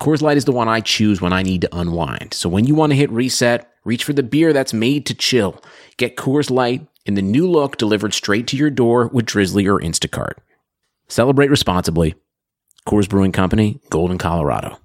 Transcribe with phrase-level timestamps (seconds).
[0.00, 2.32] Coors Light is the one I choose when I need to unwind.
[2.32, 5.62] So when you want to hit reset, reach for the beer that's made to chill.
[5.98, 9.78] Get Coors Light in the new look delivered straight to your door with Drizzly or
[9.78, 10.38] Instacart.
[11.08, 12.14] Celebrate responsibly.
[12.88, 14.78] Coors Brewing Company, Golden, Colorado.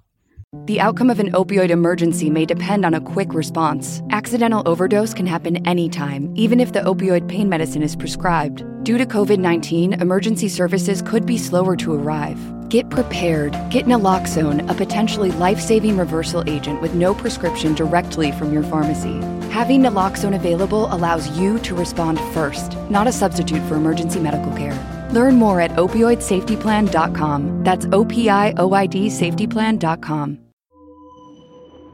[0.66, 4.02] The outcome of an opioid emergency may depend on a quick response.
[4.10, 8.64] Accidental overdose can happen anytime, even if the opioid pain medicine is prescribed.
[8.84, 12.38] Due to COVID 19, emergency services could be slower to arrive.
[12.68, 13.52] Get prepared.
[13.70, 19.20] Get naloxone, a potentially life saving reversal agent with no prescription directly from your pharmacy.
[19.50, 24.76] Having naloxone available allows you to respond first, not a substitute for emergency medical care.
[25.12, 27.62] Learn more at opioidsafetyplan.com.
[27.62, 30.38] That's O P I O I D safetyplan.com.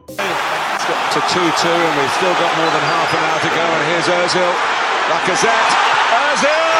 [0.08, 3.48] It's got to 2 2, and we've still got more than half an hour to
[3.54, 3.60] go.
[3.60, 4.52] And here's Ozil.
[5.12, 5.72] Lacazette.
[6.32, 6.71] Ozil!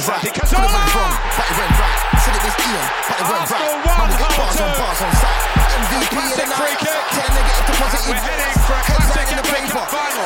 [0.00, 0.32] Went right.
[0.32, 2.00] Could it went wrong, but it went right.
[2.24, 3.68] Said it was Ian, but it went right.
[3.84, 5.44] Man, we Hull bars on bars on site.
[5.76, 6.80] MVP of the night.
[6.80, 8.08] Turn negative to positive.
[8.08, 9.76] We're heading for a classic in the paper.
[9.76, 10.16] I thought it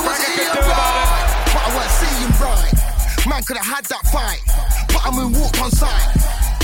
[0.00, 0.64] was Ian it.
[0.64, 2.72] but I weren't seeing right.
[3.28, 4.40] Man could have had that fight,
[4.88, 6.08] but I'm in walk on side.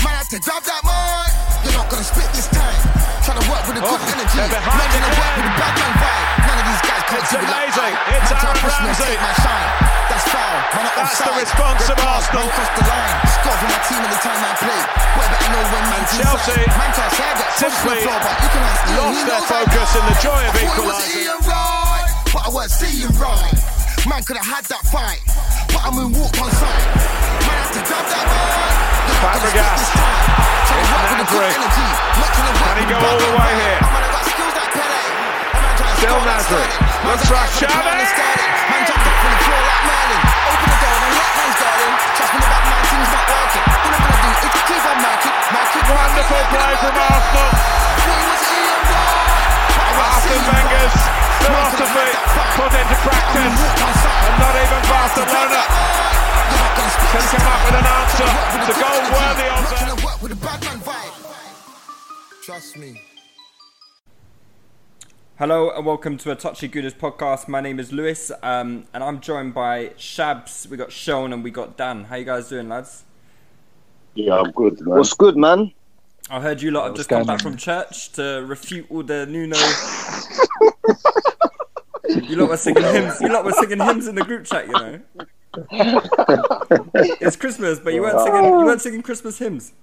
[0.01, 1.44] Man had to grab that mic.
[1.75, 2.79] Not gonna spit this time.
[3.27, 4.39] Trying to work with a good Oh, energy.
[4.39, 6.23] Not gonna work with a bad man vibe.
[6.47, 7.93] None of these guys can't It's do it like amazing.
[8.15, 9.03] It's Aaron Ramsey.
[9.03, 9.69] take my shine.
[10.07, 10.55] That's foul.
[10.71, 12.47] Man, not That's the response Red of Arsenal.
[12.47, 13.15] Man crossed the line.
[13.27, 14.81] Score for my team anytime I play.
[15.19, 15.83] Boy, better know when
[16.15, 16.63] Chelsea.
[16.63, 19.11] Man can't say I get pushed to the simply floor, but you can ask lost
[19.11, 21.43] he their focus in the joy of I thought it was equalising.
[21.43, 23.55] Right, but I weren't seeing right.
[24.07, 25.19] Man could have had that fight,
[25.75, 26.83] but I'm in walk on sight.
[27.43, 28.63] Man had to grab that mic.
[29.11, 30.44] You're not gonna Fabregas.
[30.95, 31.03] Spit this time.
[31.03, 31.55] Trying to It's work with a good Nasri.
[31.55, 31.87] energy.
[32.15, 33.79] Not trying to work Can he go all the way here?
[33.85, 35.03] Man, I got skills like Pele.
[35.55, 36.63] Man, trying to Still score like Nasri.
[36.65, 36.83] Sterling.
[36.85, 37.83] Man, Looks got for eyes for the Xavi.
[37.85, 38.51] plan and Sterling.
[38.71, 40.21] Man jumped up from the floor like Merlin.
[40.45, 41.91] Open the door and let man's garden.
[42.15, 43.65] Trust me, the back man team's not working.
[43.65, 45.83] All I'm gonna do is keep on marking, marking.
[45.85, 47.49] Wonderful play from Arsenal.
[49.95, 50.95] Arsene Wenger's
[51.41, 52.09] philosophy
[52.57, 53.57] put into practice.
[54.25, 55.61] And not even Barcelona
[57.15, 58.29] can come up with an answer
[58.65, 60.84] to goal worthy of them.
[62.55, 63.01] Trust me.
[65.37, 67.49] Hello and welcome to a Touchy Gooners podcast.
[67.49, 70.65] My name is Lewis, um, and I'm joined by Shabs.
[70.65, 72.05] We got Seun and we got Dan.
[72.05, 73.03] How you guys doing, lads?
[74.13, 74.99] Yeah, I'm good, man.
[74.99, 75.73] What's good, man?
[76.29, 79.57] I heard you lot have just come back from church to refute all the Nuno.
[82.29, 83.19] you lot were singing hymns.
[83.19, 84.67] You lot were singing hymns in the group chat.
[84.67, 85.01] You know,
[87.19, 88.45] it's Christmas, but you weren't singing.
[88.45, 89.73] You weren't singing Christmas hymns.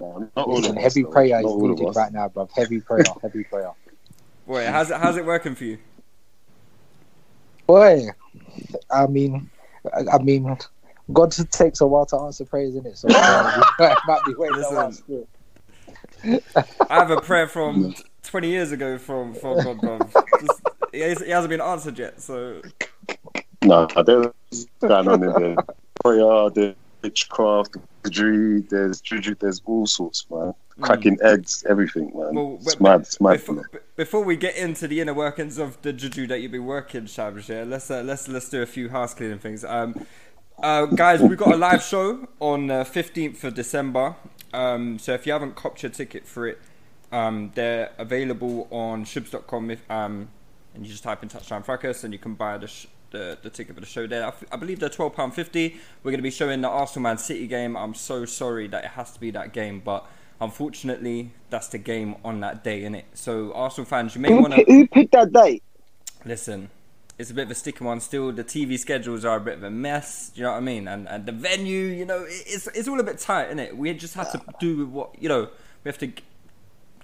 [0.00, 1.48] Not all Listen, heavy us, prayer though.
[1.48, 1.96] is Not needed us.
[1.96, 2.48] right now, bro.
[2.54, 3.70] Heavy prayer, heavy prayer.
[4.46, 4.96] Boy, how's it?
[4.98, 5.78] How's it working for you?
[7.66, 8.06] Boy,
[8.90, 9.50] I mean,
[9.92, 10.56] I, I mean,
[11.12, 12.96] God takes a while to answer prayers, isn't it?
[12.98, 15.04] So uh, it might be waiting a while Listen.
[15.04, 15.28] still.
[16.88, 20.12] I have a prayer from 20 years ago from from God, bruv.
[20.40, 20.60] Just,
[20.92, 22.60] he has- he hasn't been answered yet, so
[23.64, 24.26] No, there's
[24.80, 25.56] going on in there.
[26.04, 26.74] Prayer, there's
[27.06, 30.52] witchcraft, juju, there's juju, there's all sorts, man.
[30.80, 32.34] Cracking eggs, everything, man.
[32.34, 33.32] Well, it's mad, it's mad.
[33.34, 37.08] before, before we get into the inner workings of the juju that you've been working,
[37.16, 39.64] yeah, let's uh, let's let's do a few house cleaning things.
[39.64, 39.94] Um,
[40.62, 44.16] Uh, guys, we've got a live show on uh, 15th of December.
[44.54, 46.58] Um, so if you haven't copped your ticket for it,
[47.12, 49.70] um, they're available on shoobs.com.
[49.70, 50.28] If, um,
[50.74, 53.50] and you just type in Touchline Fracas and you can buy the, sh- the, the
[53.50, 54.24] ticket for the show there.
[54.24, 55.76] I, f- I believe they're £12.50.
[56.02, 57.76] We're going to be showing the Arsenal Man City game.
[57.76, 60.06] I'm so sorry that it has to be that game, but
[60.40, 63.04] unfortunately, that's the game on that day, innit?
[63.14, 64.64] So, Arsenal fans, you may want to.
[64.64, 65.62] who picked that date?
[66.24, 66.70] Listen,
[67.18, 68.32] it's a bit of a sticky one still.
[68.32, 70.30] The TV schedules are a bit of a mess.
[70.34, 70.88] Do you know what I mean?
[70.88, 73.76] And and the venue, you know, it's it's all a bit tight, isn't it?
[73.76, 75.48] We just have to do with what you know.
[75.84, 76.12] We have to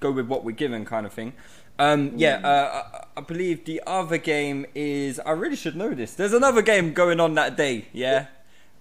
[0.00, 1.32] go with what we're given, kind of thing.
[1.78, 2.82] Um, yeah, uh,
[3.16, 5.19] I, I believe the other game is.
[5.20, 6.14] I really should know this.
[6.14, 7.86] There's another game going on that day.
[7.92, 8.26] Yeah.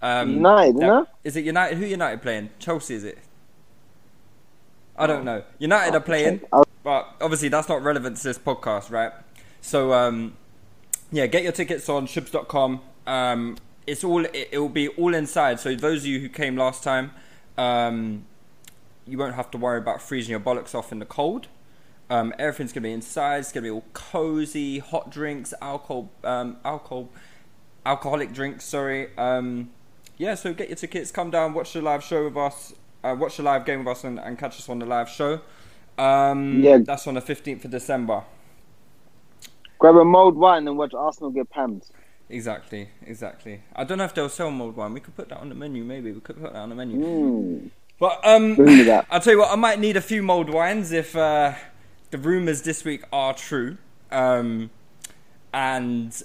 [0.01, 1.07] Um, United, that- no?
[1.23, 1.77] Is it United?
[1.77, 2.49] Who United playing?
[2.59, 3.17] Chelsea, is it?
[4.97, 5.43] I don't know.
[5.57, 6.41] United are playing,
[6.83, 9.11] but obviously that's not relevant to this podcast, right?
[9.61, 10.35] So, um,
[11.11, 12.81] yeah, get your tickets on shoobs.com.
[13.07, 13.57] Um,
[13.87, 15.59] it's all it, it will be all inside.
[15.59, 17.11] So those of you who came last time,
[17.57, 18.25] um,
[19.07, 21.47] you won't have to worry about freezing your bollocks off in the cold.
[22.11, 23.37] Um, everything's gonna be inside.
[23.39, 27.07] It's gonna be all cozy, hot drinks, alcohol, um, alcohol,
[27.85, 28.65] alcoholic drinks.
[28.65, 29.15] Sorry.
[29.17, 29.71] Um,
[30.17, 31.09] yeah, so get your tickets.
[31.09, 32.73] Come down, watch the live show with us.
[33.03, 35.39] Uh, watch the live game with us, and, and catch us on the live show.
[35.97, 36.79] Um, Yeah.
[36.83, 38.23] that's on the fifteenth of December.
[39.79, 41.89] Grab a mulled wine and watch Arsenal get pammed.
[42.29, 43.61] Exactly, exactly.
[43.75, 44.93] I don't know if they'll sell mulled wine.
[44.93, 45.83] We could put that on the menu.
[45.83, 46.97] Maybe we could put that on the menu.
[46.97, 47.69] Mm.
[47.99, 49.05] But um, Bring me that.
[49.11, 49.51] I'll tell you what.
[49.51, 51.53] I might need a few mulled wines if uh,
[52.11, 53.77] the rumors this week are true.
[54.11, 54.69] Um,
[55.53, 56.21] and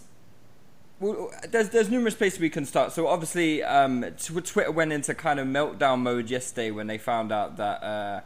[1.00, 2.92] well, there's there's numerous places we can start.
[2.92, 7.32] So obviously, um, tw- Twitter went into kind of meltdown mode yesterday when they found
[7.32, 8.20] out that uh,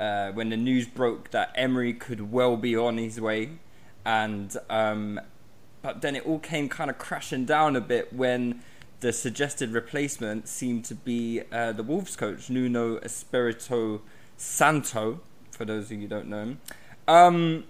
[0.00, 3.50] uh, when the news broke that Emery could well be on his way,
[4.04, 5.20] and um,
[5.82, 8.62] but then it all came kind of crashing down a bit when
[9.00, 14.00] the suggested replacement seemed to be uh, the Wolves coach Nuno Espirito
[14.36, 15.20] Santo.
[15.50, 16.60] For those of you who don't know him.
[17.08, 17.64] Um,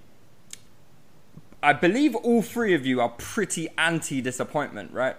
[1.63, 5.17] I believe all three of you are pretty anti disappointment, right?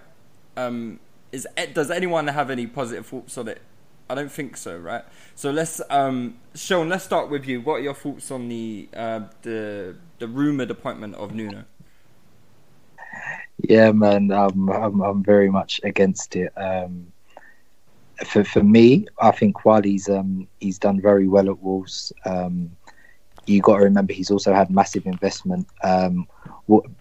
[0.56, 1.00] Um,
[1.32, 3.60] is does anyone have any positive thoughts on it?
[4.08, 5.02] I don't think so, right?
[5.34, 7.62] So let's, um, Seun, let's start with you.
[7.62, 11.64] What are your thoughts on the uh, the the rumored appointment of Nuno?
[13.58, 16.52] Yeah, man, um, I'm I'm very much against it.
[16.56, 17.12] Um,
[18.26, 22.70] for for me, I think while he's um he's done very well at Wolves, um,
[23.46, 25.66] you got to remember he's also had massive investment.
[25.82, 26.26] Um,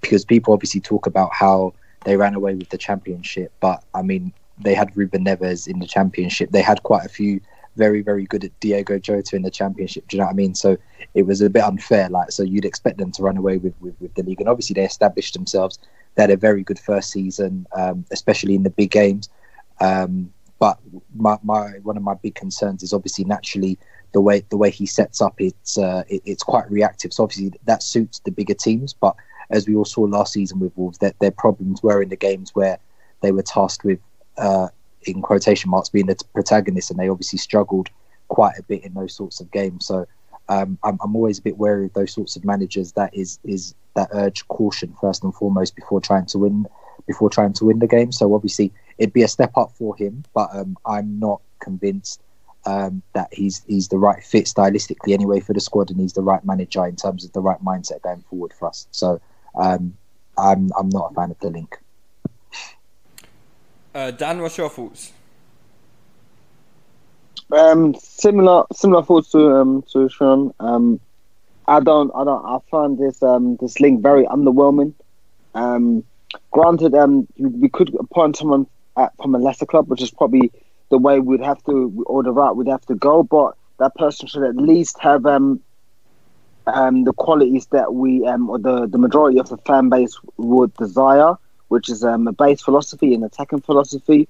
[0.02, 1.74] because people obviously talk about how
[2.04, 5.88] they ran away with the championship, but I mean they had Ruben Neves in the
[5.88, 6.52] championship.
[6.52, 7.40] They had quite a few
[7.76, 10.08] very very good at Diego Jota in the championship.
[10.08, 10.54] Do you know what I mean?
[10.54, 10.78] So
[11.14, 12.10] it was a bit unfair.
[12.10, 14.74] Like so, you'd expect them to run away with with, with the league, and obviously
[14.74, 15.80] they established themselves.
[16.16, 19.30] They had a very good first season, um, especially in the big games.
[19.80, 20.78] Um, but
[21.16, 23.78] my, my one of my big concerns is obviously naturally
[24.14, 25.36] the way the way he sets up.
[25.40, 27.12] It's uh, it, it's quite reactive.
[27.14, 28.94] So obviously that suits the bigger teams.
[28.94, 29.16] But
[29.50, 32.56] as we all saw last season with Wolves, that their problems were in the games
[32.56, 32.78] where
[33.22, 34.00] they were tasked with,
[34.38, 34.70] uh,
[35.04, 37.90] in quotation marks, being the protagonist, and they obviously struggled
[38.30, 39.86] quite a bit in those sorts of games.
[39.86, 40.08] So
[40.50, 42.94] um, I'm, I'm always a bit wary of those sorts of managers.
[42.94, 46.68] That is is that urge caution first and foremost before trying to win
[47.08, 48.12] before trying to win the game.
[48.12, 52.22] So obviously it'd be a step up for him, but um, I'm not convinced
[52.66, 56.22] um, that he's he's the right fit stylistically anyway for the squad, and he's the
[56.22, 58.88] right manager in terms of the right mindset going forward for us.
[58.92, 59.22] So
[59.56, 59.98] um,
[60.38, 61.78] I'm I'm not a fan of the link.
[63.94, 65.12] Uh, Dan, what's your thoughts?
[67.52, 70.54] Um, similar similar thoughts to um to Seun.
[70.60, 71.00] Um,
[71.68, 74.94] I don't I don't I find this um this link very underwhelming.
[75.54, 76.04] Um,
[76.52, 78.66] granted, um, we could appoint someone
[78.98, 80.52] at, from a lesser club, which is probably
[80.94, 81.74] the way we'd have to
[82.12, 83.16] or the route we'd have to go.
[83.24, 83.50] But
[83.82, 85.48] that person should at least have um
[86.78, 90.72] um the qualities that we um or the the majority of the fan base would
[90.86, 91.32] desire,
[91.74, 94.22] which is um a base philosophy and attacking philosophy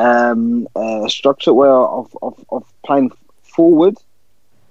[0.00, 3.10] um, a structured way of, of, of playing
[3.42, 3.96] forward.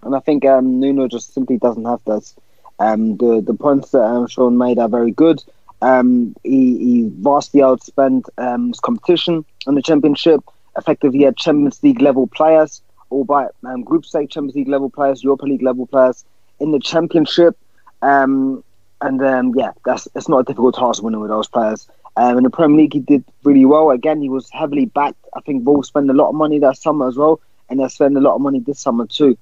[0.01, 2.35] And I think um, Nuno just simply doesn't have this.
[2.79, 5.43] Um, the the points that um, Seun made are very good.
[5.81, 10.41] Um, he, he vastly outspent um, his competition in the championship.
[10.79, 12.81] Effectively, had Champions League level players,
[13.11, 16.25] albeit um, group stage Champions League level players, Europa League level players
[16.59, 17.57] in the championship.
[18.01, 18.63] Um,
[19.01, 21.87] and um, yeah, that's it's not a difficult task winning with those players.
[22.17, 23.91] Um, in the Premier League, he did really well.
[23.91, 25.23] Again, he was heavily backed.
[25.35, 28.17] I think Wolves spent a lot of money that summer as well, and they spent
[28.17, 29.37] a lot of money this summer too.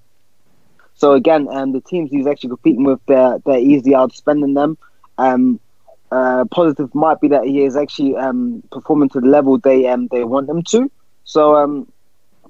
[0.93, 4.77] So again, um, the teams he's actually competing with, they're they're easily outspending them.
[5.17, 5.59] Um,
[6.11, 10.07] uh, positive might be that he is actually um, performing to the level they um,
[10.07, 10.91] they want him to.
[11.27, 11.91] So, um,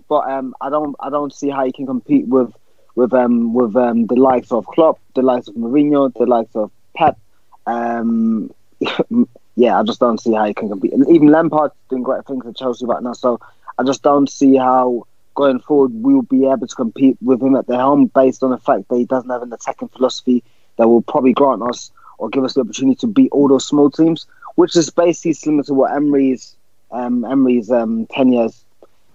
[0.08, 2.54] but um, I don't I don't see how he can compete with
[2.96, 6.72] with um, with um, the likes of Klopp, the likes of Mourinho, the likes of
[6.96, 7.18] Pep.
[7.66, 8.54] Um,
[9.56, 10.94] yeah, I just don't see how he can compete.
[10.94, 13.14] And even Lampard's doing great things at Chelsea right now.
[13.14, 13.40] So
[13.80, 17.66] I just don't see how going forward we'll be able to compete with him at
[17.66, 20.44] the helm based on the fact that he doesn't have an attacking philosophy
[20.78, 23.90] that will probably grant us or give us the opportunity to beat all those small
[23.90, 26.56] teams, which is basically similar to what Emery's
[26.92, 28.64] um, Emery's um, ten years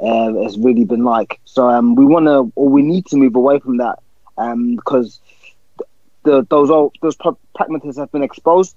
[0.03, 1.41] uh, has really been like.
[1.45, 4.01] So um, we want to or we need to move away from that
[4.37, 5.21] um, because
[6.25, 7.17] the, those old, those
[7.55, 8.77] pragmatists have been exposed,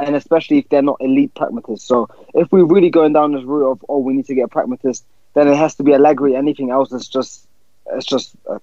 [0.00, 1.86] and especially if they're not elite pragmatists.
[1.86, 4.48] So if we're really going down this route of oh we need to get a
[4.48, 6.34] pragmatist, then it has to be Allegri.
[6.34, 7.46] Anything else is just
[7.92, 8.58] it's just uh,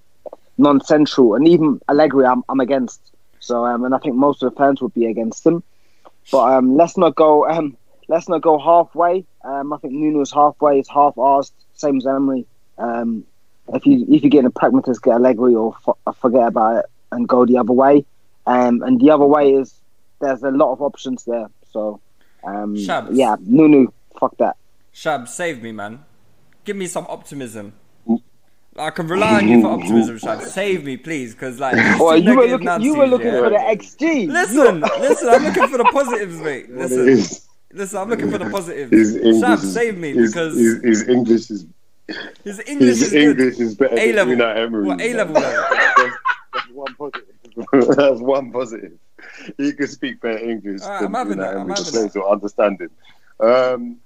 [0.58, 3.02] non-central, and even Allegri I'm I'm against.
[3.40, 5.64] So um, and I think most of the fans would be against him.
[6.32, 7.78] But um, let's not go um,
[8.10, 9.24] let's not go halfway.
[9.44, 10.80] Um, I think Nuno's halfway.
[10.80, 12.46] It's half-assed, same as Emery.
[12.78, 13.24] Um,
[13.74, 17.30] if you if you're getting a pragmatist, get Allegri or f- forget about it and
[17.30, 18.04] go the other way.
[18.48, 19.76] Um, and the other way is
[20.20, 21.50] there's a lot of options there.
[21.72, 22.02] So
[22.44, 23.10] um, Shabs.
[23.12, 24.58] yeah, Nuno, fuck that.
[24.94, 26.04] Shab, save me, man.
[26.66, 27.74] Give me some optimism.
[28.78, 30.42] I can rely on you for optimism, Shab.
[30.42, 33.42] Save me, please, because like Well, you were looking, you were looking yeah.
[33.42, 34.28] for the XG.
[34.30, 36.70] Listen, listen, I'm looking for the positives, mate.
[36.74, 37.49] Listen, is.
[37.74, 38.92] Listen, I'm looking for the positives.
[38.92, 41.66] His English Shab, is- save me his, because his, his English is
[42.44, 43.40] his English his is good.
[43.40, 44.36] Is better A level.
[44.36, 44.86] than Unai Emery.
[44.86, 45.34] What A level?
[45.36, 46.14] That's,
[46.54, 47.26] that's one positive.
[47.98, 48.94] that's one positive.
[49.58, 51.76] He can speak better English Alright, than I'm having Unai Emery.
[51.76, 52.92] The players will understand him.
[53.40, 53.98] Um,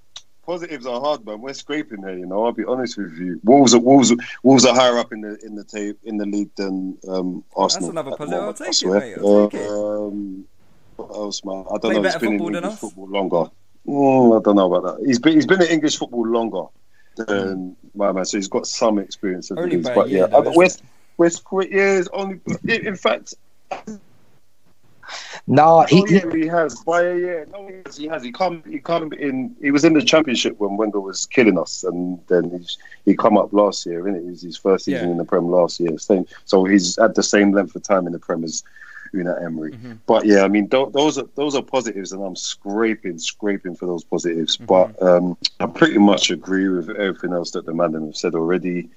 [0.46, 1.40] positives are hard, man.
[1.42, 2.18] We're scraping here.
[2.18, 3.40] You know, I'll be honest with you.
[3.44, 4.14] Wolves are Wolves.
[4.44, 7.92] Wolves are higher up in the in the tape in the league than um, Arsenal.
[7.92, 8.44] That's another positive.
[8.44, 9.18] I'll take it, mate.
[9.18, 9.70] I'll take it.
[9.70, 10.46] Um,
[10.96, 11.66] what else, man?
[11.70, 12.04] I don't Play know.
[12.04, 12.80] He's been in English us?
[12.80, 13.52] football longer.
[13.88, 15.06] Mm, I don't know about that.
[15.06, 16.64] He's been he's been in English football longer
[17.18, 19.90] than my man, so he's got some experience of Only these.
[19.90, 20.84] But yeah, though, isn't West
[21.18, 23.36] West yeah, it's only in in fact.
[25.46, 26.82] No, he, Oh, yeah, he has.
[26.84, 27.98] By a year, no, he has.
[27.98, 28.24] He has.
[28.24, 28.64] He come.
[28.66, 29.56] He come in.
[29.62, 33.38] He was in the championship when Wendell was killing us, and then he's, he come
[33.38, 34.04] up last year.
[34.04, 34.20] Innit?
[34.20, 35.12] It was his first season Yeah.
[35.12, 35.98] in the Prem last year.
[35.98, 36.26] Same.
[36.46, 38.64] So he's at the same length of time in the Prem as
[39.14, 39.72] Unai Emery.
[39.72, 39.94] Mm-hmm.
[40.06, 43.86] But yeah, I mean, tho- those are those are positives, and I'm scraping, scraping for
[43.86, 44.58] those positives.
[44.58, 44.66] Mm-hmm.
[44.66, 48.90] But um, I pretty much agree with everything else that the man have said already.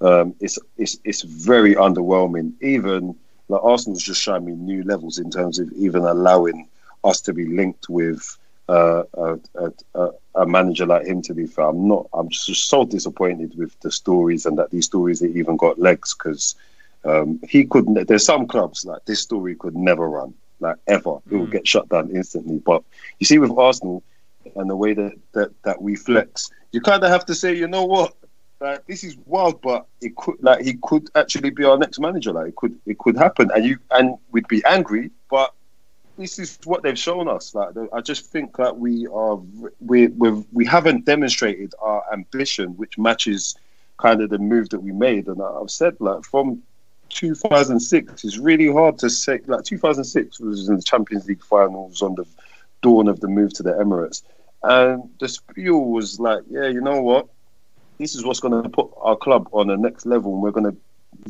[0.00, 2.52] Um, it's it's it's very underwhelming.
[2.60, 3.16] Even
[3.48, 6.68] like Arsenal's just showing me new levels in terms of even allowing
[7.04, 8.36] us to be linked with
[8.68, 11.22] uh, a, a, a, a manager like him.
[11.22, 12.06] To be fair, I'm not.
[12.12, 16.14] I'm just so disappointed with the stories and that these stories they even got legs
[16.14, 16.54] because
[17.06, 17.86] um, he could.
[18.06, 21.18] There's some clubs like this story could never run like ever.
[21.30, 22.58] It will get shut down instantly.
[22.58, 22.82] But
[23.18, 24.02] you see with Arsenal
[24.54, 27.68] and the way that that, that we flex, you kind of have to say, you
[27.68, 28.14] know what.
[28.58, 32.32] Like this is wild, but it could like he could actually be our next manager.
[32.32, 35.52] Like it could it could happen, and you and we'd be angry, but
[36.16, 37.54] this is what they've shown us.
[37.54, 39.38] Like I just think that we are
[39.80, 43.56] we we we haven't demonstrated our ambition, which matches
[43.98, 45.26] kind of the move that we made.
[45.26, 46.62] And I've said like from
[47.10, 49.40] 2006, is really hard to say.
[49.46, 52.24] Like 2006 was in the Champions League finals on the
[52.82, 54.22] dawn of the move to the Emirates,
[54.62, 57.28] and the spiel was like, yeah, you know what,
[57.98, 60.70] this is what's going to put our club on the next level, and we're going
[60.70, 60.76] to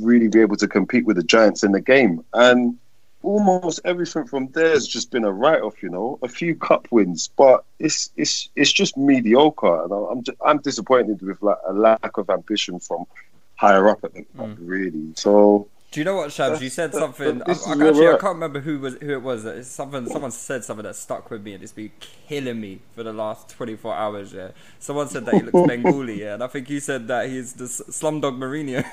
[0.01, 2.25] really be able to compete with the giants in the game.
[2.35, 2.79] And
[3.23, 5.83] almost everything from there has just been a write-off.
[5.83, 10.59] You know, a few cup wins, but it's it's it's just mediocre, and I'm I'm
[10.59, 13.07] disappointed with like a lack of ambition from
[13.57, 14.67] higher up at the club, hmm.
[14.67, 15.13] really.
[15.17, 15.69] So.
[15.93, 16.61] Do you know what, Shabs?
[16.61, 17.41] You said something.
[17.43, 19.47] I, I, actually, I can't remember who was who it was.
[19.47, 20.07] It's something.
[20.09, 21.93] Someone said something that stuck with me, and it's been
[22.29, 24.33] killing me for the last twenty four hours.
[24.33, 24.51] Yeah.
[24.79, 26.21] Someone said that he looks Bengali.
[26.21, 28.85] Yeah, and I think you said that he's the Slumdog Mourinho.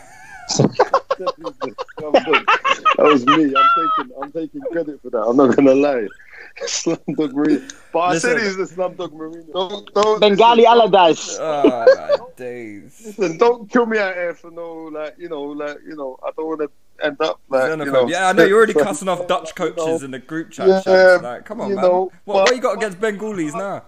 [1.18, 3.54] that was me.
[3.56, 5.24] I'm taking I'm taking credit for that.
[5.24, 6.08] I'm not gonna lie.
[6.62, 7.74] Slumdog Mourinho.
[7.92, 8.60] But I said Listen.
[8.60, 9.52] he's the Slumdog Mourinho.
[9.54, 11.38] Don't, don't, Bengali listen, Allardyce.
[11.40, 13.02] oh my days.
[13.06, 16.30] Listen, don't kill me out here for no like you know like you know I
[16.38, 18.08] don't want to end up like you know.
[18.08, 20.68] yeah, I know you're already cussing off Dutch You know, coaches in the group chat.
[20.68, 21.22] Yeah, Shabs.
[21.24, 21.84] Like, come on, you man.
[21.86, 23.84] know, what, what you got against Bengalis now?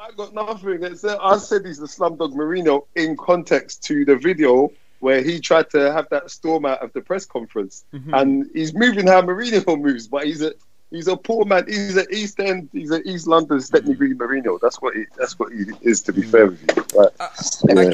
[0.00, 0.82] I got nothing.
[0.82, 4.70] It's, uh, I said he's the Slumdog Mourinho in context to the video
[5.00, 8.14] where he tried to have that storm out of the press conference, Mm-hmm.
[8.14, 10.52] and he's moving how Mourinho moves, but he's a
[10.92, 11.64] he's a poor man.
[11.66, 12.68] He's an East End.
[12.72, 14.60] He's an East London Stepney Green Mourinho.
[14.60, 16.02] That's what he, that's what he is.
[16.02, 17.12] To be fair with you, Like,
[17.68, 17.90] yeah,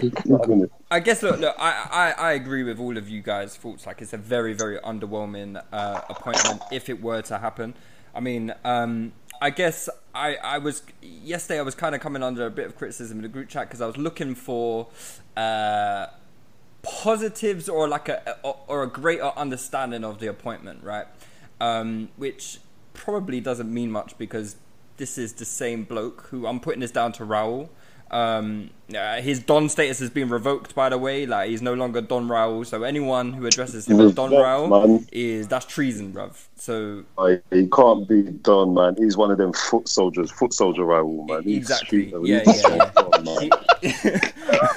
[0.90, 3.86] I I guess look, look I, I, I agree with all of you guys' thoughts.
[3.86, 7.74] Like it's a very, very underwhelming uh, appointment if it were to happen.
[8.14, 11.60] I mean, um, I guess I, I was yesterday.
[11.60, 13.80] I was kind of coming under a bit of criticism in the group chat because
[13.80, 14.88] I was looking for
[15.36, 16.06] uh,
[16.82, 21.06] positives or like a or a greater understanding of the appointment, right?
[21.60, 22.60] Um, which
[22.98, 24.56] probably doesn't mean much because
[24.96, 27.68] this is the same bloke who I'm putting this down to Raul.
[28.10, 31.26] Um, uh, his Don status has been revoked, by the way.
[31.26, 32.66] Like he's no longer Don Raul.
[32.66, 35.06] So anyone who addresses him as Don Raul man.
[35.12, 36.36] is that's treason, bruv.
[36.56, 38.96] So Like, he can't be done, man.
[38.96, 41.42] He's one of them foot soldiers, foot soldier Raul, man.
[41.42, 42.12] He's Exactly.
[42.22, 43.50] Yeah, He's yeah, so done,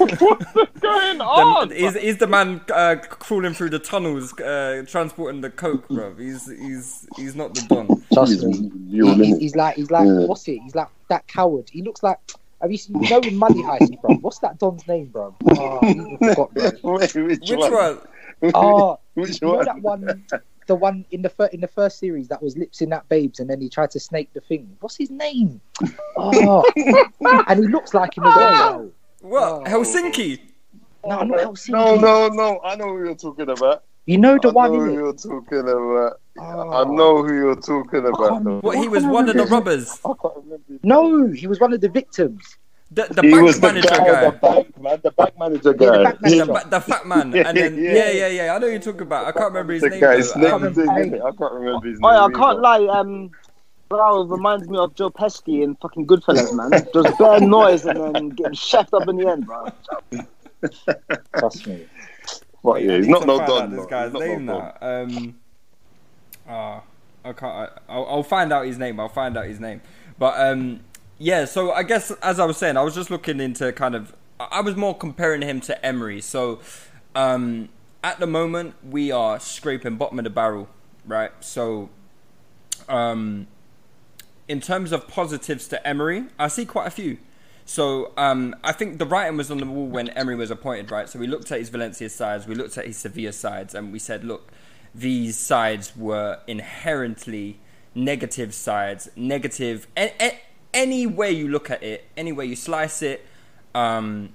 [0.82, 1.18] man.
[1.18, 5.88] going the, is, is the man uh, crawling through the tunnels, uh, transporting the coke,
[5.88, 6.18] bruv?
[6.20, 7.86] He's he's he's not the Don.
[8.12, 8.70] Trust He's me.
[8.90, 10.26] real, he's, he's like he's like Yeah.
[10.26, 10.58] what's it?
[10.62, 11.68] He's like that coward.
[11.70, 12.18] He looks like.
[12.60, 13.02] Have you seen?
[13.02, 14.14] You know in Money Heist, bro?
[14.20, 15.34] What's that Don's name, bro?
[15.50, 16.96] Oh, forgot, bro.
[16.96, 17.72] Wait, which, Which one?
[17.72, 17.98] one?
[18.54, 19.64] Oh, Which you know one?
[19.64, 20.24] that one,
[20.68, 23.40] the one in the fir- in the first series that was lips in that babes,
[23.40, 24.76] and then he tried to snake the thing.
[24.78, 25.60] What's his name?
[26.16, 26.64] Oh,
[27.48, 28.90] and he looks like him as well.
[29.22, 29.42] What?
[29.42, 29.64] Oh.
[29.66, 30.40] Helsinki?
[31.06, 31.70] No, not Helsinki.
[31.70, 32.60] No, no, no.
[32.64, 33.84] I know who you're talking about.
[34.06, 34.94] You know the I one know who it.
[34.94, 36.20] you're talking about.
[36.38, 36.70] Oh.
[36.72, 38.42] I know who you're talking about.
[38.44, 38.60] though.
[38.60, 38.78] What?
[38.78, 40.00] He was one of the robbers.
[40.04, 40.64] I can't remember.
[40.82, 42.56] No, he was one of the victims.
[42.90, 44.24] The, the He bank was the manager guy, guy.
[44.24, 46.02] the bank man, the bank manager Yeah, the guy.
[46.04, 46.52] bank The, manager.
[46.52, 48.10] ba- the fat man, and then yeah, Yeah.
[48.10, 48.54] yeah, yeah.
[48.54, 49.26] I know who you're talking about.
[49.28, 50.00] I can't remember his the name.
[50.00, 51.22] guy, his name Um, is in it.
[51.22, 52.04] I can't remember his name.
[52.04, 52.60] Oh, I can't either.
[52.60, 52.86] lie.
[52.88, 53.30] Um,
[53.92, 56.70] Raul reminds me of Joe Pesci in fucking Goodfellas, man.
[56.92, 59.68] Just bare noise and then getting chefed up in the end, bro.
[61.38, 61.86] Trust me.
[62.62, 63.62] What Wait, yeah, he's not to no find Don.
[63.62, 64.74] out This guy's He's not no name now.
[64.80, 65.40] Um,
[66.48, 66.82] ah,
[67.24, 67.52] I can't.
[67.52, 69.00] I, I'll, I'll find out his name.
[69.00, 69.82] I'll find out his name.
[70.18, 70.80] But um,
[71.18, 71.44] yeah.
[71.44, 74.14] So I guess as I was saying, I was just looking into kind of.
[74.38, 76.20] I I was more comparing him to Emery.
[76.20, 76.60] So
[77.14, 77.68] um,
[78.04, 80.68] at the moment, we are scraping bottom of the barrel,
[81.04, 81.32] right?
[81.40, 81.90] So
[82.88, 83.48] um,
[84.52, 87.16] in terms of positives to Emery, I see quite a few.
[87.64, 91.08] So um, I think the writing was on the wall when Emery was appointed, right?
[91.08, 93.98] So we looked at his Valencia sides, we looked at his Sevilla sides, and we
[93.98, 94.52] said, look,
[94.94, 97.60] these sides were inherently
[97.94, 99.86] negative sides, negative.
[99.96, 100.40] A- a-
[100.74, 103.24] any way you look at it, any way you slice it,
[103.74, 104.34] um,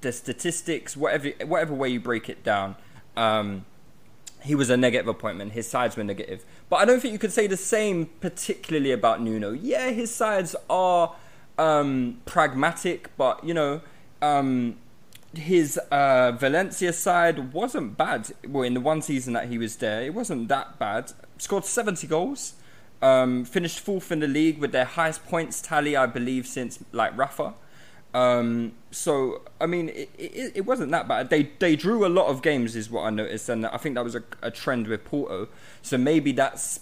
[0.00, 2.76] the statistics, whatever whatever way you break it down,
[3.14, 3.66] um,
[4.42, 5.52] he was a negative appointment.
[5.52, 6.46] His sides were negative.
[6.72, 9.50] But I don't think you could say the same particularly about Nuno.
[9.50, 11.14] Yeah, his sides are
[11.58, 13.82] um, pragmatic, but you know,
[14.22, 14.78] um,
[15.34, 18.32] his uh, Valencia side wasn't bad.
[18.48, 21.12] Well, in the one season that he was there, it wasn't that bad.
[21.36, 22.54] Scored 70 goals.
[23.02, 27.14] Um, finished fourth in the league with their highest points tally, I believe, since like
[27.14, 27.52] Rafa.
[28.14, 31.30] Um, so I mean, it, it, it wasn't that bad.
[31.30, 34.04] They they drew a lot of games, is what I noticed, and I think that
[34.04, 35.48] was a, a trend with Porto.
[35.80, 36.80] So maybe that's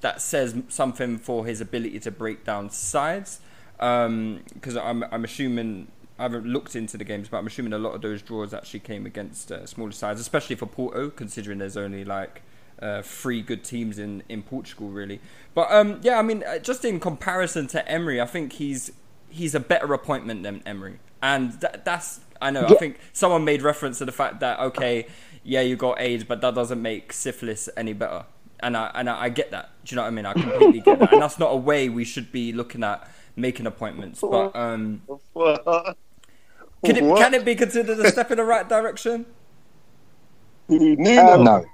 [0.00, 3.40] that says something for his ability to break down sides.
[3.76, 7.94] Because I'm I'm assuming I haven't looked into the games, but I'm assuming a lot
[7.94, 12.04] of those draws actually came against uh, smaller sides, especially for Porto, considering there's only
[12.04, 12.42] like
[12.80, 15.20] uh, three good teams in, in Portugal, really.
[15.54, 18.92] But um, yeah, I mean, uh, just in comparison to Emery, I think he's
[19.30, 22.66] he's a better appointment than Emery, and that, that's I know.
[22.66, 25.06] I think someone made reference to the fact that okay,
[25.42, 28.24] yeah, you got AIDS, but that doesn't make syphilis any better.
[28.60, 29.70] And I and I, I get that.
[29.84, 30.26] Do you know what I mean?
[30.26, 33.66] I completely get that, and that's not a way we should be looking at making
[33.66, 34.22] appointments.
[34.28, 35.02] But um,
[36.84, 39.26] can it can it be considered a step in the right direction?
[40.68, 41.64] Um, No,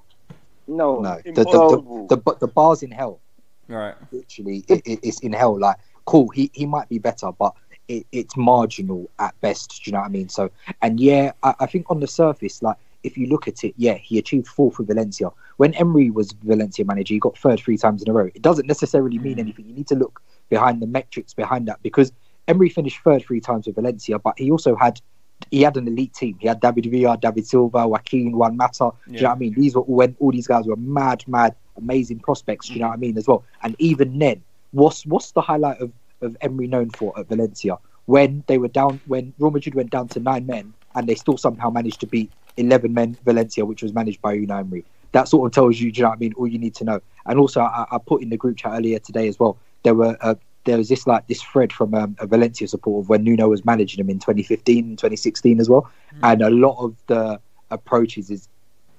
[0.66, 1.20] No, no.
[1.24, 3.20] The the, the, the, the bar's in hell.
[3.68, 3.94] Right.
[4.12, 5.58] Literally, it, it, it's in hell.
[5.58, 7.54] Like, cool, he, he might be better, but
[7.88, 9.82] it, it's marginal at best.
[9.84, 10.28] Do you know what I mean?
[10.28, 10.50] So,
[10.82, 13.94] and yeah, I, I think on the surface, like, if you look at it, yeah,
[13.94, 15.30] he achieved fourth with Valencia.
[15.58, 18.28] When Emery was Valencia manager, he got third three times in a row.
[18.34, 19.40] It doesn't necessarily mean mm.
[19.40, 19.66] anything.
[19.66, 22.10] You need to look behind the metrics behind that because
[22.48, 25.00] Emery finished third three times with Valencia, but he also had
[25.50, 26.36] he had an elite team.
[26.40, 28.90] He had David Villa, David Silva, Joaquin, Juan Mata.
[29.06, 29.54] Do you know what I mean?
[29.54, 32.68] These were all, when all these guys were mad, mad, amazing prospects.
[32.68, 33.44] Do you know what I mean as well?
[33.62, 37.76] And even then, what's what's the highlight of of Emery known for at Valencia?
[38.06, 41.36] When they were down, when Real Madrid went down to nine men, and they still
[41.36, 44.84] somehow managed to beat eleven men Valencia, which was managed by Unai Emery.
[45.12, 46.32] That sort of tells you, do you know what I mean?
[46.34, 47.00] All you need to know.
[47.24, 49.56] And also, I, I put in the group chat earlier today as well.
[49.82, 53.08] There were uh, there was this like this thread from um, a Valencia supporter of
[53.08, 55.90] when Nuno was managing them in 2015 and 2016 as well,
[56.22, 58.48] and a lot of the approaches is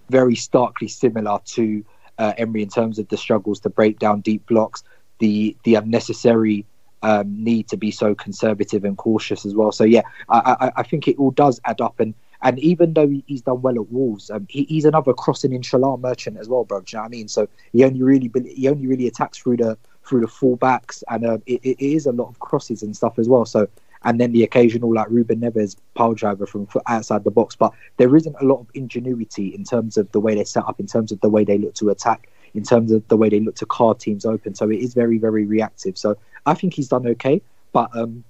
[0.09, 1.83] very starkly similar to
[2.17, 4.83] uh, Emery in terms of the struggles to break down deep blocks,
[5.19, 6.65] the the unnecessary
[7.03, 9.71] um, need to be so conservative and cautious as well.
[9.71, 13.09] So yeah, I, I, I think it all does add up, and and even though
[13.25, 16.81] he's done well at Wolves, um, he, he's another crossing inshallah merchant as well, bro.
[16.81, 17.27] Do you know what I mean?
[17.27, 21.37] So he only really he only really attacks through the through the fullbacks, and uh,
[21.45, 23.45] it, it is a lot of crosses and stuff as well.
[23.45, 23.67] So,
[24.03, 28.15] and then the occasional like Ruben Neves power driver from outside the box, but there
[28.15, 31.11] isn't a lot of ingenuity in terms of the way they set up, in terms
[31.11, 33.65] of the way they look to attack, in terms of the way they look to
[33.65, 34.55] card teams open.
[34.55, 35.97] So it is very, very reactive.
[35.97, 37.41] So I think he's done okay,
[37.73, 38.23] but um,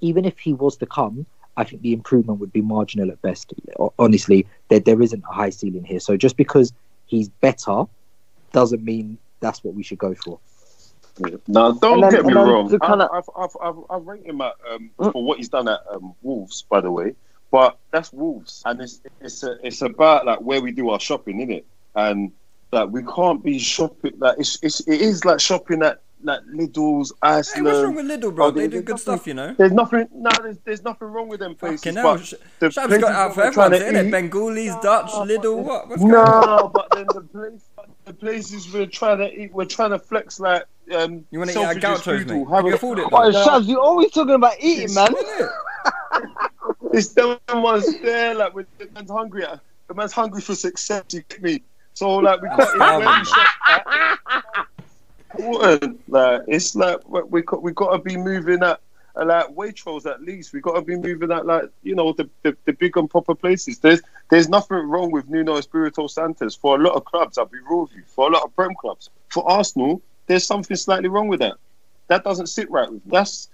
[0.00, 3.52] even if he was to come, I think the improvement would be marginal at best.
[3.98, 6.00] Honestly, there there isn't a high ceiling here.
[6.00, 6.72] So just because
[7.06, 7.84] he's better
[8.52, 10.38] doesn't mean that's what we should go for.
[11.48, 12.68] No, don't then- get me wrong.
[12.68, 15.80] to kinda- I've, I've, I've, I've ranked him at, um, for what he's done at
[15.90, 17.14] um, Wolves, by the way.
[17.50, 21.40] But that's Wolves, and it's it's a, it's about like where we do our shopping,
[21.40, 21.66] isn't it?
[21.94, 22.32] And
[22.76, 24.12] that we can't be shopping.
[24.18, 27.64] Like it's, it's it is like shopping at like Lidl's, Hey, Iceland.
[27.66, 28.46] what's wrong with Lidl, bro?
[28.46, 29.54] Oh, They there's do good nothing- stuff, you know.
[29.56, 30.08] There's nothing.
[30.14, 31.80] No, there's, there's nothing wrong with them places.
[31.82, 34.06] Fucking hell, but Sh- the Shab's got out for everyone, isn't it?
[34.06, 35.88] eat- Bengalis, Dutch, Lidl, what?
[35.88, 36.46] What's going on?
[36.46, 37.64] no, but then the place,
[38.06, 40.64] the places we're trying to eat, we're trying to flex like.
[40.94, 42.38] Um, You want to eat at Selfridges Gaucho's, mate?
[42.48, 43.44] Have Can you a- afford it, Oh, though?
[43.44, 45.12] Shabs, you always talking about eating, man.
[46.92, 49.44] It's them ones there, like when the man's hungry.
[49.44, 49.56] uh,
[49.88, 51.04] The man's hungry for success.
[51.12, 51.62] You get me?
[51.96, 54.66] So like we can't eat where at.
[55.38, 56.00] Important.
[56.08, 58.80] Like it's like we we got we got to be moving at
[59.16, 60.52] uh, like Waitrose at least.
[60.52, 63.34] We got to be moving at like you know the, the the big and proper
[63.34, 63.78] places.
[63.78, 67.38] There's there's nothing wrong with Nuno Espirito Santos for a lot of clubs.
[67.38, 68.02] I'll be real with you.
[68.06, 71.54] For a lot of Prem clubs, for Arsenal, there's something slightly wrong with that.
[72.08, 73.10] That doesn't sit right with me.
[73.10, 73.48] That's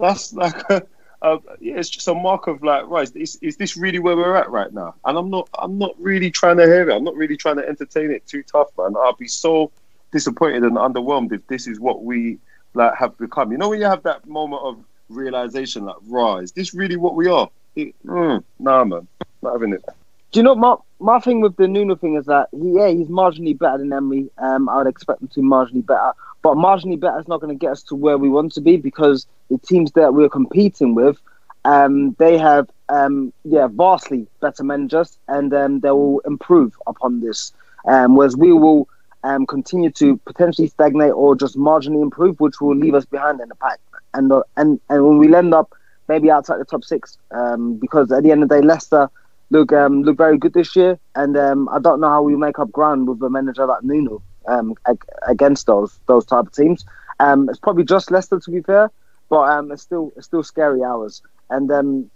[0.00, 0.82] that's like a,
[1.22, 4.36] a, yeah, it's just a mark of like, right, is, is this really where we're
[4.36, 4.94] at right now?
[5.04, 6.94] And I'm not, I'm not really trying to hear it.
[6.94, 8.94] I'm not really trying to entertain it too tough, man.
[8.96, 9.70] I'll be so
[10.10, 12.38] disappointed and underwhelmed if this is what we
[12.74, 13.52] like have become.
[13.52, 17.14] You know, when you have that moment of realization, like, right, is this really what
[17.14, 17.48] we are?
[17.76, 19.06] It, mm, nah, man,
[19.42, 19.84] not having it.
[20.32, 23.08] Do you know my my thing with the Nuno thing is that he, yeah he's
[23.08, 24.30] marginally better than Emery.
[24.38, 27.56] Um, I would expect him to be marginally better, but marginally better is not going
[27.56, 30.94] to get us to where we want to be because the teams that we're competing
[30.94, 31.20] with,
[31.64, 37.52] um, they have um, yeah vastly better managers and um, they will improve upon this.
[37.86, 38.88] Um, whereas we will
[39.24, 43.48] um, continue to potentially stagnate or just marginally improve, which will leave us behind in
[43.48, 43.78] the pack.
[44.14, 45.72] And uh, and and when we end up
[46.08, 49.08] maybe outside the top six, um, because at the end of the day, Leicester
[49.50, 53.08] look look very good this year, and I don't know how we make up ground
[53.08, 56.84] with a manager like Nuno ag- against those those type of teams.
[57.20, 58.90] It's probably just Leicester to be fair,
[59.32, 61.22] but um, it's still it's still scary hours.
[61.48, 62.10] And um,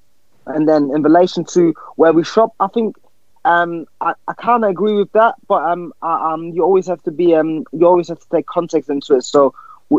[0.45, 2.95] and then in relation to where we shop, I think
[3.47, 7.03] um, I, I kind of agree with that, but um, I, um, you always have
[7.05, 9.23] to be um, you always have to take context into it.
[9.23, 9.55] So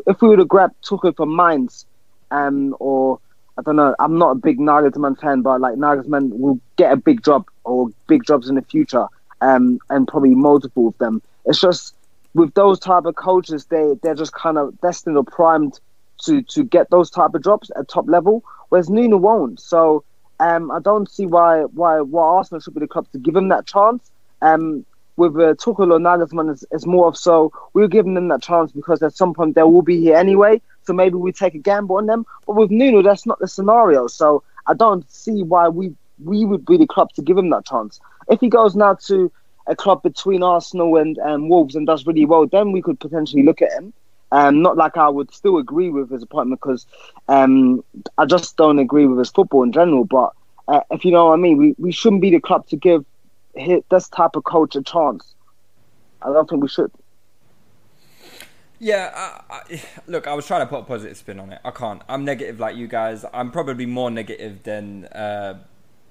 [0.06, 1.88] if we were to grab Tuchel from Mainz,
[2.30, 3.20] um, or
[3.58, 6.98] I don't know, I'm not a big Nagelsmann fan, but like Nagelsmann will get a
[6.98, 9.08] big job or big jobs in the future,
[9.42, 11.24] um, and probably multiple of them.
[11.46, 11.96] It's just
[12.36, 15.80] with those type of coaches, they they're just kind of destined or primed
[16.26, 19.60] to to get those type of jobs at top level, whereas Nuno won't.
[19.60, 20.04] So
[20.40, 23.50] um, I don't see why why why Arsenal should be the club to give him
[23.50, 24.12] that chance.
[24.42, 28.44] Um, with uh, Tuchel or Nagelsmann, it's, it's more of so we're giving them that
[28.44, 30.62] chance because at some point they will be here anyway.
[30.84, 32.26] So maybe we take a gamble on them.
[32.46, 34.08] But with Nuno, that's not the scenario.
[34.08, 37.66] So I don't see why we we would be the club to give him that
[37.66, 38.00] chance.
[38.30, 39.32] If he goes now to
[39.68, 43.44] a club between Arsenal and um, Wolves and does really well, then we could potentially
[43.44, 43.94] look at him.
[44.32, 46.86] Um, not like I would still agree with his appointment because
[47.30, 47.84] um,
[48.18, 50.04] I just don't agree with his football in general.
[50.04, 50.34] But
[50.68, 53.06] uh, if you know what I mean, we, we shouldn't be the club to give
[53.58, 55.34] hi- this type of coach a chance.
[56.22, 56.92] I don't think we should.
[58.80, 59.12] Yeah,
[59.50, 61.60] I, I, look, I was trying to put a positive spin on it.
[61.66, 62.02] I can't.
[62.08, 63.26] I'm negative like you guys.
[63.34, 65.60] I'm probably more negative than uh,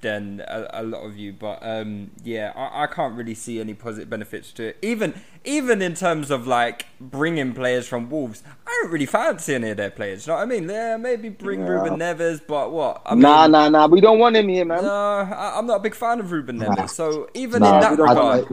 [0.07, 1.33] than a, a lot of you.
[1.33, 4.79] But um, yeah, I, I can't really see any positive benefits to it.
[4.83, 5.15] Even
[5.45, 9.77] even in terms of like bringing players from Wolves, I don't really fancy any of
[9.77, 10.27] their players.
[10.27, 10.69] You know what I mean?
[10.69, 11.67] Yeah, maybe bring Yeah.
[11.67, 13.03] Ruben Neves, but what?
[13.07, 13.87] I nah, mean, nah, nah.
[13.89, 14.85] We don't want him here, man.
[14.85, 16.87] No, I, I'm not a big fan of Ruben Nah.
[16.87, 18.49] So even Nah, in that regard,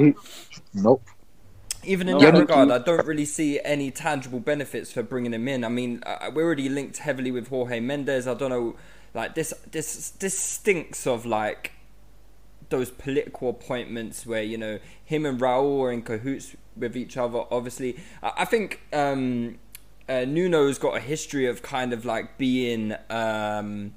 [0.73, 1.03] nope.
[1.83, 2.71] even in No, that regard.
[2.71, 5.63] I don't really see any tangible benefits for bringing him in.
[5.63, 8.27] I mean, uh, we're already linked heavily with Jorge Mendes.
[8.27, 8.75] I don't know,
[9.13, 11.73] like this, this, this stinks of like
[12.69, 17.43] those political appointments where you know him and Raul are in cahoots with each other.
[17.51, 19.59] Obviously, I, think um,
[20.09, 23.93] uh, Nuno's got a history of kind of like being um,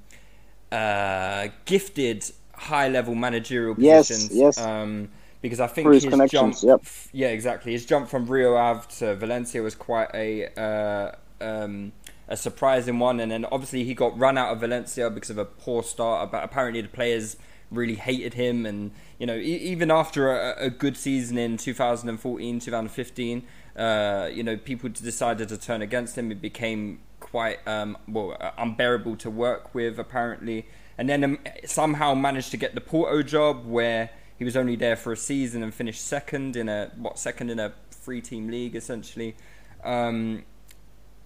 [0.71, 4.29] uh, gifted high level managerial positions.
[4.31, 4.57] yes.
[4.59, 5.09] Um,
[5.41, 6.81] because I think his his jump, yep.
[7.13, 7.71] yeah, exactly.
[7.71, 11.91] His jump from Rio Ave to Valencia was quite a uh, um,
[12.27, 15.45] a surprising one, and then obviously he got run out of Valencia because of a
[15.45, 16.31] poor start.
[16.31, 17.37] But apparently the players
[17.71, 23.43] really hated him, and you know, even after a, a, good season in 2014, 2015,
[23.75, 26.31] uh, you know, people decided to turn against him.
[26.31, 32.13] It became quite um, well uh, unbearable to work with, apparently, and then um, somehow
[32.13, 35.73] managed to get the Porto job where he was only there for a season and
[35.73, 39.35] finished second in a what second in a three team league essentially.
[39.83, 40.43] Um,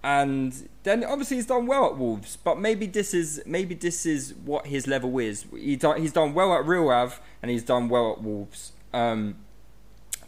[0.04, 4.34] and then obviously he's done well at Wolves, but maybe this is maybe this is
[4.44, 5.46] what his level is.
[5.54, 8.72] He done, he's done well at Rio Ave and he's done well at Wolves.
[8.92, 9.36] Um,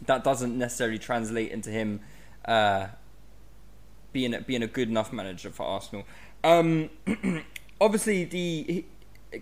[0.05, 1.99] that doesn't necessarily translate into him
[2.45, 2.87] uh,
[4.13, 6.05] being a, being a good enough manager for Arsenal.
[6.43, 6.89] Um,
[7.81, 8.85] obviously, the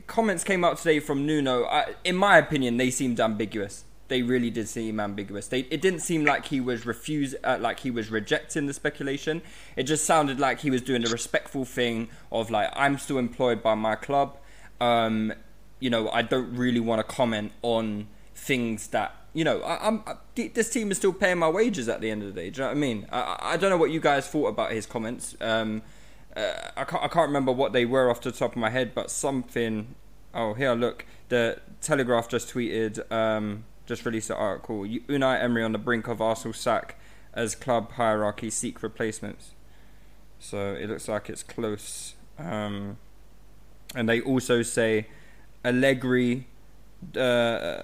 [0.08, 1.66] comments came out today from Nuno.
[1.66, 5.48] I, in my opinion, they seemed ambiguous they really did seem ambiguous.
[5.48, 9.42] They, it didn't seem like he was refused, uh, like he was rejecting the speculation.
[9.76, 13.64] It just sounded like he was doing a respectful thing of like, I'm still employed
[13.64, 14.38] by my club.
[14.82, 15.34] Um,
[15.80, 19.62] you know, I don't really want to comment on things that you know.
[19.62, 20.04] I, am
[20.36, 22.50] this team is still paying my wages at the end of the day.
[22.50, 23.08] Do you know what I mean?
[23.12, 25.36] I, I don't know what you guys thought about his comments.
[25.42, 25.82] Um,
[26.36, 28.94] uh, I can't I can't remember what they were off the top of my head,
[28.94, 29.96] but something.
[30.34, 31.06] Oh, here, look.
[31.30, 33.12] The Telegraph just tweeted.
[33.12, 34.82] Um, just released an article.
[34.82, 37.00] Unai Emery on the brink of Arsenal sack
[37.34, 39.52] as club hierarchy seek replacements.
[40.40, 42.16] So it looks like it's close.
[42.38, 42.98] Um,
[43.96, 45.08] and they also say
[45.64, 46.48] Allegri,
[47.18, 47.84] uh,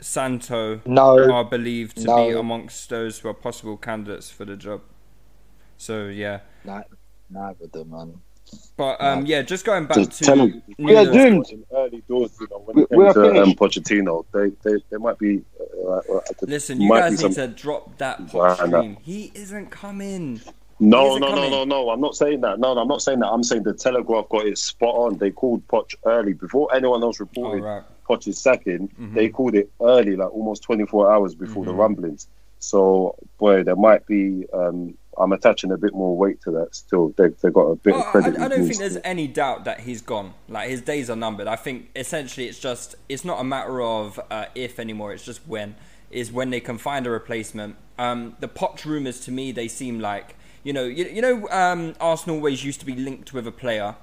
[0.00, 2.28] Santo no, are believed to no.
[2.28, 4.82] be amongst those who are possible candidates for the job.
[5.78, 6.40] So yeah,
[7.30, 8.20] neither of them, man.
[8.76, 11.46] But um, yeah, just going back just to we are doomed.
[11.74, 15.18] Early doors, you know, when we, it came to um, Pochettino, they, they, they might
[15.18, 15.42] be.
[15.84, 17.34] Uh, uh Listen, you guys need some...
[17.34, 20.40] to drop that Poch He isn't coming.
[20.78, 21.88] No, no, no, no, no.
[21.88, 22.58] I'm not saying that.
[22.58, 23.28] No, no, I'm not saying that.
[23.28, 25.16] I'm saying the Telegraph got it spot on.
[25.16, 27.82] They called Poch early before anyone else reported oh, right.
[28.06, 28.88] Poch's sacking.
[28.88, 29.14] Mm-hmm.
[29.14, 31.70] They called it early, like almost 24 hours before mm-hmm.
[31.70, 32.28] the rumblings.
[32.58, 36.74] So, boy, there might be um, I'm attaching a bit more weight to that.
[36.74, 38.38] Still, they they got a bit well, of credit.
[38.38, 40.34] I, I don't think there's any doubt that he's gone.
[40.48, 41.46] Like his days are numbered.
[41.46, 45.12] I think essentially it's just it's not a matter of uh, if anymore.
[45.12, 45.74] It's just when
[46.10, 47.76] is when they can find a replacement.
[47.98, 51.94] Um, the Poch rumors to me they seem like you know you, you know um,
[52.00, 53.96] Arsenal always used to be linked with a player,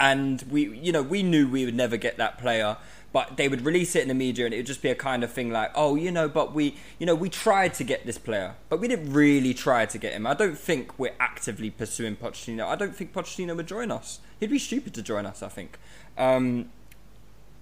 [0.00, 2.78] and we you know we knew we would never get that player
[3.12, 5.22] but they would release it in the media and it would just be a kind
[5.22, 8.18] of thing like oh you know but we you know we tried to get this
[8.18, 10.26] player but we didn't really try to get him.
[10.26, 12.66] I don't think we're actively pursuing pochettino.
[12.66, 14.20] I don't think pochettino would join us.
[14.40, 15.78] He'd be stupid to join us i think.
[16.16, 16.70] Um,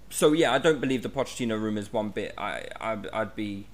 [0.09, 2.33] so yeah i don't believe the pochettino rumors one bit.
[2.37, 3.65] I i'd, I'd be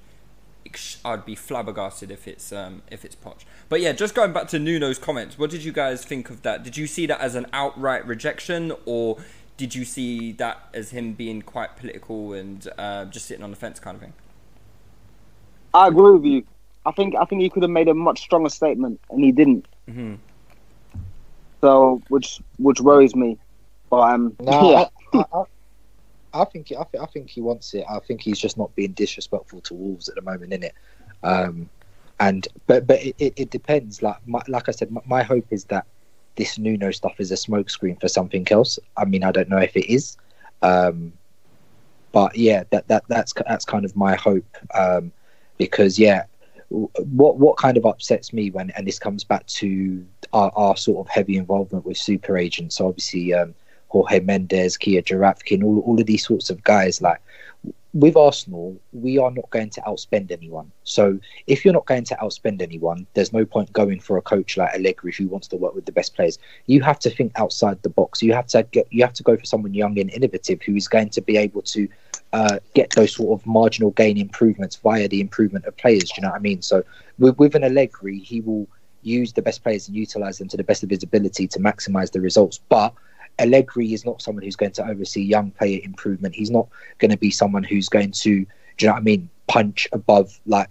[1.04, 3.46] I'd be flabbergasted if it's um, if it's Poch.
[3.70, 6.64] But yeah, just going back to Nuno's comments, what did you guys think of that?
[6.64, 9.18] Did you see that as an outright rejection, or
[9.58, 13.58] did you see that as him being quite political and uh, just sitting on the
[13.58, 14.14] fence kind of thing?
[15.74, 16.44] I agree with you.
[16.86, 19.66] I think I think he could have made a much stronger statement, and he didn't.
[19.90, 20.16] Mm-hmm.
[21.62, 23.38] So, which which worries me.
[23.90, 25.22] But um, no, yeah.
[25.22, 25.44] I, I,
[26.42, 27.86] I, think I think I think he wants it.
[27.90, 30.74] I think he's just not being disrespectful to Wolves at the moment, in it.
[31.24, 31.70] Um,
[32.20, 34.02] and but but it, it, it depends.
[34.02, 35.86] Like my, like I said, my, my hope is that
[36.36, 38.80] this Nuno stuff is a smokescreen for something else.
[38.98, 40.18] I mean, I don't know if it is,
[40.62, 41.14] um,
[42.12, 45.12] but yeah, that that that's that's kind of my hope um,
[45.58, 46.24] because yeah,
[46.70, 51.06] what what kind of upsets me when and this comes back to our, our sort
[51.06, 52.76] of heavy involvement with super agents.
[52.78, 53.54] So obviously, um,
[53.90, 57.22] Jorge Mendes, Kia Joorabchian, all all of these sorts of guys like
[57.96, 60.70] with Arsenal, we are not going to outspend anyone.
[60.84, 61.18] So
[61.48, 64.76] if you're not going to outspend anyone, there's no point going for a coach like
[64.76, 66.38] Allegri who wants to work with the best players.
[66.66, 68.22] You have to think outside the box.
[68.22, 70.90] You have to get you have to go for someone young and innovative who is
[70.90, 71.88] going to be able to
[72.34, 76.04] uh, get those sort of marginal gain improvements via the improvement of players.
[76.04, 76.62] Do you know what I mean?
[76.62, 76.84] So
[77.18, 78.68] with, with an Allegri, he will
[79.04, 82.12] use the best players and utilize them to the best of his ability to maximize
[82.12, 82.60] the results.
[82.68, 82.94] But
[83.40, 86.36] Allegri is not someone who's going to oversee young player improvement.
[86.36, 86.68] He's not
[87.00, 88.46] going to be someone who's going to, do
[88.80, 90.70] you know what I mean, punch above like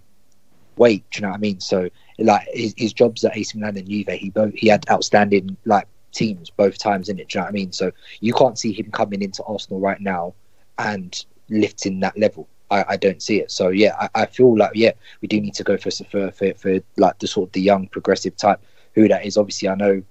[0.77, 1.03] weight.
[1.11, 1.59] Do you know what I mean?
[1.59, 5.57] So like his, his jobs at AC Milan and Juve, he both he had outstanding
[5.65, 7.29] like teams both times in it.
[7.29, 7.71] Do you know what I mean?
[7.71, 10.33] So you can't see him coming into Arsenal right now
[10.77, 12.47] and lifting that level.
[12.71, 13.51] I, I don't see it.
[13.51, 16.53] So yeah, I, I feel like yeah, we do need to go for for, for
[16.55, 18.61] for like the sort of the young progressive type.
[18.93, 19.37] Who that is?
[19.37, 20.01] Obviously, I know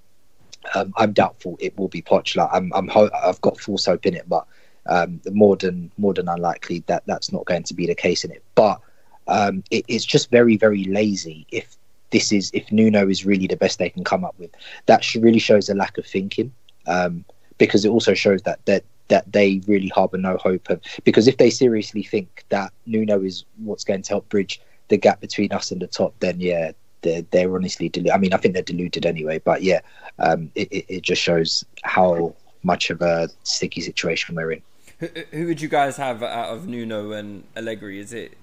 [0.74, 2.37] um, I'm doubtful it will be Poch.
[2.37, 4.46] Like I'm, I'm ho- I've got false hope in it, but
[4.87, 8.31] um, more than more than unlikely that that's not going to be the case in
[8.31, 8.42] it.
[8.55, 8.81] But
[9.29, 11.77] um, it, it's just very very lazy if
[12.11, 14.50] this is if Nuno is really the best they can come up with.
[14.87, 16.53] That really shows a lack of thinking
[16.87, 17.24] um,
[17.59, 20.81] because it also shows that that that they really harbour no hope of.
[21.05, 25.20] Because if they seriously think that Nuno is what's going to help bridge the gap
[25.20, 26.72] between us and the top, then yeah,
[27.05, 28.12] they're, they're honestly deluded.
[28.12, 29.81] I mean, I think they're deluded anyway, but yeah,
[30.19, 34.62] um, it, it, it just shows how much of a sticky situation we're in.
[34.99, 38.01] Who, who would you guys have out of Nuno and Allegri?
[38.01, 38.37] Is it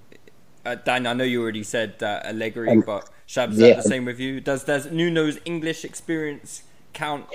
[0.65, 1.07] uh, Dan?
[1.07, 3.75] I know you already said uh, Allegri, Um, but Shabs, yeah.
[3.75, 4.41] the same with you?
[4.41, 7.25] Does does Nuno's English experience count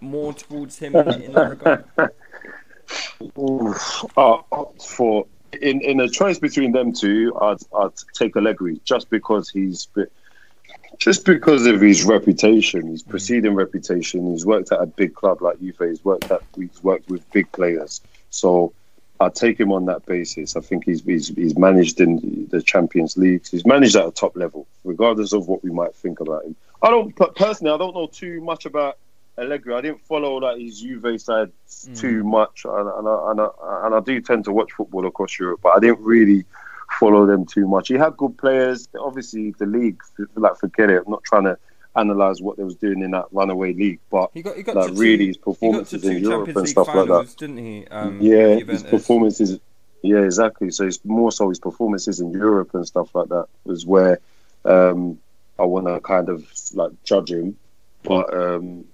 [0.00, 1.84] more towards him in, in that regard?
[3.38, 4.04] Oof.
[4.16, 4.38] Uh,
[4.80, 5.26] for
[5.60, 10.12] in in a choice between them two, I'd I'd take Allegri just because he's be-
[10.98, 13.08] just because of his reputation, his mm.
[13.08, 14.30] preceding reputation.
[14.32, 15.76] He's worked at a big club like Juve.
[15.78, 18.00] He's worked at he's worked with big players.
[18.30, 18.72] So
[19.20, 20.56] I'd take him on that basis.
[20.56, 23.50] I think he's he's, he's managed in the Champions Leagues.
[23.50, 26.56] He's managed at a top level, regardless of what we might think about him.
[26.82, 27.72] I don't personally.
[27.72, 28.98] I don't know too much about
[29.36, 29.74] Allegri.
[29.74, 31.50] I didn't follow like his Juve side
[31.94, 32.26] too mm.
[32.26, 33.48] much, and, and, I, and, I,
[33.86, 36.44] and I do tend to watch football across Europe, but I didn't really
[36.98, 37.88] follow them too much.
[37.88, 38.88] He had good players.
[38.98, 40.00] Obviously, the league,
[40.34, 41.02] like forget it.
[41.04, 41.58] I'm not trying to
[41.96, 44.90] analyze what they was doing in that runaway league, but He got he got like
[44.94, 47.36] really his two, to performances in Europe Champions and stuff like that.
[47.36, 47.86] didn't he?
[47.88, 49.58] Um, yeah, his performances.
[50.02, 50.70] Yeah, exactly.
[50.70, 54.20] So it's more so his performances in Europe and stuff like that was where
[54.64, 55.18] um,
[55.58, 57.56] I want to kind of like judge him.
[58.04, 58.84] But um,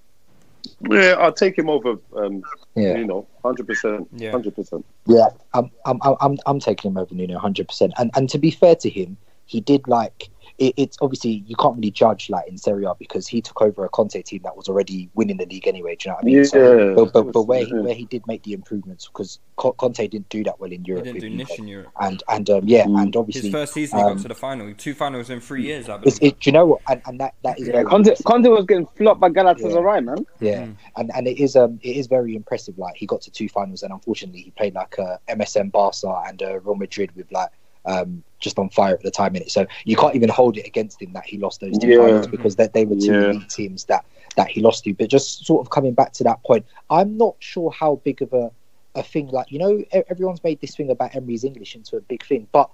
[0.90, 1.96] yeah, I'll take him over.
[2.16, 2.42] Um,
[2.74, 2.96] Yeah.
[2.98, 4.30] you know, hundred percent, Yeah.
[4.30, 4.84] hundred percent.
[5.06, 7.68] Yeah, I'm I'm I'm I'm, I'm taking him over Nuno 100.
[7.68, 11.56] percent And and to be fair to him, he did like it, it's obviously you
[11.56, 14.56] can't really judge like in Serie A because he took over a Conte team that
[14.56, 15.96] was already winning the league anyway.
[15.96, 16.36] Do you know what I mean?
[16.36, 20.06] Yeah, So, but but, but where he, where he did make the improvements because Conte
[20.06, 21.04] didn't do that well in He Europe.
[21.04, 21.90] didn't do niche in Europe.
[22.00, 23.02] And and um, yeah, Mm.
[23.02, 24.72] and obviously His first season, he um, got to the final.
[24.74, 26.32] Two finals in three years, I it's, believe.
[26.34, 26.80] it, do you know what?
[26.88, 28.14] And, and that that is Yeah, Conte.
[28.24, 30.24] Conte was getting flopped by Galatasaray, man.
[30.40, 32.78] Yeah, and and it is um it is very impressive.
[32.78, 36.42] Like he got to two finals, and unfortunately he played like uh, MSN Barca and
[36.42, 37.50] uh, Real Madrid with like
[37.86, 39.50] um just on fire at the time in it.
[39.50, 41.98] So you can't even hold it against him that he lost those two Yeah.
[41.98, 43.30] finals because they, they were two Yeah.
[43.30, 44.04] elite teams that
[44.36, 44.92] that he lost to.
[44.94, 48.32] But just sort of coming back to that point, I'm not sure how big of
[48.32, 48.52] a
[48.96, 52.24] a thing like you know everyone's made this thing about Emery's English into a big
[52.24, 52.70] thing, but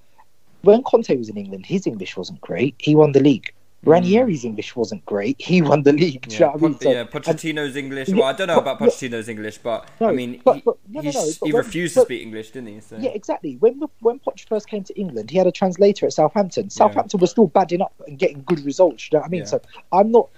[0.63, 2.75] when Conte was in England, his English wasn't great.
[2.79, 3.55] He won the league.
[3.87, 5.41] Ranieri's English wasn't great.
[5.41, 6.29] He won the league.
[6.29, 6.75] Do you know Yeah, what I mean?
[6.75, 8.09] Poch- So- yeah, and- Pochettino's English.
[8.11, 10.61] Well, I don't know but- about but- Pochettino's English, but No, I mean, but- he,
[10.61, 12.81] but- no, no, no, he when- refused but- to speak English, didn't he?
[12.81, 12.97] So.
[12.99, 13.57] Yeah, exactly.
[13.61, 16.69] When when Poch first came to England, he had a translator at Southampton.
[16.69, 19.09] Southampton was still badding up and getting good results.
[19.11, 19.41] You know what I mean?
[19.41, 19.47] Yeah.
[19.47, 19.61] So
[19.93, 20.29] I'm not.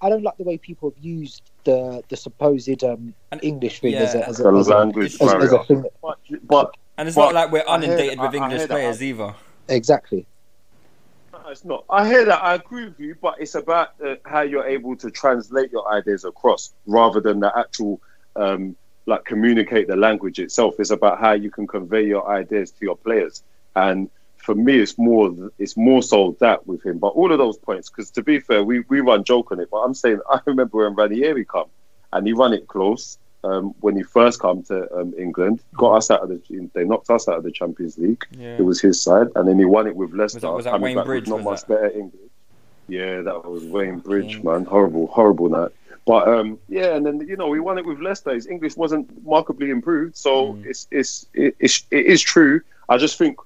[0.00, 3.92] I don't like the way people have used the the supposed um, And- English thing
[3.94, 4.00] yeah.
[4.02, 5.64] as a as a, The as a, language as, as a barrier.
[5.64, 5.84] thing.
[6.00, 8.60] But, but And it's But not like we're I hear- inundated with I- I English
[8.62, 8.70] that.
[8.70, 9.34] players either.
[9.68, 10.26] Exactly.
[11.50, 11.84] It's not.
[11.88, 12.42] I hear that.
[12.42, 16.24] I agree with you, but it's about uh, how you're able to translate your ideas
[16.24, 18.00] across, rather than the actual,
[18.36, 20.74] um, like communicate the language itself.
[20.78, 23.42] It's about how you can convey your ideas to your players.
[23.74, 26.98] And for me, it's more, it's more so that with him.
[26.98, 29.68] But all of those points, because to be fair, we we run joke on it.
[29.70, 31.70] But I'm saying I remember when Ranieri come,
[32.12, 33.18] and he ran it close.
[33.44, 37.08] Um, when he first come to um, England, got us out of the, they knocked
[37.08, 38.24] us out of the Champions League.
[38.32, 38.56] Yeah.
[38.58, 40.40] It was his side, and then he won it with Leicester.
[40.40, 41.68] that- was that Wayne Bridge, not was much that?
[41.68, 42.20] better English.
[42.88, 44.64] Yeah, that was Wayne Bridge, man.
[44.64, 45.70] Horrible, horrible night.
[46.06, 48.32] But um, yeah, and then you know we won it with Leicester.
[48.34, 50.64] His English wasn't markedly improved, so Mm.
[50.66, 52.62] it's it's it, it's it is true.
[52.88, 53.38] I just think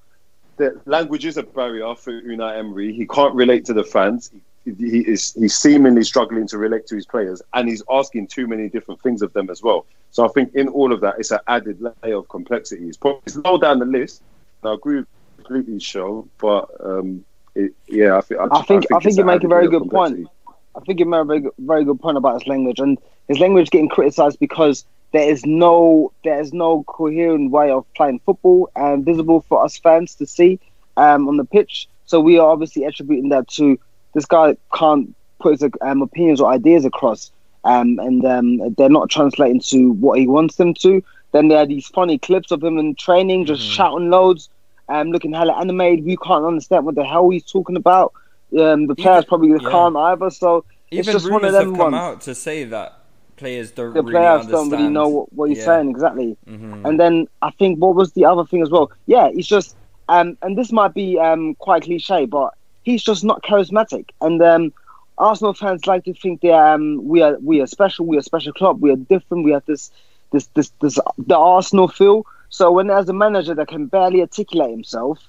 [0.57, 2.93] that language is a barrier for Unai Emery.
[2.93, 4.29] He can't relate to the fans.
[4.33, 8.47] He, he is he's seemingly struggling to relate to his players, and he's asking too
[8.47, 9.85] many different things of them as well.
[10.11, 12.87] So I think in all of that, it's an added layer of complexity.
[12.87, 14.21] It's probably it's low down the list.
[14.63, 18.99] I agree with completely, show, but um, it, yeah, I think I, I think I
[18.99, 20.27] think it's you make a very good point.
[20.75, 22.97] I think you made a very good, very good point about his language, and
[23.27, 28.19] his language getting criticised because there is no there is no coherent way of playing
[28.25, 30.59] football and visible for us fans to see
[30.97, 31.87] um, on the pitch.
[32.05, 33.79] So we are obviously attributing that to
[34.13, 37.31] this guy can't put his um, opinions or ideas across,
[37.63, 41.03] um, and um, they're not translating to what he wants them to.
[41.31, 44.49] Then there are these funny clips of him in training, just shouting loads,
[44.89, 46.05] um, looking hella animated.
[46.05, 48.13] We can't understand what the hell he's talking about.
[48.57, 49.69] Um, the players Even- probably yeah.
[49.71, 50.29] can't either.
[50.29, 51.95] So it's Even just one of rumors have them come ones.
[51.95, 52.99] out to say that
[53.35, 54.69] players don't The really players understand.
[54.71, 55.65] don't really know what, what he's Yeah.
[55.65, 56.37] saying exactly.
[56.47, 56.85] Mhm.
[56.87, 58.91] And then I think what was the other thing as well?
[59.07, 59.75] Yeah, it's just
[60.09, 62.53] um, and this might be um quite cliche, but
[62.83, 64.09] he's just not charismatic.
[64.21, 64.73] And um,
[65.17, 68.23] Arsenal fans like to think that um, we are we are special, we are a
[68.23, 69.91] special club, we are different, we have this
[70.31, 72.25] this this this the Arsenal feel.
[72.49, 75.19] So when there's a manager that can barely articulate himself,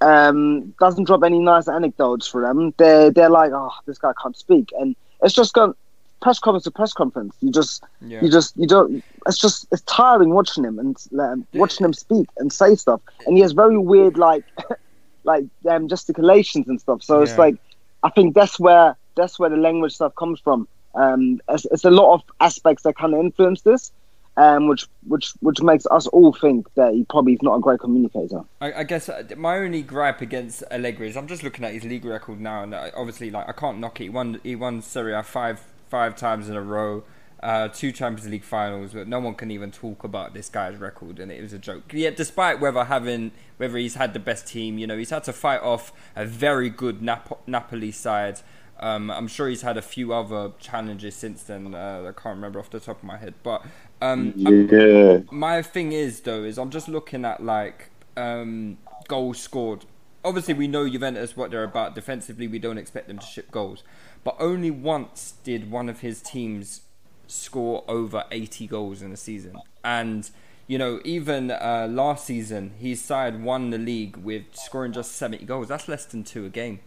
[0.00, 4.36] um, doesn't drop any nice anecdotes for them, they're they're like, oh, this guy can't
[4.36, 5.74] speak, and it's just gone.
[6.22, 7.34] press conference to press conference.
[7.40, 8.22] You just, Yeah.
[8.22, 9.02] you just, you don't.
[9.26, 13.00] It's just, it's tiring watching him and um, watching him speak and say stuff.
[13.26, 14.44] And he has very weird, like,
[15.24, 17.02] like um, gesticulations and stuff.
[17.02, 17.56] So it's like,
[18.02, 20.66] I think that's where that's where the language stuff comes from.
[20.94, 23.92] Um, it's, it's a lot of aspects that kind of influence this,
[24.36, 27.80] um, which which which makes us all think that he probably is not a great
[27.80, 28.42] communicator.
[28.60, 31.84] I, I guess uh, my only gripe against Allegri is I'm just looking at his
[31.84, 34.04] league record now, and uh, obviously, like I can't knock it.
[34.04, 37.04] He won, he won Serie A five five times in a row,
[37.42, 41.18] uh, two Champions League finals, but no one can even talk about this guy's record,
[41.18, 41.92] and it was a joke.
[41.92, 45.32] Yet, despite whether having whether he's had the best team, you know, he's had to
[45.32, 48.40] fight off a very good Nap- Napoli side.
[48.78, 51.74] Um, I'm sure he's had a few other challenges since then.
[51.74, 53.62] Uh, I can't remember off the top of my head, but
[54.00, 55.20] um, Yeah.
[55.30, 58.78] my thing is though is I'm just looking at like um,
[59.08, 59.84] goals scored.
[60.24, 62.46] Obviously, we know Juventus what they're about defensively.
[62.48, 63.82] We don't expect them to ship goals,
[64.24, 66.82] but only once did one of his teams
[67.30, 69.56] score over 80 goals in a season.
[69.84, 70.28] And
[70.66, 75.44] you know, even uh, last season, his side won the league with scoring just 70
[75.44, 75.66] goals.
[75.68, 76.78] That's less than two a game.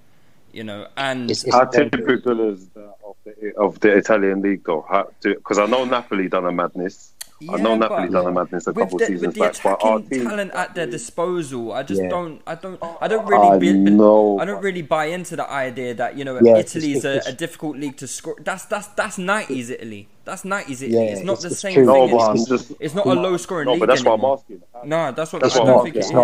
[0.54, 4.64] You know, and It's, it's How typical is that of the, of the Italian league,
[4.64, 4.86] though?
[5.22, 7.12] Because I know Napoli done a madness.
[7.50, 10.00] I know Napoli done a madness a couple the, seasons with the back, but our
[10.00, 10.24] team.
[10.26, 12.08] talent at their disposal, I just Yeah.
[12.10, 15.50] don't, I don't, I don't really, I be, know, I don't really buy into the
[15.52, 18.38] idea that you know Yeah, it's- Italy is it's- a, a difficult league to score.
[18.39, 20.08] That's that's that's nineties Italy.
[20.26, 21.05] That's nineties Italy.
[21.05, 21.86] Yeah, it's not it's- the same thing.
[21.86, 22.71] No, but it's, just.
[22.80, 24.61] it's not a low scoring No, league but that's what I'm asking.
[24.86, 26.17] No, that's what That's I what don't I'm think asking.
[26.17, 26.21] it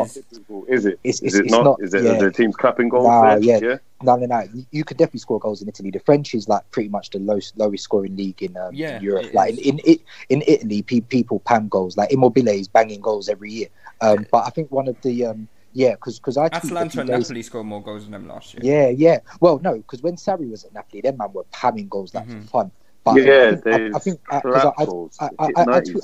[0.50, 0.68] not.
[0.70, 0.86] is.
[0.86, 1.00] It?
[1.04, 1.64] It's- Is it it's not?
[1.66, 2.04] not- Is it?
[2.04, 2.18] yeah.
[2.18, 3.06] The teams clapping goals?
[3.08, 3.40] Nah, there?
[3.44, 3.60] yeah.
[3.62, 3.78] yeah.
[4.02, 4.40] No, no, no.
[4.54, 5.92] You, you could definitely score goals in Italy.
[5.92, 9.04] The French is like pretty much the lowest lowest scoring league in, um, Yeah, in
[9.04, 9.34] Europe.
[9.34, 9.60] Like is.
[9.60, 11.98] in in, in Italy, pe- people pam goals.
[11.98, 13.68] Like Immobile is banging goals every year.
[14.00, 17.10] Um, but I think one of the um, yeah, because because I tweeted Atalanta and
[17.10, 18.62] Napoli scored more goals than them last year.
[18.64, 19.20] Yeah, yeah.
[19.42, 22.44] Well, no, because when Sarri was at Napoli, them man were pamming goals like Mhm.
[22.44, 22.72] for fun.
[23.14, 25.26] But Yeah, I think, I, I think uh, 'cause I, I.
[25.26, 25.92] I, I, I, I, 90s.
[25.92, 26.04] tweet-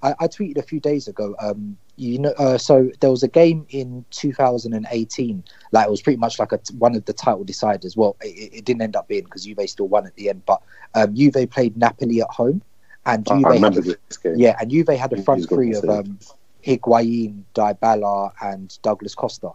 [0.00, 1.34] I, I tweeted a few days ago.
[1.40, 5.42] Um, you know, uh, so there was a game in 2018.
[5.72, 7.96] Like it was pretty much like a one of the title deciders.
[7.96, 10.42] Well, it, it didn't end up being because Juve still won at the end.
[10.46, 10.62] But
[10.94, 12.62] um, Juve played Napoli at home,
[13.06, 14.34] and I Juve I had remember a, this game.
[14.36, 15.90] yeah, and Juve had a front got three of save.
[15.90, 16.18] um,
[16.64, 19.50] Higuain, Dybala, and Douglas Costa.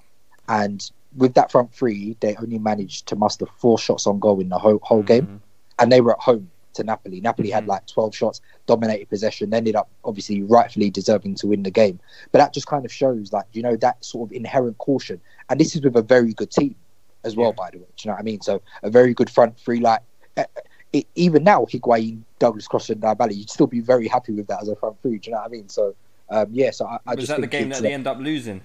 [0.49, 4.49] And with that front three, they only managed to muster four shots on goal in
[4.49, 5.41] the whole, whole game,
[5.79, 7.21] and they were at home to Napoli.
[7.21, 7.67] Napoli had Mhm.
[7.67, 11.99] like twelve shots, dominated possession, ended up obviously rightfully deserving to win the game.
[12.32, 15.19] But that just kind of shows like you know that sort of inherent caution,
[15.49, 16.76] and this is with a very good team
[17.24, 17.63] as well, Yeah.
[17.63, 17.86] by the way.
[17.95, 18.41] Do you know what I mean?
[18.41, 20.01] So a very good front three, like.
[20.36, 20.45] eh,
[20.95, 24.61] eh, even now, Higuain, Douglas Costa, and Dybala, you'd still be very happy with that
[24.63, 25.19] as a front three.
[25.19, 25.69] Do you know what I mean?
[25.69, 25.93] So,
[26.30, 26.71] um, yeah.
[26.71, 28.61] So I, I Was just that the game that they end up losing?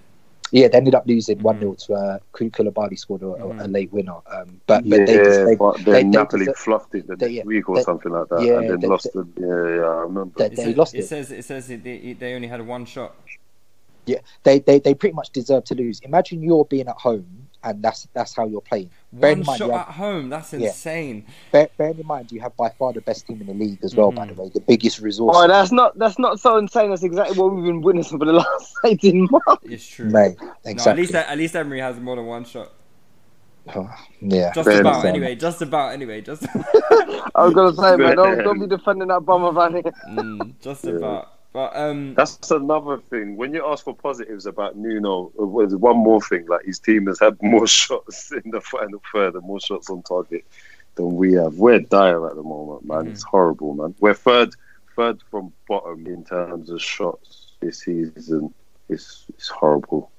[0.53, 3.69] Yeah, they ended up losing one 0 to uh, Kul- Koulibaly scored a, a- a
[3.69, 4.17] late winner.
[4.27, 7.07] Um, but but yeah, they just they, but then they- they Napoli deserve- fluffed it
[7.07, 9.09] the they- next yeah, week or they- something like that, yeah, and then they- lost
[9.13, 9.27] they- it.
[9.37, 10.33] Yeah, yeah, I remember.
[10.39, 11.07] they, It they says, lost it it.
[11.09, 13.15] says it says it, they, they only had one shot.
[14.07, 16.01] Yeah, they, they they pretty much deserve to lose.
[16.01, 17.27] Imagine you're being at home
[17.63, 18.91] and that's that's how you're playing.
[19.11, 20.29] Bear One in mind, shot you at home.
[20.29, 20.67] That's Yeah.
[20.69, 21.25] insane.
[21.51, 23.95] bear, bear in mind you have by far the best team in the league as
[23.97, 24.13] well.
[24.13, 24.37] By Mhm.
[24.37, 25.35] the way, the biggest resource.
[25.39, 26.91] Oh, that's not that's not so insane.
[26.91, 29.63] That's exactly what we've been witnessing for the last eighteen months.
[29.65, 30.11] It's true.
[30.11, 31.03] Mate, No, at exactly.
[31.03, 32.69] least at least Emery has more than one shot.
[33.75, 33.91] Oh,
[34.23, 35.05] yeah, Just about enough.
[35.05, 35.35] anyway.
[35.35, 36.21] Just about anyway.
[36.23, 36.47] Just
[37.35, 39.83] I was gonna say, man, don't, don't be defending that bum around here.
[40.11, 41.29] mm, just about.
[41.53, 43.37] But um, That's another thing.
[43.37, 46.47] When you ask for positives about Nuno, uh, there's one more thing.
[46.47, 50.03] Like his team has had more shots in the final third and more shots on
[50.03, 50.45] target
[50.97, 51.55] than we have.
[51.55, 53.07] We're dire at the moment, man.
[53.07, 53.11] Mhm.
[53.13, 53.95] It's horrible, man.
[54.01, 54.51] We're third,
[54.95, 58.53] third from bottom in terms of shots this season.
[58.89, 60.11] It's it's horrible.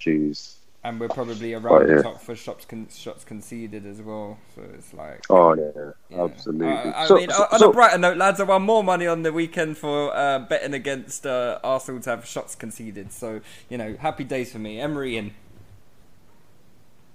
[0.00, 0.54] Jeez.
[0.82, 4.38] And we're probably around Oh, the top for shots con- shots conceded as well.
[4.54, 5.24] So it's like.
[5.28, 5.70] Oh yeah,
[6.10, 6.24] yeah.
[6.24, 6.68] absolutely.
[6.68, 9.06] Uh, I So- mean, so- on so- a brighter note, lads, I won more money
[9.06, 13.12] on the weekend for uh, betting against uh, Arsenal to have shots conceded.
[13.12, 14.80] So you know, happy days for me.
[14.80, 15.32] Emery in,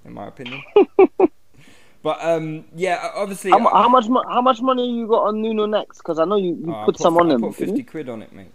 [0.06, 0.62] in my opinion.
[2.04, 3.50] but um, yeah, obviously.
[3.52, 5.98] How, mu- how much how much money you got on Nuno next?
[5.98, 7.42] Because I know you, you uh, I put, some on I him.
[7.42, 8.52] put fifty quid on it, mate.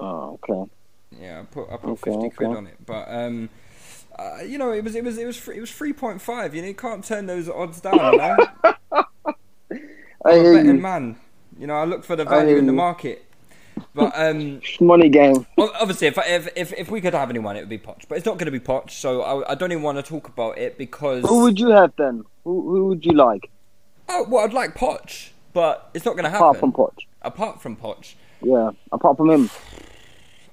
[0.00, 0.70] Oh, okay.
[1.20, 3.48] Yeah, I put I put Okay, fifty quid on it, but um,
[4.20, 6.54] uh, you know, it was it was it was free, it was three point five.
[6.54, 7.94] You know, you can't turn those odds down.
[7.98, 8.20] You
[10.24, 10.82] I I'm a betting you.
[10.82, 11.16] man.
[11.58, 13.24] You know, I look for the value in the market.
[13.94, 15.46] But um, Money game.
[15.58, 18.02] obviously, if, I- if if if we could have anyone, it would be Poch.
[18.08, 20.28] But it's not going to be Poch, so I, I don't even want to talk
[20.28, 21.24] about it because.
[21.26, 22.24] Who would you have then?
[22.44, 23.50] Who, who would you like?
[24.08, 26.44] Oh, well, I'd like Poch, but it's not going to happen.
[26.46, 26.98] Apart from Poch.
[27.22, 28.14] Apart from Poch.
[28.42, 29.50] Yeah, apart from him.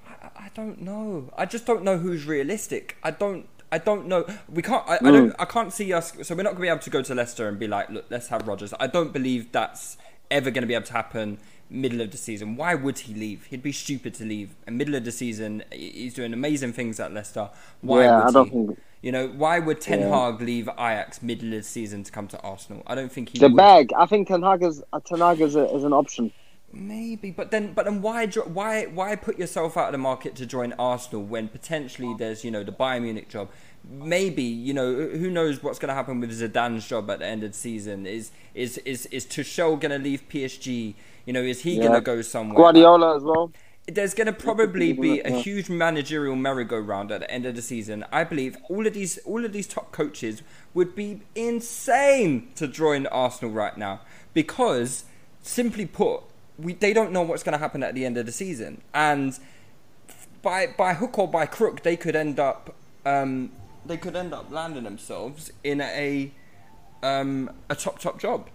[0.08, 1.32] I, I don't know.
[1.38, 2.98] I just don't know who's realistic.
[3.04, 3.48] I don't.
[3.72, 4.26] I don't know.
[4.50, 4.88] We can't.
[4.88, 5.12] I, I Mm.
[5.12, 5.36] don't.
[5.40, 6.14] I can't see us.
[6.24, 8.06] So we're not going to be able to go to Leicester and be like, look,
[8.10, 8.74] let's have Rodgers.
[8.80, 9.98] I don't believe that's
[10.32, 11.38] ever going to be able to happen
[11.70, 12.56] middle of the season.
[12.56, 13.46] Why would he leave?
[13.48, 14.56] He'd be stupid to leave.
[14.66, 17.50] In middle of the season, he's doing amazing things at Leicester.
[17.82, 18.52] Why Yeah, would I don't he?
[18.52, 20.32] think- You know, why would Ten Yeah.
[20.32, 22.84] Hag leave Ajax middle of the season to come to Arsenal?
[22.88, 23.56] I don't think he The would.
[23.58, 23.92] bag.
[23.98, 26.32] I think Ten Hag is Ten Hag is, a, is an option.
[26.74, 30.46] Maybe, but then, but then, why, why, why put yourself out of the market to
[30.46, 33.50] join Arsenal when potentially there's, you know, the Bayern Munich job?
[33.90, 37.44] Maybe, you know, who knows what's going to happen with Zidane's job at the end
[37.44, 38.06] of the season?
[38.06, 40.94] Is is is is Tuchel going to leave PSG?
[41.26, 41.84] You know, is he Yeah.
[41.84, 42.58] going to go somewhere?
[42.58, 43.52] Guardiola as well.
[43.88, 48.04] There's going to probably be a huge managerial merry-go-round at the end of the season.
[48.12, 50.44] I believe all of these all of these top coaches
[50.74, 54.02] would be insane to join Arsenal right now
[54.34, 55.06] because,
[55.42, 56.24] simply put,
[56.60, 59.38] we they don't know what's going to happen at the end of the season, and
[60.42, 62.74] by by hook or by crook, they could end up
[63.06, 63.52] um,
[63.86, 66.32] they could end up landing themselves in a
[67.04, 68.50] um, a top top job.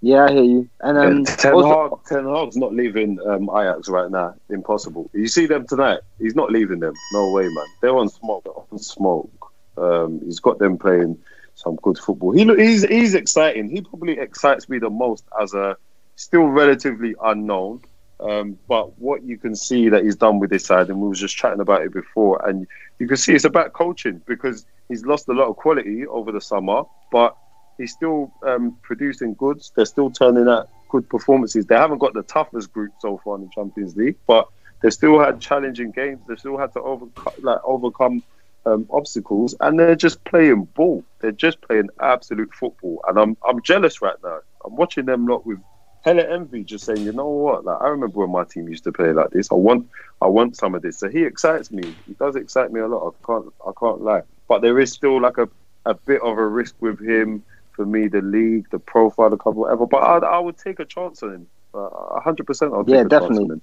[0.00, 0.68] Yeah, I hear you.
[0.80, 4.34] And um, Ten also- Hag, Ten Hag's not leaving um, Ajax right now.
[4.48, 5.10] Impossible.
[5.12, 6.00] You see them tonight.
[6.20, 6.94] He's not leaving them.
[7.12, 7.66] No way, man.
[7.82, 8.44] They're on smoke.
[8.44, 9.52] They're on smoke.
[9.76, 11.18] Um, he's got them playing
[11.58, 12.32] some good football.
[12.32, 13.68] He he's he's exciting.
[13.68, 15.76] He probably excites me the most as a
[16.14, 17.82] still relatively unknown.
[18.20, 21.20] Um, but what you can see that he's done with this side, and we was
[21.20, 22.66] just chatting about it before, and
[22.98, 26.40] you can see it's about coaching because he's lost a lot of quality over the
[26.40, 26.82] summer,
[27.12, 27.36] but
[27.76, 29.72] he's still um, producing goods.
[29.74, 31.66] They're still turning out good performances.
[31.66, 34.48] They haven't got the toughest group so far in the Champions League, but
[34.82, 36.20] they still had challenging games.
[36.28, 38.22] They still had to overcome, like overcome
[38.66, 41.04] um, obstacles, and they're just playing ball.
[41.20, 44.40] They're just playing absolute football, and I'm I'm jealous right now.
[44.64, 45.58] I'm watching them lot with
[46.04, 47.64] hella envy, just saying, you know what?
[47.64, 49.50] Like I remember when my team used to play like this.
[49.50, 49.88] I want
[50.20, 50.98] I want some of this.
[50.98, 51.96] So he excites me.
[52.06, 53.08] He does excite me a lot.
[53.14, 54.22] I can't I can't lie.
[54.48, 55.48] But there is still like a
[55.86, 58.08] a bit of a risk with him for me.
[58.08, 59.86] The league, the profile, the cover, whatever.
[59.86, 61.46] But I I would take a chance on him.
[61.74, 62.72] A hundred percent.
[62.74, 63.52] I'll take Yeah, a chance on definitely.
[63.52, 63.62] him.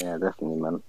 [0.00, 0.82] yeah, definitely, man.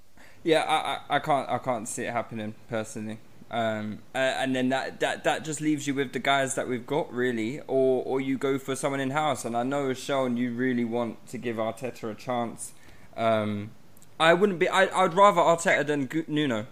[0.43, 3.19] Yeah, I, I, I can't I can't see it happening personally.
[3.51, 6.87] Um, uh, and then that, that that just leaves you with the guys that we've
[6.87, 9.43] got really, or or you go for someone in house.
[9.43, 12.71] And I know Seun, you really want to give Arteta a chance.
[13.17, 13.71] Um,
[14.19, 14.69] I wouldn't be.
[14.69, 16.67] I I'd rather Arteta than Nuno.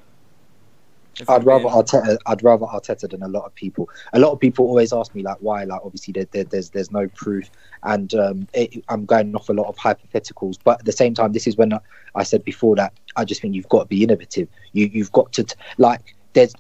[1.28, 2.18] I'd rather Arteta.
[2.26, 3.90] I'd rather Arteta than a lot of people.
[4.14, 5.64] A lot of people always ask me like why.
[5.66, 7.50] Like obviously there, there, there's there's no proof,
[7.84, 10.58] and um, it, I'm going off a lot of hypotheticals.
[10.64, 11.80] But at the same time, this is when I,
[12.16, 14.48] I said before that I just think you've got to be innovative.
[14.74, 16.54] You you've got to t- like there's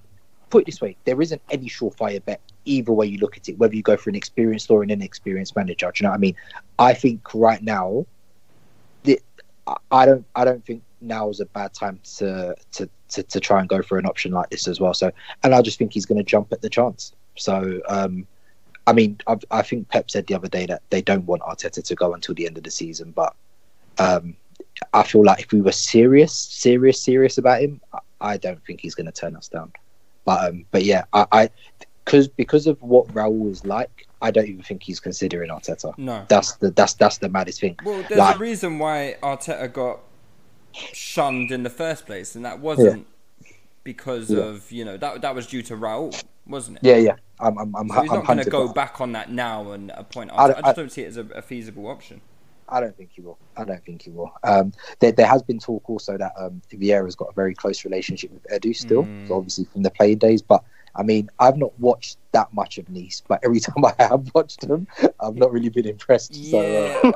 [0.49, 3.57] put it this way: there isn't any surefire bet either way you look at it.
[3.57, 6.19] Whether you go for an experienced or an inexperienced manager, do you know what I
[6.19, 6.35] mean?
[6.77, 8.05] I think right now,
[9.03, 9.19] the,
[9.67, 13.39] I- I don't I don't think now is a bad time to to to, to
[13.39, 14.93] try and go for an option like this as well.
[14.93, 15.11] So,
[15.43, 17.13] and I just think he's going to jump at the chance.
[17.35, 18.27] So, um,
[18.87, 21.83] I mean, I, I think Pep said the other day that they don't want Arteta
[21.83, 23.35] to go until the end of the season, but
[23.97, 24.35] um,
[24.93, 28.81] I feel like if we were serious, serious, serious about him, I, I don't think
[28.81, 29.71] he's going to turn us down.
[30.25, 31.49] But um, but yeah, I, I
[32.03, 35.97] because because of what Raul is like, I don't even think he's considering Arteta.
[35.97, 36.25] No.
[36.27, 37.75] That's the that's that's the maddest thing.
[37.83, 39.99] Well, there's Like- a reason why Arteta got
[40.73, 43.07] shunned in the first place, and that wasn't
[43.83, 44.39] because Yeah.
[44.43, 46.83] of you know that that was due to Raul, wasn't it?
[46.83, 47.15] Yeah, yeah.
[47.39, 49.91] I'm I'm I'm, So he's I'm not going to go back on that now and
[49.95, 50.31] appoint.
[50.31, 52.21] I I, just I- don't see it as a, a feasible option.
[52.71, 53.39] I don't think he will.
[53.57, 54.31] I don't think he will.
[54.43, 58.29] Um, there, there has been talk also that um, Vieira's got a very close relationship
[58.31, 59.27] with Edu still, Mm.
[59.27, 60.43] so obviously from the playing days.
[60.43, 60.63] But
[60.99, 64.67] I mean, I've not watched that much of Nice, but every time I have watched
[64.67, 64.85] them,
[65.21, 66.35] I've not really been impressed.
[66.35, 66.99] So, Yeah.
[67.03, 67.11] uh,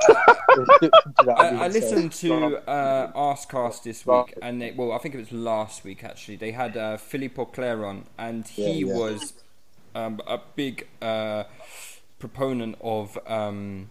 [0.82, 0.90] you
[1.26, 1.60] know I, mean?
[1.60, 5.32] I So- listened to uh, Arsecast this week, and they, well, I think it was
[5.34, 6.38] last week actually.
[6.38, 8.98] They had uh, Philippe Auclair on, and he Yeah, yeah.
[8.98, 9.34] was
[9.96, 11.44] um, a big uh,
[12.20, 13.90] proponent of um,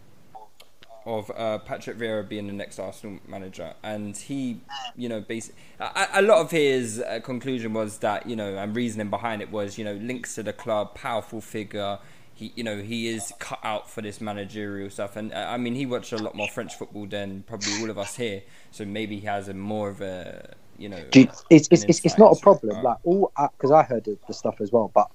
[1.06, 4.60] of uh, Patrick Vieira being the next Arsenal manager, and he,
[4.96, 8.76] you know, basically, a, a lot of his uh, conclusion was that you know, and
[8.76, 11.98] reasoning behind it was you know, links to the club, powerful figure.
[12.34, 15.74] He, you know, he is cut out for this managerial stuff, and uh, I mean,
[15.74, 19.18] he watched a lot more French football than probably all of us here, so maybe
[19.20, 22.36] he has a more of a, you know, you- it's, it's, it's, it's not a
[22.36, 22.80] problem.
[22.82, 25.08] Like all because I heard the stuff as well, but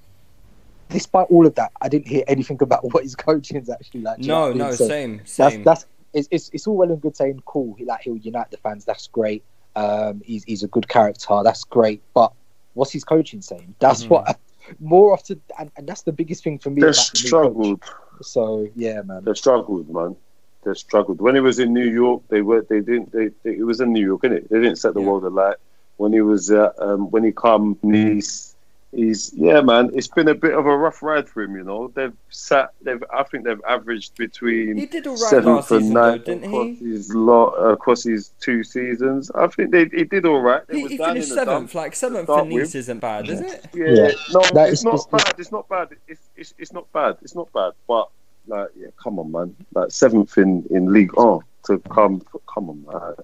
[0.89, 4.17] despite all of that, I didn't hear anything about what his coaching is actually like.
[4.17, 4.57] do you no, what I mean?
[4.59, 5.63] no, So- same, same.
[5.63, 7.75] that's it's, it's it's all well and good saying cool.
[7.77, 8.85] He like he'll unite the fans.
[8.85, 9.43] That's great.
[9.75, 11.41] Um, he's he's a good character.
[11.43, 12.01] That's great.
[12.13, 12.31] But
[12.73, 13.75] what's his coaching saying?
[13.79, 14.09] That's Mhm.
[14.09, 14.39] what
[14.79, 16.81] more often, and, and that's the biggest thing for me.
[16.81, 17.27] They about the new coach.
[17.27, 17.83] struggled.
[18.21, 19.23] So yeah, man.
[19.25, 20.15] They struggled, man.
[20.63, 21.21] They struggled.
[21.21, 22.61] When he was in New York, they were.
[22.67, 23.11] They didn't.
[23.11, 23.29] They.
[23.43, 24.47] they it was in New York, innit?
[24.49, 25.07] They didn't set the Yeah.
[25.07, 25.57] world alight.
[25.97, 28.55] When he was, uh, um, when he come Nice,
[28.91, 29.91] he's yeah, man.
[29.93, 31.55] It's been a bit of a rough ride for him.
[31.55, 32.71] You know, they've sat.
[32.81, 36.09] They've I think they've averaged between He did all right seventh last and season, though,
[36.11, 36.75] ninth didn't across he?
[36.91, 39.29] his lot across his two seasons.
[39.31, 40.65] I think they he did all right.
[40.67, 41.75] They He, he finished seventh.
[41.75, 43.65] Like seventh start for Nice isn't bad, is it?
[43.73, 44.11] Yeah, Yeah.
[44.33, 45.39] no, That it's is- not it's- bad.
[45.39, 45.89] It's not bad.
[46.07, 47.17] It's, it's it's not bad.
[47.21, 47.73] It's not bad.
[47.87, 48.09] But
[48.47, 49.55] like, yeah, come on, man.
[49.73, 52.21] Like seventh in in League Oh to come,
[52.53, 53.15] come on, man.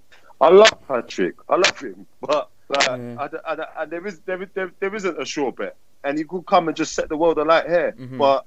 [0.42, 1.36] I love Patrick.
[1.48, 3.28] I love him, but like, Yeah.
[3.46, 6.46] I, I, I, there is there, there, there isn't a sure bet, and he could
[6.46, 7.94] come and just set the world alight here.
[7.98, 8.18] Mhm.
[8.18, 8.46] But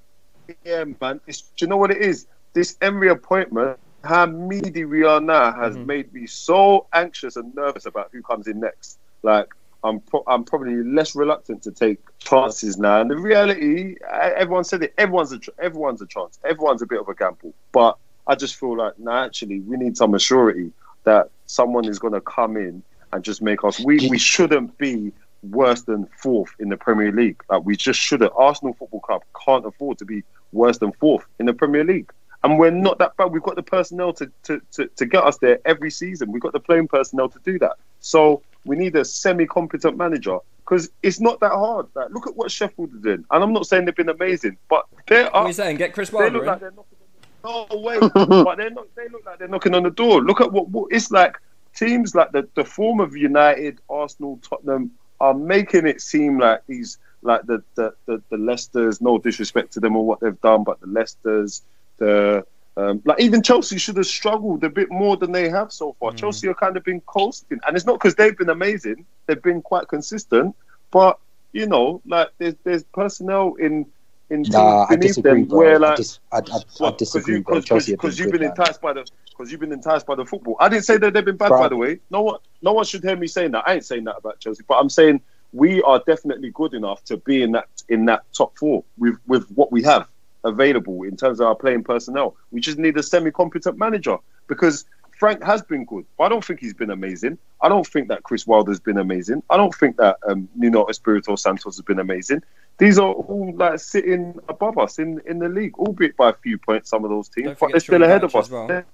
[0.65, 2.27] yeah, man, it's, do you know what it is?
[2.53, 5.87] This Emery appointment, how meaty we are now, has Mhm.
[5.87, 8.99] made me so anxious and nervous about who comes in next.
[9.23, 9.49] Like,
[9.85, 13.01] I'm pro- I'm probably less reluctant to take chances now.
[13.01, 14.95] And the reality, I- everyone said it.
[14.99, 16.39] Everyone's a tr- everyone's a chance.
[16.45, 17.53] Everyone's a bit of a gamble.
[17.73, 17.97] But
[18.27, 20.73] I just feel like, nah, actually, we need some assurity
[21.05, 22.83] that someone is going to come in
[23.17, 23.81] and just make us.
[23.81, 25.13] We we shouldn't be
[25.43, 27.43] worse than fourth in the Premier League.
[27.51, 28.33] Like we just shouldn't.
[28.37, 32.13] Arsenal Football Club can't afford to be worse than fourth in the Premier League.
[32.45, 33.33] And we're not that bad.
[33.33, 36.31] We've got the personnel to, to, to, to get us there every season.
[36.31, 37.73] We've got the playing personnel to do that.
[37.99, 41.87] So we need a semi-competent manager because it's not that hard.
[41.95, 43.25] Like, look at what Sheffield are doing.
[43.31, 45.79] And I'm not saying they've been amazing, but they're What are you saying?
[45.79, 46.47] Get Chris They Wilder look in?
[46.49, 46.99] like they're knocking
[47.45, 47.99] on the no way,
[48.45, 48.87] but they're not.
[48.95, 50.23] They look like they're knocking on the door.
[50.23, 51.37] Look at what, what it's like.
[51.77, 56.99] Teams like the the form of United, Arsenal, Tottenham are making it seem like these
[57.23, 59.01] like the the the, the Leicesters.
[59.01, 61.63] No disrespect to them or what they've done, but the Leicesters,
[61.99, 62.47] the
[62.77, 66.13] um, like even Chelsea should have struggled a bit more than they have so far.
[66.13, 69.63] Chelsea have kind of been coasting, and it's not because they've been amazing; they've been
[69.63, 70.55] quite consistent.
[70.91, 71.19] But
[71.53, 73.87] you know, like there's there's personnel in
[74.31, 75.59] in teams Nah, I beneath disagree, them bro.
[75.59, 78.33] where I, like dis- I, I, I disagree, because Chelsea you, have been because you've
[78.33, 79.07] been enticed by the
[79.37, 80.57] because you've been enticed by the football.
[80.61, 81.59] I didn't say that they've been bad, Bro.
[81.59, 82.01] by the way.
[82.11, 83.65] No one, no one should hear me saying that.
[83.67, 85.21] I ain't saying that about Chelsea, but I'm saying
[85.53, 89.49] we are definitely good enough to be in that in that top four with with
[89.51, 90.09] what we have
[90.45, 92.37] available in terms of our playing personnel.
[92.53, 94.85] We just need a semi-competent manager because
[95.19, 97.39] Frank has been good, but I don't think he's been amazing.
[97.63, 99.43] I don't think that Chris Wilder's been amazing.
[99.49, 102.43] I don't think that um, Nuno Espirito Santos has been amazing.
[102.79, 106.59] These are all like sitting above us in, in the league, albeit by a few
[106.59, 106.91] points.
[106.91, 108.51] Some of those teams, but they're still ahead of us.
[108.51, 108.85] well.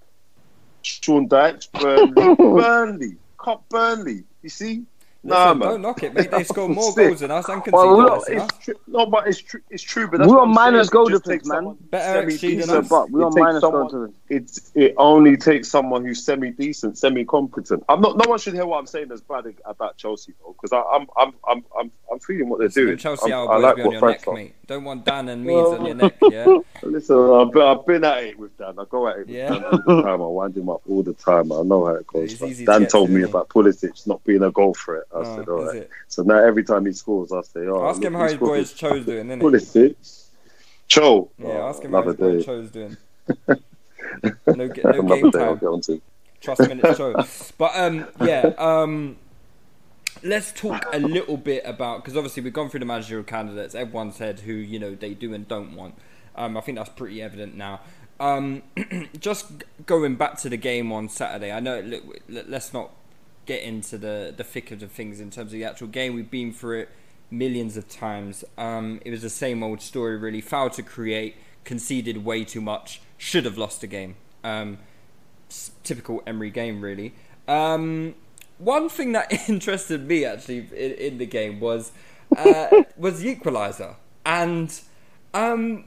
[0.86, 4.24] Sean Dyche, Burnley, Burnley, Cup Burnley.
[4.42, 4.84] You see,
[5.24, 5.68] nah, Listen, man.
[5.68, 6.30] don't knock it, mate.
[6.30, 7.06] They score more Sick.
[7.08, 8.48] goals than us and concede Well, less look, than us.
[8.56, 8.74] it's true.
[8.86, 9.60] No, but it's true.
[9.70, 10.08] It's true.
[10.08, 11.76] But that's We're on minus goal It just difference, man.
[11.90, 12.88] Better XG than us.
[12.88, 16.96] But we're on minus someone- goal to It's it only takes someone who's semi decent,
[16.98, 17.84] semi competent.
[17.88, 18.16] I'm not.
[18.16, 21.32] No one should hear what I'm saying as bad about Chelsea though, because I'm I'm
[21.48, 22.98] I'm I'm I'm feeling what they're Listen, doing.
[22.98, 24.34] Chelsea I'm- I like be on what your neck, on.
[24.34, 24.54] mate.
[24.66, 26.58] Don't want Dan and Meads on your neck, yeah?
[26.82, 28.78] Listen, I've been, I've been at it with Dan.
[28.78, 29.48] I go at it with Yeah.
[29.50, 30.22] Dan all the time.
[30.22, 31.52] I wind him up all the time.
[31.52, 32.30] I know how it goes.
[32.30, 35.02] He's But easy to Dan told me about Pulisic not being a goal threat.
[35.14, 35.74] I Oh, said, all is right.
[35.74, 35.90] it?
[36.08, 38.70] So now every time he scores, I say, oh, Ask look him how his boys
[38.70, 38.72] this.
[38.72, 39.40] chose doing, innit?
[39.40, 39.96] Pulisic.
[40.88, 41.30] Cho.
[41.38, 42.44] Yeah, Oh, ask him how his boy day.
[42.44, 42.96] chose doing.
[44.50, 45.56] No, no game day I'll time.
[45.56, 46.00] get onto.
[46.40, 47.16] Trust minutes show.
[47.58, 49.16] But um, yeah, um,
[50.22, 53.74] let's talk a little bit about because obviously we've gone through the managerial candidates.
[53.74, 55.94] Everyone said who you know they do and don't want.
[56.36, 57.80] Um, I think that's pretty evident now.
[58.20, 58.62] Um,
[59.18, 61.80] just going back to the game on Saturday, I know.
[61.80, 62.90] Look, let's not
[63.46, 66.14] get into the the thick of the things in terms of the actual game.
[66.14, 66.88] We've been through it
[67.30, 68.44] millions of times.
[68.58, 70.40] Um, it was the same old story, really.
[70.40, 74.16] Fouled to create, conceded way too much, should have lost the game.
[74.44, 74.78] Um,
[75.82, 77.14] typical Emery game, really.
[77.48, 78.14] Um,
[78.58, 81.92] one thing that interested me actually in, in the game was
[82.36, 84.80] uh, was the equaliser, and
[85.34, 85.84] um,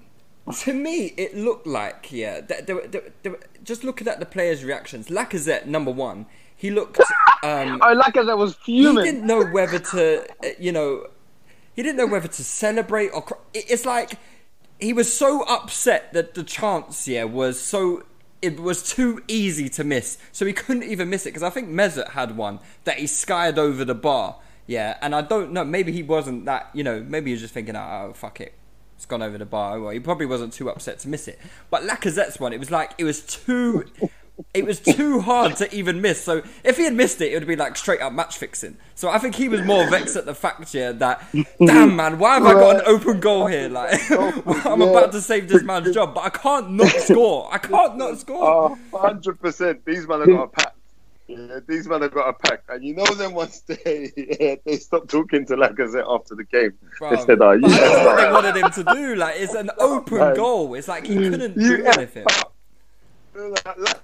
[0.61, 2.41] to me it looked like yeah.
[2.41, 5.89] th- there were- there were- there were- just looking at the players' reactions, Lacazette number
[5.91, 6.25] one,
[6.55, 6.99] he looked.
[7.43, 11.07] Um, Oh, like as I was he didn't know whether to, uh, you know,
[11.75, 13.21] he didn't know whether to celebrate or.
[13.21, 13.37] Cry.
[13.53, 14.17] It's like
[14.79, 18.03] he was so upset that the chance, yeah, was so.
[18.41, 21.29] It was too easy to miss, so he couldn't even miss it.
[21.29, 24.37] Because I think Mesut had one that he skied over the bar,
[24.67, 24.97] yeah.
[25.01, 27.75] And I don't know, maybe he wasn't that, you know, maybe he was just thinking,
[27.75, 28.53] oh, fuck it,
[28.95, 29.79] it's gone over the bar.
[29.79, 31.39] Well, he probably wasn't too upset to miss it.
[31.71, 33.85] But Lacazette's one, it was like it was too.
[34.53, 36.21] It was too hard to even miss.
[36.21, 38.77] So if he had missed it, it would be like straight up match fixing.
[38.93, 41.25] So I think he was more vexed at the fact here that,
[41.63, 43.69] damn man, why have I got an open goal here?
[43.69, 47.49] Like I'm about to save this man's job, but I can't not score.
[47.51, 48.43] I can't not score.
[48.43, 49.79] Oh, 100%.
[49.85, 50.75] These men have got a pack.
[51.27, 52.63] Yeah, these men have got a pack.
[52.69, 56.73] And you know them once they yeah, they stopped talking to Lacazette after the game.
[56.99, 59.15] They said, oh, you don't what they wanted him to do.
[59.15, 60.73] Like it's an open goal.
[60.75, 62.25] It's like he couldn't You do anything.
[63.35, 63.97] Like,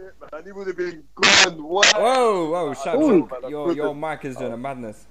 [0.00, 0.44] like, did you see it, man?
[0.44, 1.62] He would have been gone.
[1.62, 1.94] What?
[1.96, 3.24] Whoa, whoa, shut Ooh.
[3.24, 3.50] up.
[3.50, 5.06] Your your mic is doing a madness.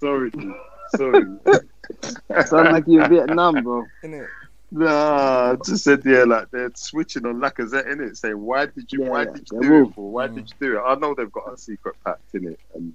[0.00, 0.30] Sorry.
[0.30, 0.54] dude.
[0.96, 1.24] Sorry.
[2.46, 3.84] Sound like you in Vietnam, bro.
[4.04, 4.28] Innit?
[4.72, 9.04] Nah, just said yeah, like they're switching on Lacazette in it, saying why did you,
[9.04, 9.88] Yeah, why did you do will.
[9.88, 10.10] it for?
[10.10, 10.82] Why did you do it?
[10.84, 12.92] I know they've got a secret pact in it, and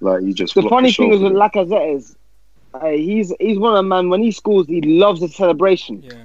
[0.00, 0.54] like he just.
[0.54, 1.32] The funny the thing is with.
[1.32, 2.16] Lacazette is,
[2.74, 6.02] uh, he's he's one of the man when he scores, he loves the celebration.
[6.02, 6.24] Yeah.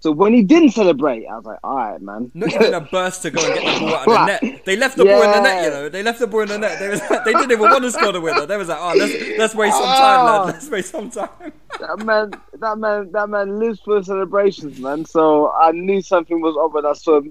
[0.00, 2.30] So when he didn't celebrate, I was like, all right, man.
[2.34, 4.64] Not even a burst to go and get the ball out of the net.
[4.64, 5.88] They left the ball in the net, you know.
[5.88, 6.78] They left the ball in the net.
[6.78, 8.46] They, was like, they didn't even want to score the winner.
[8.46, 10.46] They was like, oh, let's, let's waste some time, lad.
[10.46, 11.28] Let's waste some time.
[11.80, 12.30] that man,
[12.60, 15.04] that man, that man lives for celebrations, man.
[15.06, 17.22] So I knew something was up when I saw.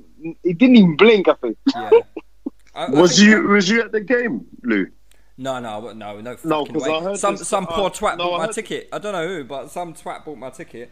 [0.44, 1.28] He didn't even blink.
[1.30, 1.58] I think.
[1.74, 1.90] Yeah.
[2.74, 4.88] I, I Was think- you was you at the game, Lou?
[5.38, 6.94] No, no, no, no, No, fucking 'cause way.
[6.94, 8.90] I heard some this- some poor uh, twat no, bought I my heard- ticket.
[8.92, 10.90] I don't know who, but some twat bought my ticket.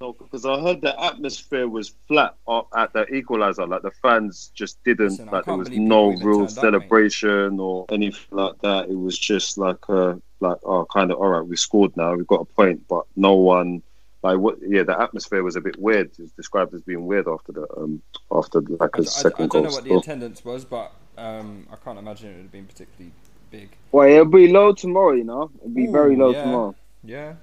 [0.00, 3.66] No, because I heard the atmosphere was flat up at the equalizer.
[3.66, 7.84] Like the fans just didn't Listen, like there was no real turned up, celebration or
[7.90, 8.88] anything like that.
[8.88, 12.26] It was just like uh like oh kind of all right, we scored now, we've
[12.26, 13.82] got a point, but no one
[14.22, 16.06] like what yeah, the atmosphere was a bit weird.
[16.12, 18.00] It was described as being weird after the um
[18.32, 19.70] after like I, a I- I second don't goal.
[19.70, 23.12] know what the attendance was, but um, I can't imagine it would have been particularly
[23.50, 23.68] big.
[23.92, 25.12] Well, it'll be low tomorrow.
[25.12, 26.42] You know, it'll be very low yeah.
[26.42, 26.74] tomorrow.
[27.04, 27.34] Yeah.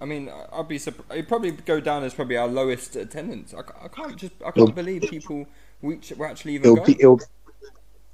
[0.00, 1.12] I mean, I'd be surprised.
[1.12, 3.52] It'd probably go down as probably our lowest attendance.
[3.54, 5.46] I, I can't just, I can't It'll- believe people
[5.82, 6.86] reach, were actually even It'll going.
[6.86, 7.20] be it'll,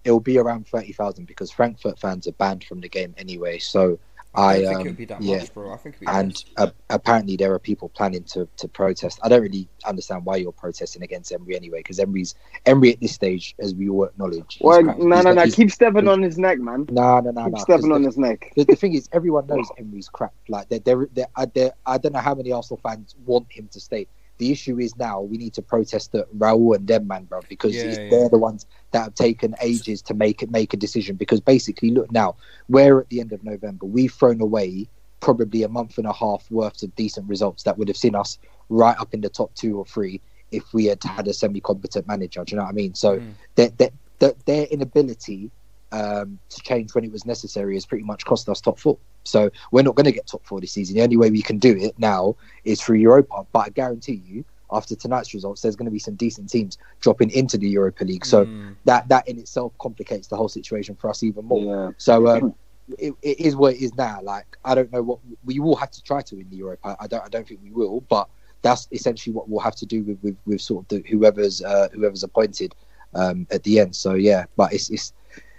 [0.04, 3.58] it'll be around thirty thousand because Frankfurt fans are banned from the game anyway.
[3.58, 3.98] So
[4.36, 5.72] I I, think um, it would be that yeah, much, bro.
[5.72, 9.18] I think it'd be and uh, apparently there are people planning to, to protest.
[9.22, 12.34] I don't really understand why you're protesting against Emery anyway, because Emery's
[12.66, 14.58] Emery at this stage, as we all acknowledge.
[14.60, 14.98] Well, crap.
[14.98, 15.42] no, He's no, no.
[15.42, 16.86] he's- Keep stepping on his neck, man.
[16.90, 17.56] No, no, no, Keep no.
[17.56, 18.52] 'cause stepping the- on his neck.
[18.56, 20.34] the, the thing is, everyone knows Emery's crap.
[20.48, 23.68] Like, they're, they're, they're, I- they're, I don't know how many Arsenal fans want him
[23.72, 24.06] to stay.
[24.38, 27.74] The issue is now we need to protest that Raul and them, man, bro, because
[27.74, 28.08] Yeah, yeah.
[28.10, 31.16] they're the ones that have taken ages to make make a decision.
[31.16, 32.36] Because basically, look now,
[32.68, 33.86] we're at the end of November.
[33.86, 34.88] We've thrown away
[35.20, 38.38] probably a month and a half worth of decent results that would have seen us
[38.68, 40.20] right up in the top two or three
[40.50, 42.44] if we had had a semi-competent manager.
[42.44, 42.94] Do you know what I mean?
[42.94, 43.34] So Mm.
[43.56, 45.50] their, their, their inability
[45.92, 48.98] um, to change when it was necessary has pretty much cost us top four.
[49.24, 50.96] So we're not going to get top four this season.
[50.96, 53.46] The only way we can do it now is through Europa.
[53.52, 57.30] But I guarantee you, after tonight's results, there's going to be some decent teams dropping
[57.30, 58.24] into the Europa League.
[58.24, 58.76] So Mm.
[58.84, 61.64] that that in itself complicates the whole situation for us even more.
[61.64, 61.90] Yeah.
[61.98, 62.54] So um,
[62.98, 64.20] it, it is what it is now.
[64.22, 66.96] Like I don't know what we will have to try to win the Europa.
[67.00, 67.24] I don't.
[67.24, 68.28] I don't think we will, but
[68.62, 71.88] that's essentially what we'll have to do with with, with sort of the, whoever's uh,
[71.92, 72.74] whoever's appointed
[73.14, 73.94] um, at the end.
[73.94, 75.12] So yeah, but it's it's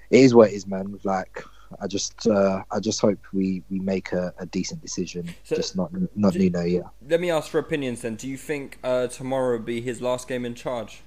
[0.10, 1.00] it is what it is, man.
[1.04, 1.44] Like
[1.82, 5.30] I just uh, I just hope we we make a, a decent decision.
[5.44, 6.62] So- just not not Do- Nuno.
[6.64, 6.82] Yeah.
[7.10, 8.16] Let me ask for opinions then.
[8.16, 11.02] Do you think uh, tomorrow will be his last game in charge?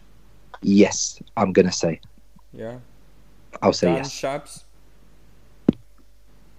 [0.63, 2.01] Yes, I'm gonna say.
[2.53, 2.79] Yeah.
[3.63, 4.13] I'll say Dan yes.
[4.13, 4.65] Shabs?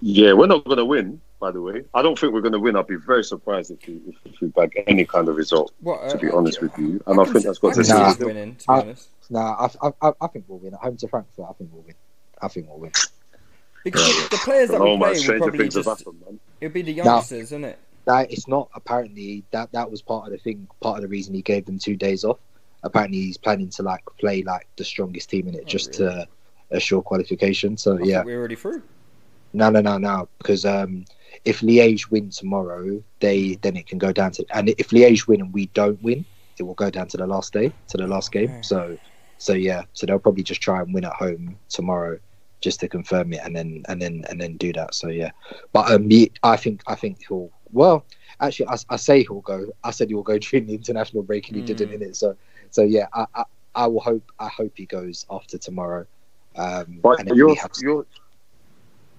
[0.02, 1.22] Yeah, we're not going to win.
[1.40, 2.76] By the way, I don't think we're going to win.
[2.76, 5.72] I'd be very surprised if we if, if we bag any kind of result.
[5.80, 7.68] What, To uh, be I- honest with you, and I, can think see- that's got
[7.70, 8.08] I to can see do Nah.
[8.10, 9.10] with winning, to be I- honest.
[9.30, 10.74] Nah, I, I, I think we'll win.
[10.74, 11.96] At Home to Frankfurt, I think we'll win.
[12.42, 12.92] I think we'll win.
[13.84, 15.16] Because the, the players I that know, we man.
[15.16, 16.00] play will probably things have just...
[16.06, 16.40] happened.
[16.60, 17.80] It'll be the youngsters, isn't it?
[18.06, 21.34] That it's not apparently that that was part of the thing, part of the reason
[21.34, 22.40] he gave them two days off.
[22.84, 26.16] Apparently, he's planning to like play like the strongest team in it Oh, just really?
[26.16, 26.28] to
[26.72, 27.78] assure qualification.
[27.78, 28.82] So I yeah, thought we were already through.
[29.54, 31.06] no, no, no, no, because um,
[31.46, 35.42] if Liège win tomorrow, they then it can go down to, and if Liège win
[35.42, 36.26] and we don't win,
[36.58, 38.50] it will go down to the last day, to the last game.
[38.50, 38.62] Okay.
[38.64, 38.98] So,
[39.38, 42.20] so yeah, so they'll probably just try and win at home tomorrow,
[42.62, 44.94] just to confirm it, and then and then and then do that.
[44.96, 45.32] So yeah,
[45.74, 48.06] but um, ye- I think I think he'll well.
[48.40, 49.68] Actually, I, I say he'll go.
[49.84, 51.96] I said he will go during the international break, and he didn't Mm.
[51.96, 52.16] in it.
[52.16, 52.36] So,
[52.70, 53.44] so yeah, I, I,
[53.76, 54.32] I will hope.
[54.40, 56.06] I hope he goes after tomorrow.
[56.56, 58.06] Um, But and you're have you're,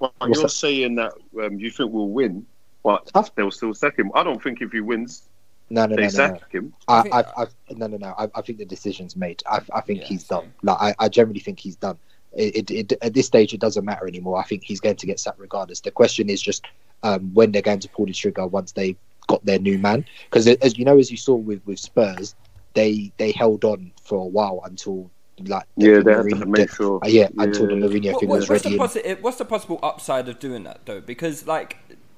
[0.01, 0.51] but What's you're that?
[0.51, 1.13] saying that
[1.43, 2.47] um, you think we'll win,
[2.83, 3.25] but Huh?
[3.37, 4.11] they'll still sack him.
[4.15, 5.29] I don't think if he wins,
[5.71, 6.59] no, no, they no, no, sack no.
[6.59, 6.73] him.
[6.89, 8.15] I I, think- I, I, no, no, no.
[8.19, 9.43] I, I think the decision's made.
[9.47, 10.53] I, I think Yeah, he's done.
[10.63, 11.99] Like, I, I generally think he's done.
[12.35, 14.39] It, it, it, at this stage, it doesn't matter anymore.
[14.39, 15.81] I think he's going to get sacked regardless.
[15.81, 16.65] The question is just
[17.03, 20.05] um, when they're going to pull the trigger once they've got their new man.
[20.25, 22.35] Because as you know, as you saw with, with Spurs,
[22.75, 25.11] they they held on for a while until
[25.47, 27.01] like the Yeah, they have to make the- sure.
[27.05, 28.77] uh, yeah, until the Mourinho What, thing what, was what's, ready.
[28.79, 31.01] the and- possi- what's the possible upside of doing that though?
[31.03, 31.77] Because like,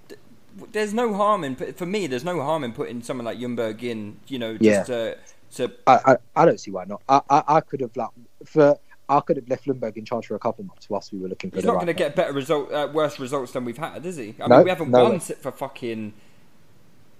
[0.09, 0.21] th-
[0.73, 2.07] there's no harm in for me.
[2.07, 4.19] There's no harm in putting someone like Ljungberg in.
[4.29, 4.83] You know, just Yeah.
[4.85, 5.19] to,
[5.57, 7.03] to I, I, I don't see why not.
[7.09, 8.11] I, I, I could have like
[8.45, 8.79] for
[9.09, 11.51] I could have left Ljungberg in charge for a couple months whilst we were looking
[11.51, 13.79] for He's the not right going to get better result, uh, worse results than we've
[13.79, 14.35] had, is he?
[14.41, 15.17] I No, mean, we haven't no won way.
[15.17, 16.15] it for fucking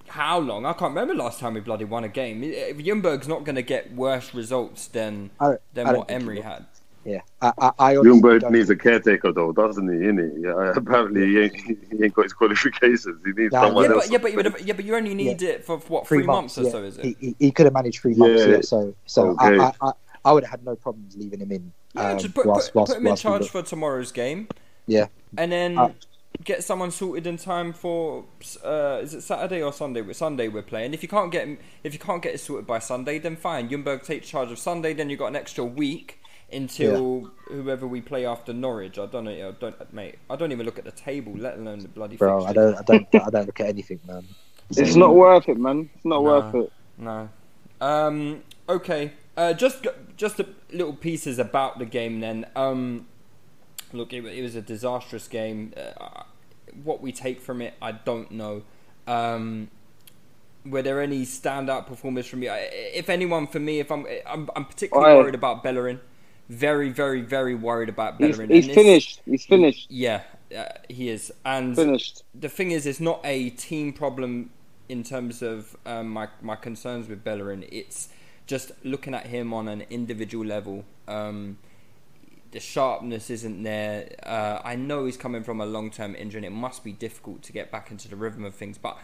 [0.09, 0.65] how long?
[0.67, 2.43] I can't remember last time we bloody won a game.
[2.45, 6.67] If Ljungberg's not going to get worse results than I than I what Emery had.
[7.07, 10.07] Yeah, I, I, I Ljungberg needs a caretaker though, doesn't he?
[10.07, 10.43] Innit?
[10.43, 13.21] Yeah, apparently he ain't, he ain't got his qualifications.
[13.27, 14.05] He needs Nah, someone Yeah, else.
[14.05, 16.23] but, yeah, but you would have, yeah, but you only need it for what three,
[16.23, 16.71] months, or yeah.
[16.71, 17.05] so, is it?
[17.05, 18.47] He, he, he could have managed three months.
[18.47, 18.53] Yeah.
[18.55, 18.61] Yeah.
[18.63, 19.59] So, so Okay.
[19.59, 19.93] I,
[20.25, 21.73] I, I, I would have had no problems leaving him in.
[21.95, 24.49] Yeah, um, just put, whilst- put, whilst- put him in charge for tomorrow's game,
[24.87, 25.07] Yeah,
[25.37, 25.93] and then Uh,
[26.43, 28.25] get someone sorted in time for
[28.65, 30.13] uh, is it Saturday or Sunday?
[30.13, 30.93] Sunday we're playing.
[30.95, 33.69] If you can't get him, if you can't get it sorted by Sunday, then fine.
[33.69, 34.93] Ljungberg takes charge of Sunday.
[34.95, 36.19] Then you have got an extra week
[36.53, 38.99] until whoever we play after Norwich.
[38.99, 39.49] I don't know.
[39.49, 40.17] I don't, mate.
[40.29, 42.17] I don't even look at the table, let alone the bloody.
[42.17, 42.45] bro.
[42.45, 44.25] I don't, I don't, I don't look at anything, man.
[44.71, 45.89] It's not worth it, man.
[45.95, 46.23] It's not No.
[46.23, 46.73] worth it.
[46.99, 47.29] No.
[47.81, 48.43] Um.
[48.69, 49.13] Okay.
[49.37, 49.53] Uh.
[49.53, 52.47] Just just a little pieces about the game then.
[52.57, 53.07] Um.
[53.93, 55.73] Look, it, it was a disastrous game.
[55.77, 56.23] Uh,
[56.83, 58.63] what we take from it, I don't know.
[59.07, 59.71] Um.
[60.67, 62.51] Were there any standout performers from you?
[62.51, 66.01] If anyone, for me, if I'm, I'm, I'm particularly worried about Bellerin.
[66.49, 68.51] Very, very, very worried about He's, Bellerin.
[68.51, 69.21] he's this- finished.
[69.27, 69.91] He's finished.
[69.91, 70.23] Yeah,
[70.57, 71.31] uh, he is.
[71.45, 72.23] And Finished.
[72.35, 74.51] the thing is, it's not a team problem
[74.89, 77.67] in terms of um, my my concerns with Bellerin.
[77.71, 78.09] It's
[78.47, 80.85] just looking at him on an individual level.
[81.09, 81.59] Um,
[82.51, 84.15] the sharpness isn't there.
[84.23, 87.43] Uh, I know he's coming from a long term injury, and it must be difficult
[87.43, 88.79] to get back into the rhythm of things.
[88.79, 88.99] But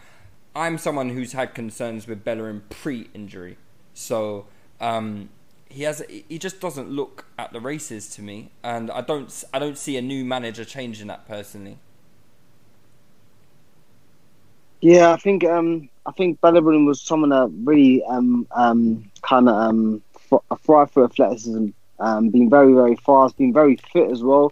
[0.55, 3.57] I'm someone who's had concerns with Bellerin pre injury,
[3.93, 4.47] so.
[4.79, 5.29] Um,
[5.71, 9.59] he has he just doesn't look at the races to me and I don't I
[9.59, 11.77] don't see a new manager changing that personally.
[14.81, 19.55] Yeah, I think um, I think Bellerin was someone that really um, um, kind of
[19.55, 21.67] um, th- thrived for athleticism,
[21.99, 24.51] um, being very very fast, being very fit as well,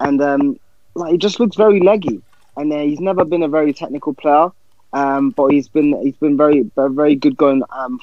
[0.00, 0.58] and um,
[0.94, 2.22] like he just looks very leggy.
[2.58, 4.48] And uh, he's never been a very technical player,
[4.94, 8.00] um, but he's been he's been very very, good going um,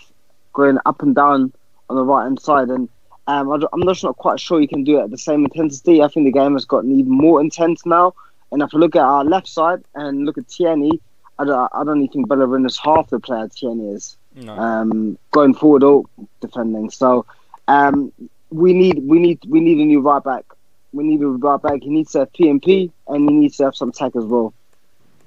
[0.53, 1.51] going up and down
[1.89, 2.69] on the right hand side.
[2.69, 2.87] And
[3.25, 6.03] um, I'm just not quite sure he can do it at the same intensity.
[6.03, 8.13] I think the game has gotten even more intense now.
[8.51, 11.01] And if I look at our left side and look at Tierney,
[11.43, 14.53] I don't, I don't even think Bellerin is half the player Tierney is No.
[14.57, 16.05] um, going forward or
[16.41, 16.89] defending.
[16.89, 17.25] So
[17.67, 18.11] um,
[18.49, 20.45] we need we need we need a new right back.
[20.93, 21.81] We need a right back.
[21.81, 24.53] He needs to have PMP and he needs to have some tech as well.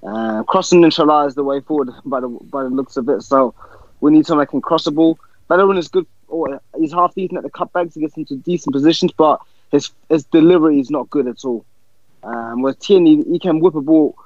[0.02, 3.22] Uh, crossing inshallah is the way forward by the by the looks of it.
[3.22, 3.54] So
[4.00, 5.18] we need someone that can cross the ball.
[5.48, 6.06] Bellerin is good.
[6.28, 7.94] Or he's half decent at the cutbacks.
[7.94, 9.40] He gets into decent positions, but
[9.70, 11.64] his his delivery is not good at all.
[12.24, 14.16] Um, whereas he can whip a ball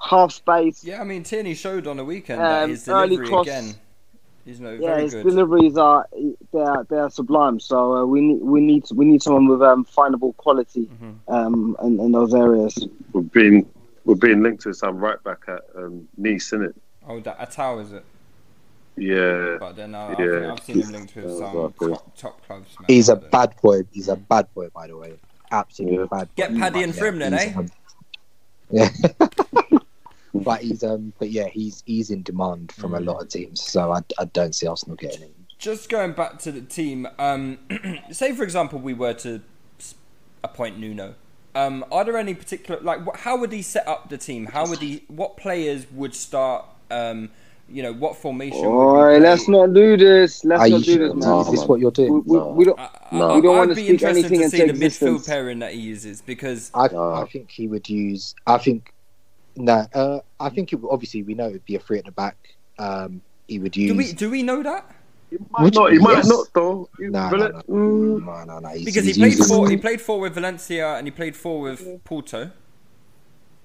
[0.00, 0.82] half space.
[0.84, 3.74] Yeah, I mean Tierney showed on the weekend that Um, his early delivery cross- again.
[4.46, 5.24] He's no Yeah, very his good.
[5.26, 6.08] deliveries are
[6.52, 7.60] they are they are sublime.
[7.60, 11.32] So uh, we need we need we need someone with um, findable quality Mm-hmm.
[11.32, 12.88] um, in, in those areas.
[13.12, 13.68] We're being
[14.06, 16.74] we're being linked to some right back at um, Nice, isn't it?
[17.06, 18.04] Oh, that Atal is it?
[18.96, 19.58] Yeah.
[19.60, 20.52] But then uh, Yeah.
[20.52, 21.88] I've, seen him linked with some okay.
[21.88, 22.74] top, top clubs.
[22.80, 22.86] Man.
[22.88, 23.82] He's a But, bad boy.
[23.92, 25.14] He's a bad boy, by the way.
[25.52, 26.04] Absolutely Yeah.
[26.10, 26.28] bad.
[26.34, 26.54] Get.
[26.56, 27.52] Paddy and But, Frim then, eh?
[28.70, 28.88] yeah.
[30.44, 32.98] but he's um, but yeah, he's he's in demand from Mm.
[32.98, 33.62] a lot of teams.
[33.62, 35.34] So I, I don't see Arsenal getting him.
[35.58, 37.58] Just going back to the team, um,
[38.10, 39.40] say for example we were to
[40.42, 41.14] appoint Nuno.
[41.54, 44.46] Um, are there any particular like how would he set up the team?
[44.46, 45.02] How would he?
[45.08, 46.64] What players would start?
[46.90, 47.30] Um,
[47.68, 48.64] you know what formation?
[48.66, 50.44] All right, let's not do this.
[50.44, 51.14] Let's Are not do sure?
[51.14, 51.46] this, No, man.
[51.46, 52.24] Is this what you're We, doing?
[52.26, 52.78] we, we don't.
[52.80, 53.30] I, No.
[53.30, 55.74] I, We don't I'd wanna be speak interested anything to see the midfield pairing that
[55.74, 57.12] he uses because I, No.
[57.12, 58.34] I think he would use.
[58.46, 58.92] I think
[59.60, 59.86] no.
[59.94, 62.12] Uh, I think it, would- obviously we know it would be a three at the
[62.12, 62.36] back.
[62.78, 63.90] Um, he would use.
[63.92, 64.90] do we do we know that?
[65.30, 65.92] He might Which- not.
[65.92, 66.28] He might yes.
[66.28, 66.88] not though.
[66.98, 67.62] He- No, but no, no.
[67.62, 68.68] mm, no, no, no.
[68.70, 69.68] He's, Because he played using- four.
[69.70, 72.50] He played four with Valencia and he played four with Porto.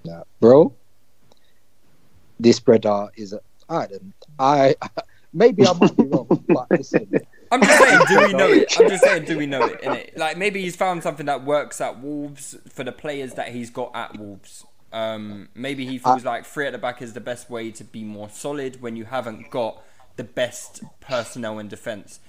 [0.03, 0.23] No.
[0.39, 0.73] bro.
[2.39, 3.39] This brother is a.
[3.69, 4.13] I don't.
[4.37, 4.75] I
[5.33, 7.09] maybe I might be wrong, but listen.
[7.51, 8.79] I'm just saying, do we know it?
[8.79, 9.81] I'm just saying, do we know it?
[9.81, 10.17] Innit?
[10.17, 13.91] Like maybe he's found something that works at Wolves for the players that he's got
[13.95, 14.65] at Wolves.
[14.95, 18.03] Um, maybe he feels like three at the back is the best way to be
[18.05, 19.83] more solid when you haven't got
[20.15, 22.21] the best personnel in defence.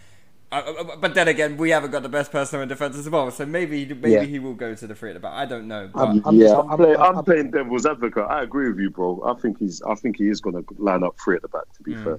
[0.50, 3.30] Uh, uh, but then again, we haven't got the best personnel in defence as well.
[3.30, 4.22] So maybe maybe Yeah.
[4.24, 5.34] he will go to the three at the back.
[5.34, 5.88] I don't know.
[5.94, 8.24] But I'm, I'm yeah, I'm, I'm- play, I'm- I'm playing devil's advocate.
[8.28, 9.22] I agree with you, bro.
[9.24, 9.80] I think he's.
[9.82, 11.72] I think he is going to line up three at the back.
[11.76, 12.18] To be fair,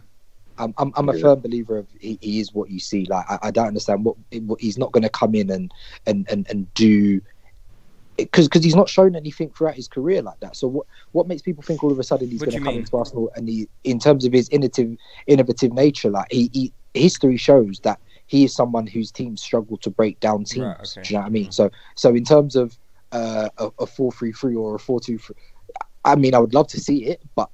[0.58, 1.22] I'm, I'm, I'm a Yeah.
[1.24, 3.06] firm believer of he, he is what you see.
[3.06, 5.74] Like I, I don't understand what, what he's not going to come in and
[6.06, 7.22] and and, and do
[8.18, 10.56] because because he's not shown anything throughout his career like that.
[10.56, 12.80] So what what makes people think all of a sudden he's going to come mean?
[12.80, 14.98] into Arsenal and he in terms of his innovative
[15.28, 19.90] innovative nature, like he, he history shows that he is someone whose teams struggle to
[19.90, 20.66] break down teams.
[20.66, 21.02] Right, okay.
[21.04, 21.52] Do you know what I mean?
[21.52, 22.78] So so in terms of
[23.12, 25.36] uh, a, a four three three or a four two three,
[26.04, 27.50] I mean I would love to see it, but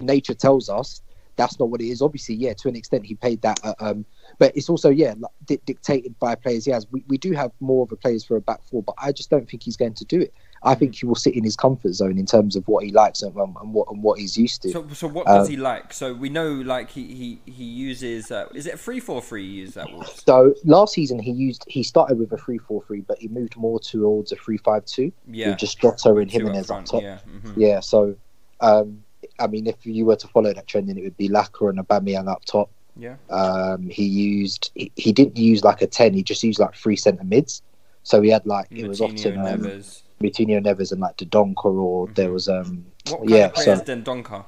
[0.00, 1.02] nature tells us
[1.36, 2.02] that's not what it is.
[2.02, 3.58] Obviously, yeah, to an extent, he paid that.
[3.64, 4.04] Uh, um,
[4.38, 6.86] but it's also yeah, like, di- dictated by players he has.
[6.90, 9.30] We, we do have more of a players for a back four, but I just
[9.30, 10.32] don't think he's going to do it.
[10.62, 13.22] I think he will sit in his comfort zone in terms of what he likes
[13.22, 14.70] and, um, and what and what he's used to.
[14.70, 15.94] So, so what does Um, he like?
[15.94, 18.30] So we know, like he he he uses.
[18.30, 19.46] Uh, is it three four three?
[19.46, 20.22] He uses that Wolves.
[20.26, 23.56] So last season he used he started with a three four three, but he moved
[23.56, 25.10] more towards a three five two.
[25.26, 25.50] Yeah.
[25.50, 27.02] with just Jota and Two up Jimenez up front, top.
[27.02, 27.54] yeah, mhm.
[27.56, 28.14] Yeah, so
[28.60, 29.02] um,
[29.40, 31.78] I mean, if you were to follow that trend, then it would be Laka and
[31.78, 32.70] Aubameyang up top.
[32.96, 33.16] Yeah.
[33.30, 36.12] Um, he used he, he didn't use like a ten.
[36.12, 37.62] He just used like three centre mids.
[38.02, 40.02] So he had like it was often um, Neves.
[40.20, 43.46] Moutinho, Neves, and like Dendoncker, or there was um What kind yeah.
[43.46, 44.44] of players So Donker?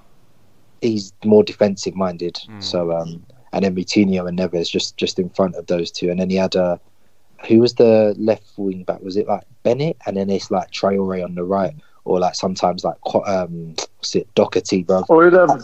[0.82, 2.34] he's more defensive minded.
[2.48, 2.62] Mm.
[2.62, 6.20] So um, and then Moutinho and Neves just just in front of those two, and
[6.20, 6.76] then he had uh,
[7.48, 9.00] who was the left wing back?
[9.00, 9.96] Was it like Bennett?
[10.06, 11.74] And then it's like Traore on the right,
[12.04, 15.04] or like sometimes like Co- um, what's it Doherty, bro?
[15.08, 15.62] Or he'd have,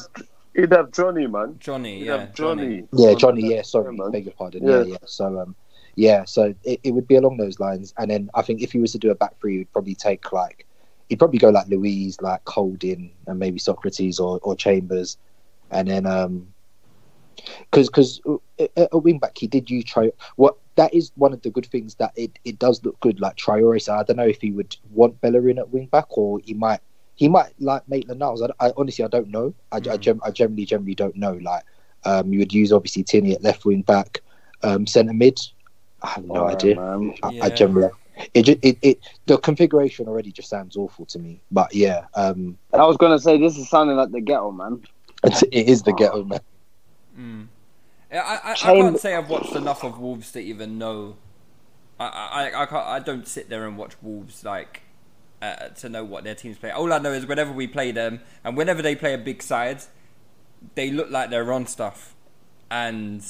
[0.55, 1.57] he'd have Johnny, man.
[1.59, 2.85] Johnny, He'd yeah, have Johnny.
[2.93, 3.55] Yeah, Johnny.
[3.55, 4.67] Yeah, sorry, Yeah, beg your pardon.
[4.67, 4.85] Yeah, Yeah.
[4.85, 4.97] yeah.
[5.05, 5.55] So um,
[5.97, 8.79] yeah, so it, it would be along those lines, and then I think if he
[8.79, 10.65] was to do a back three, he'd probably take like
[11.09, 15.19] he'd probably go like Luiz, like Holding, and maybe Sokratis or, or Chambers,
[15.71, 16.55] and then um,
[17.71, 18.21] because because
[18.59, 21.67] a, a wing back he did use try what that is one of the good
[21.67, 23.83] things that it, it does look good like Traore.
[23.83, 26.81] So I don't know if he would want Bellerin at wing back or he might
[27.17, 28.41] he might like Maitland Niles.
[28.43, 29.53] I, I honestly I don't know.
[29.73, 31.33] I, I, gem, I generally generally don't know.
[31.43, 31.65] Like
[32.05, 34.21] um, you would use obviously Tierney at left wing back,
[34.63, 35.41] um, centre mid.
[36.01, 36.77] I have no Oh, idea.
[36.77, 37.13] man.
[37.25, 37.57] I, I Yeah.
[37.57, 37.91] generally
[38.35, 41.43] it, ju- it it the configuration already just sounds awful to me.
[41.51, 44.81] But yeah, um, I was gonna say this is sounding like the ghetto, man.
[45.25, 46.41] it, it is the ghetto man.
[47.19, 47.49] Mm.
[48.11, 51.17] Yeah, I, I, I can't say I've watched enough of Wolves to even know.
[52.01, 54.83] I, I, I, can't, I don't sit there and watch Wolves like
[55.43, 56.71] uh, to know what their teams play.
[56.71, 59.83] All I know is whenever we play them and whenever they play a big side,
[60.75, 62.15] they look like they're on stuff,
[62.71, 63.25] and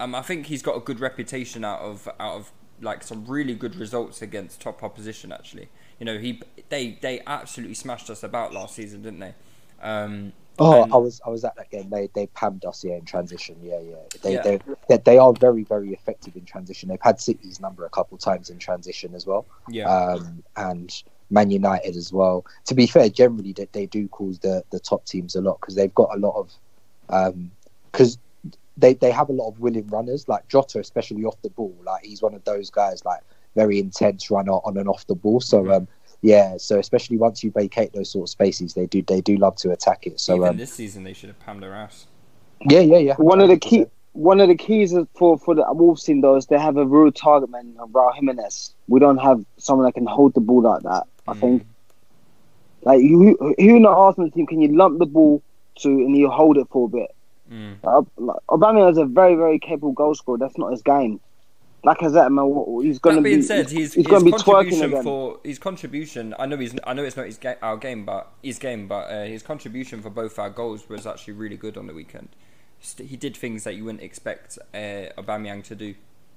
[0.00, 3.54] um, I think he's got a good reputation out of out of like some really
[3.54, 5.32] good results against top opposition.
[5.32, 9.34] Actually, you know he they they absolutely smashed us about last season, didn't they?
[9.80, 11.88] Um, Oh, and- I was I was at that game.
[11.90, 13.56] They they pammed us yeah in transition.
[13.62, 13.96] Yeah, yeah.
[14.22, 14.42] They Yeah.
[14.42, 16.88] They, they they are very very effective in transition.
[16.88, 19.46] They've had City's number a couple times in transition as well.
[19.68, 19.88] yeah.
[19.88, 22.44] Um, and Man United as well.
[22.66, 25.74] To be fair, generally they, they do cause the the top teams a lot because
[25.74, 26.52] they've got a lot of
[27.10, 27.50] um
[27.92, 28.18] because
[28.76, 31.74] they they have a lot of willing runners like Jota especially off the ball.
[31.84, 33.20] Like he's one of those guys like
[33.54, 35.40] very intense runner on and off the ball.
[35.40, 35.88] So um
[36.22, 39.56] yeah, so especially once you vacate those sort of spaces, they do they do love
[39.56, 40.20] to attack it.
[40.20, 42.06] So Even um, this season, they should have pammed their ass.
[42.68, 43.14] yeah, yeah, yeah.
[43.14, 46.36] One of the key, one of the keys is for for the Wolves team though
[46.36, 48.74] is they have a real target man, Raul Jimenez.
[48.88, 51.04] We don't have someone that can hold the ball like that.
[51.28, 51.40] I Mm.
[51.40, 51.66] think,
[52.82, 55.42] like you, who in the Arsenal team can you lump the ball
[55.80, 57.14] to and you hold it for a bit?
[57.52, 57.76] Mm.
[57.84, 60.38] Uh, like, Aubameyang is a very very capable goal scorer.
[60.38, 61.20] That's not his game.
[61.84, 63.42] Like I said, man, he's going That to being be.
[63.42, 65.02] said, he's, his, he's going to be twerking contribution again.
[65.02, 66.34] for his contribution.
[66.38, 66.74] I know he's.
[66.84, 68.88] I know it's not his ga- our game, but his game.
[68.88, 72.30] But uh, his contribution for both our goals was actually really good on the weekend.
[72.98, 74.76] He did things that you wouldn't expect uh,
[75.18, 75.94] Aubameyang to do.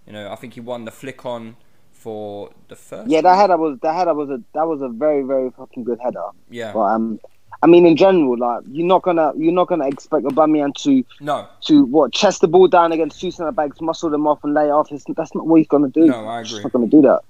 [0.08, 1.56] You know, I think he won the flick on
[1.92, 3.10] for the first.
[3.10, 6.00] Yeah, that header was that header was a that was a very very fucking good
[6.04, 6.26] header.
[6.50, 6.74] Yeah.
[6.74, 7.20] But um,
[7.64, 11.48] I mean in general, like you're not gonna you're not gonna expect Aubameyang to No,
[11.62, 14.72] to what chest the ball down against two centre backs, muscle them off and lay
[14.72, 14.92] off.
[14.92, 16.06] It's, that's not what he's gonna do.
[16.06, 16.56] No, I agree.
[16.56, 17.22] He's not gonna do that.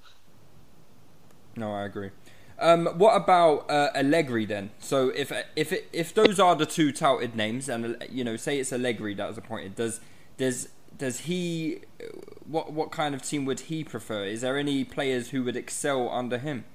[1.56, 2.12] no, I agree.
[2.60, 4.70] Um, what about uh, Allegri then?
[4.80, 8.60] So if if it, if those are the two touted names, and you know, say
[8.60, 10.00] it's Allegri that was appointed, does
[10.38, 11.80] does does he
[12.48, 14.26] what what kind of team would he prefer?
[14.26, 16.66] Is there any players who would excel under him?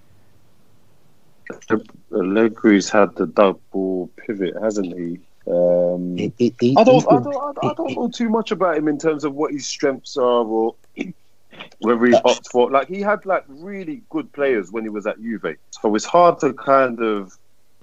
[2.12, 5.20] Allegri's had the double pivot, hasn't he?
[5.50, 8.76] Um, He- he- he- I don't, I don't, I don't, I know too much about
[8.76, 10.74] him in terms of what his strengths are or
[11.78, 12.70] whether he opts for.
[12.70, 16.40] Like he had like really good players when he was at Juve, so it's hard
[16.40, 17.36] to kind of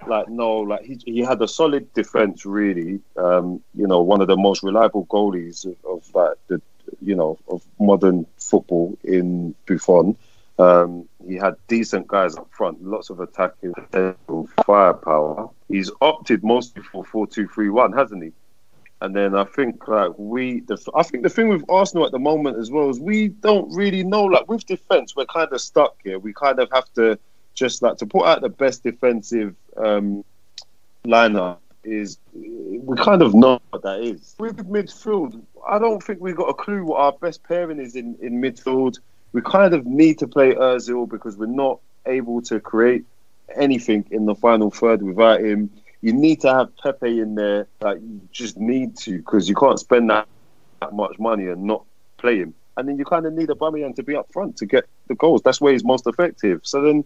[0.08, 0.58] like know.
[0.60, 3.00] Like he he had a solid defense, really.
[3.16, 6.62] Um, you know, one of the most reliable goalies of, of like the
[7.02, 10.18] you know of modern football in Buffon.
[10.64, 13.74] Um, he had decent guys up front, lots of attacking
[14.66, 15.50] firepower.
[15.68, 18.32] He's opted mostly for four two three one, hasn't he?
[19.02, 22.20] And then I think like we, the, I think the thing with Arsenal at the
[22.20, 24.24] moment as well is we don't really know.
[24.24, 26.20] Like with defense, we're kind of stuck here.
[26.20, 27.20] We kind of have to
[27.54, 30.24] just like to put out the best defensive um,
[31.06, 34.36] lineup is we kind of know what that is.
[34.40, 38.16] With midfield, I don't think we've got a clue what our best pairing is in,
[38.22, 39.00] in midfield.
[39.34, 43.06] We kind of need to play Ozil because we're not able to create
[43.56, 45.70] anything in the final third without him.
[46.02, 47.68] you need to have Pepe in there.
[47.82, 50.28] Like you just need to because you can't spend that,
[50.82, 51.84] that much money and not
[52.18, 52.54] play him.
[52.76, 55.16] And then you kind of need a Aubameyang to be up front to get the
[55.16, 55.42] goals.
[55.44, 56.62] That's where he's most effective.
[56.64, 57.04] So then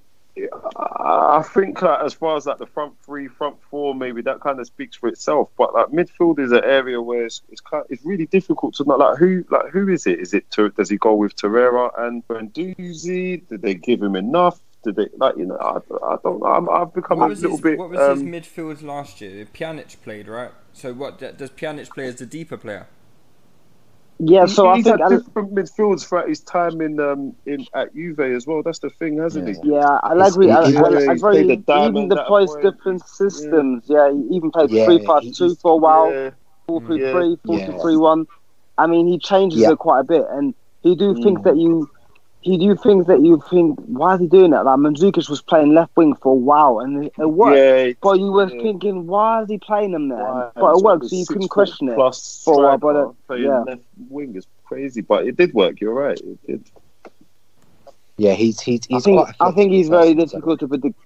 [0.78, 4.60] I think like, as far as like the front three, front four, maybe that kind
[4.60, 5.50] of speaks for itself.
[5.58, 8.84] But like midfield is an area where it's it's, kind of, it's really difficult to
[8.84, 10.20] know like who like who is it?
[10.20, 13.48] Is it does he go with Torreira and Guendouzi?
[13.48, 14.60] Did they give him enough?
[14.84, 15.58] Did they like you know?
[15.58, 16.70] I, I don't.
[16.70, 17.78] i have become what a little his, bit.
[17.78, 19.46] What was um, his midfield last year?
[19.46, 20.52] Pjanic played right.
[20.74, 22.88] So what does Pjanic play as the deeper player?
[24.20, 27.94] Yeah, so he's I think had different midfields throughout his time in um in at
[27.94, 28.64] Juve as well.
[28.64, 29.56] That's the thing, hasn't he?
[29.64, 30.50] Yeah, I agree.
[30.50, 33.84] I, I, I, I very, the even deploys different systems.
[33.88, 34.08] Yeah.
[34.08, 36.30] yeah, he even played Yeah, three plus two for a while, Yeah.
[36.66, 37.12] four three Yeah.
[37.12, 37.66] three, four Yeah.
[37.68, 38.26] two three one.
[38.80, 39.72] I mean, he changes Yeah.
[39.72, 41.44] it quite a bit, and he do things Mm.
[41.44, 41.90] that you.
[42.42, 44.64] He do things that you think, why is he doing that?
[44.64, 47.58] Like Mandzukic was playing left wing for a while, and it, it worked.
[47.58, 48.62] Yeah, But you were Yeah.
[48.62, 50.24] thinking, why is he playing him there?
[50.24, 50.52] Why?
[50.56, 51.96] But it worked, like so you couldn't six-foot question it.
[51.96, 53.60] Plus for a while, but, playing yeah.
[53.64, 55.82] left wing is crazy, but it did work.
[55.82, 56.20] You're right.
[56.22, 56.72] It did.
[58.18, 59.36] Yeah, he's he's I he's think quite.
[59.40, 61.00] a I think he's very flexible person, so- difficult to predict.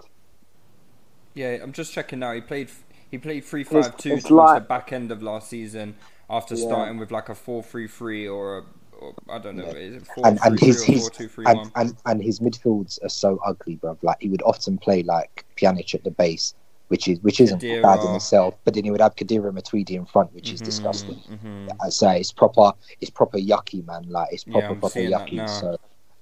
[1.34, 2.34] Yeah, I'm just checking now.
[2.34, 2.70] He played
[3.10, 5.96] he played three five two it's towards like- the back end of last season
[6.30, 6.68] after Yeah.
[6.68, 8.64] starting with like a four three three or a
[9.02, 9.72] or, I don't know, Yeah.
[9.74, 11.72] is it four and and three his his four two three and, one?
[11.76, 13.98] and and his midfields are so ugly, bro.
[14.02, 16.54] Like he would often play like Pjanic at the base,
[16.90, 17.82] which is which isn't Khedira.
[17.82, 18.54] bad in itself.
[18.64, 21.22] But then he would have Khedira Matuidi in front, which is Mhm, disgusting.
[21.30, 21.70] mhm.
[21.84, 22.72] I say it's proper,
[23.02, 24.06] it's proper yucky, man.
[24.08, 25.50] Like it's proper I'm proper yucky.
[25.50, 25.78] So,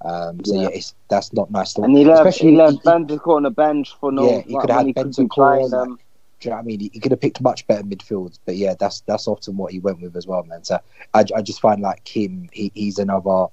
[0.05, 0.61] um, so Yeah.
[0.63, 1.73] yeah, it's that's not nice.
[1.73, 4.23] To, And he left especially he left he- Bentancur on the bench for no.
[4.29, 5.69] Yeah, he like, could have when had he could be Bentancur, playing.
[5.71, 6.03] like- Um, Do
[6.47, 6.79] you know what I mean?
[6.79, 9.79] He, he could have picked much better midfields, but yeah, that's that's often what he
[9.79, 10.63] went with as well, man.
[10.63, 10.79] So
[11.13, 13.47] I, I just find like him, he, he's another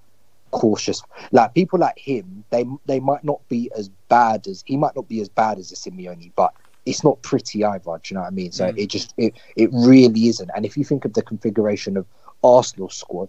[0.50, 1.02] cautious.
[1.32, 5.08] Like people like him, they they might not be as bad as he might not
[5.08, 6.52] be as bad as a Simeone, but
[6.84, 7.82] it's not pretty either.
[7.84, 8.52] Do you know what I mean?
[8.52, 8.78] So Mm.
[8.78, 10.50] it just it it really isn't.
[10.54, 12.06] And if you think of the configuration of
[12.44, 13.28] Arsenal squad,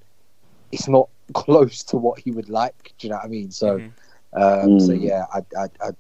[0.72, 2.94] it's not close to what he would like.
[3.00, 3.52] Do you know what I mean?
[3.52, 3.80] So.
[3.80, 3.92] Mhm.
[4.34, 5.02] Um, So Mm.
[5.02, 5.92] yeah, I, I, I,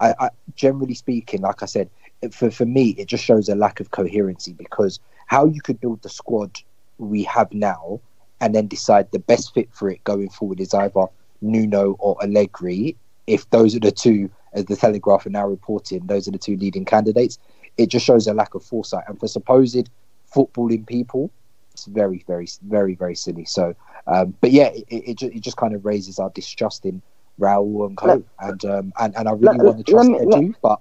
[0.00, 3.54] I, I, generally speaking, like I said, it- for for me, it just shows a
[3.54, 6.58] lack of coherency because how you could build the squad
[6.98, 8.00] we have now
[8.40, 11.06] and then decide the best fit for it going forward is either
[11.40, 12.96] Nuno or Allegri.
[13.26, 16.56] If those are the two, as the Telegraph are now reporting, those are the two
[16.56, 17.38] leading candidates.
[17.78, 19.88] It just shows a lack of foresight, and for supposed
[20.32, 21.30] footballing people,
[21.72, 23.44] it's very, very, very, very silly.
[23.44, 23.74] So,
[24.06, 27.02] um, but yeah, it, it, it just kind of raises our distrust in
[27.40, 28.06] Raul and Co.
[28.06, 30.80] Let- and um, and and I really let- want to trust let me- Edu, but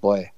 [0.00, 0.30] boy,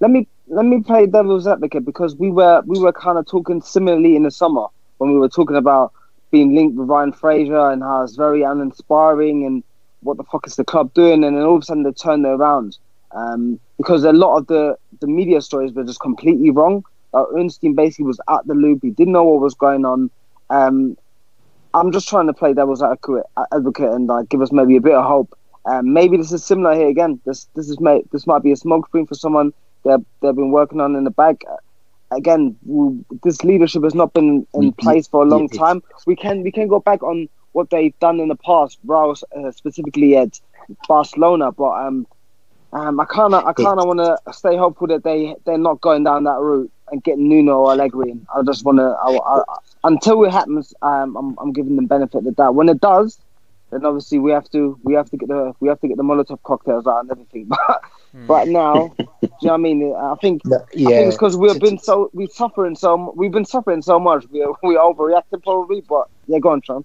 [0.00, 3.60] let me let me play devil's advocate because we were we were kind of talking
[3.62, 4.66] similarly in the summer
[4.98, 5.92] when we were talking about
[6.30, 9.62] being linked with Ryan Fraser and how it's very uninspiring and
[10.00, 12.24] what the fuck is the club doing and then all of a sudden they turned
[12.24, 12.78] it around
[13.12, 16.84] um, because a lot of the the media stories were just completely wrong.
[17.14, 20.10] Uh, Ornstein basically was at the loop; he didn't know what was going on.
[20.50, 20.96] Um,
[21.74, 24.94] I'm just trying to play devil's advocate, advocate and uh, give us maybe a bit
[24.94, 25.36] of hope.
[25.66, 27.20] Um, maybe this is similar here again.
[27.24, 29.52] This this is may, this might be a smoke screen for someone
[29.86, 31.44] they've been working on in the back.
[32.10, 35.82] Again, we, this leadership has not been in place for a long time.
[36.06, 39.50] We can we can go back on what they've done in the past, Raul uh,
[39.50, 40.38] specifically at
[40.86, 42.06] Barcelona, but um,
[42.72, 45.80] um, I kind of I kind of want to stay hopeful that they they're not
[45.80, 48.10] going down that route and getting Nuno or Allegri.
[48.10, 48.26] In.
[48.34, 49.44] I just want to
[49.84, 52.54] until it happens, um, I'm I'm giving them benefit of the doubt.
[52.54, 53.18] When it does,
[53.70, 56.02] then obviously we have to we have to get the we have to get the
[56.02, 57.50] Molotov cocktails out and everything.
[57.66, 57.82] But
[58.16, 58.26] Hmm.
[58.32, 59.94] right now, do you know what I mean?
[59.94, 63.44] I think no, I think it's because we've been so we've suffering so we've been
[63.44, 64.24] suffering so much.
[64.30, 66.84] We we overreacted probably, but yeah, go on, Sean.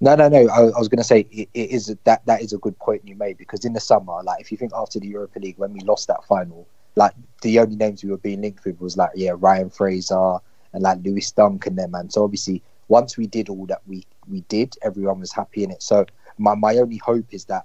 [0.00, 0.48] No, no, no.
[0.48, 3.06] I, I was going to say it, it is that that is a good point
[3.06, 5.72] you made because in the summer, like if you think after the Europa League when
[5.72, 6.66] we lost that final,
[6.96, 7.12] like
[7.42, 10.36] the only names we were being linked with was like yeah Ryan Fraser
[10.72, 12.10] and like Lewis Dunk and them man.
[12.10, 15.82] So obviously once we did all that we we did, everyone was happy in it.
[15.82, 16.06] So
[16.38, 17.64] my my only hope is that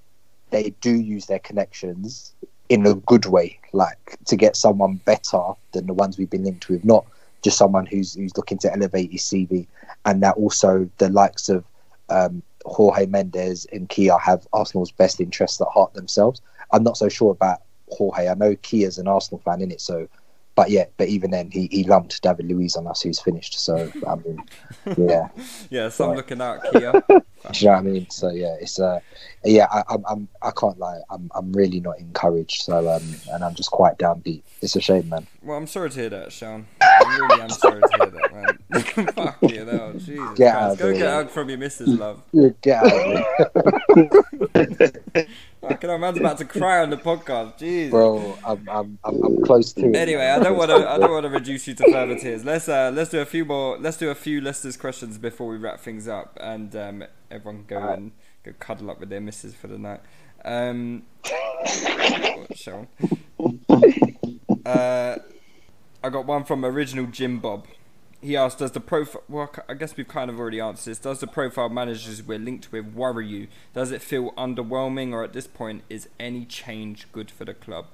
[0.50, 2.34] they do use their connections
[2.70, 5.42] in a good way, like to get someone better
[5.72, 7.06] than the ones we've been linked with, not
[7.44, 9.68] just someone who's who's looking to elevate his CV,
[10.06, 11.64] and that also the likes of
[12.10, 16.42] um, Jorge Mendes and Kia have Arsenal's best interests at heart themselves.
[16.72, 18.28] I'm not so sure about Jorge.
[18.28, 20.08] I know Kia's an Arsenal fan in it, so
[20.56, 23.60] but yeah, but even then he, he lumped David Luiz on us who's finished.
[23.60, 24.42] So I mean,
[24.98, 25.28] yeah,
[25.70, 26.92] Yeah, so I'm looking out, Kia.
[27.08, 27.22] do
[27.54, 28.10] you know what I mean?
[28.10, 29.00] So yeah, it's uh
[29.44, 32.62] yeah, I, I'm I'm I can't lie, I'm I'm really not encouraged.
[32.64, 34.44] So um, and I'm just quite downbeat.
[34.62, 35.28] It's a shame, man.
[35.44, 36.66] Well, I'm sorry to hear that, Sean.
[36.82, 39.08] I really am sorry to hear that, man.
[39.14, 40.72] Fuck you, no, Jesus Get Christ.
[40.72, 42.22] out Go of get out from your missus, love.
[42.32, 43.26] Yeah, get out
[45.66, 45.78] of here.
[45.78, 47.60] Fucking hell, man's about to cry on the podcast.
[47.60, 47.90] Jeez.
[47.90, 49.96] Bro, I'm, I'm, I'm, I'm close to it.
[49.96, 50.90] Anyway, I don't want to.
[50.90, 52.46] I don't want to reduce you to further tears.
[52.46, 53.78] Let's uh, let's do a few more.
[53.78, 57.78] Let's do a few listeners' questions before we wrap things up, and um, everyone go
[57.78, 58.12] and
[58.44, 60.02] go cuddle up with their missus for the night.
[60.44, 61.04] Um,
[62.54, 62.88] Sean.
[64.66, 65.18] Uh,
[66.04, 67.68] I got one from original Jim Bob.
[68.22, 69.24] He asked, "Does the profile?
[69.30, 71.00] Well, I guess we've kind of already answered this.
[71.00, 73.48] Does the profile managers we're linked with worry you?
[73.74, 77.86] Does it feel underwhelming, or at this point, is any change good for the club?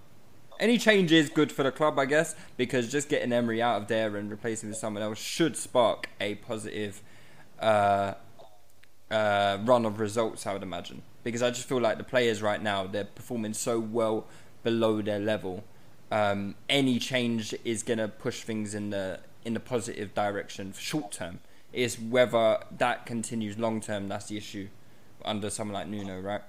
[0.60, 3.88] Any change is good for the club, I guess, because just getting Emery out of
[3.88, 7.02] there and replacing with someone else should spark a positive
[7.60, 8.14] uh,
[9.10, 10.46] uh, run of results.
[10.46, 13.80] I would imagine, because I just feel like the players right now they're performing so
[13.80, 14.28] well
[14.64, 15.64] below their level.
[16.12, 20.82] Um, any change is going to push things in the in the positive direction for
[20.82, 21.40] short term.
[21.74, 24.10] Is whether that continues long term.
[24.10, 24.68] That's the issue
[25.24, 26.42] under someone like Nuno, right?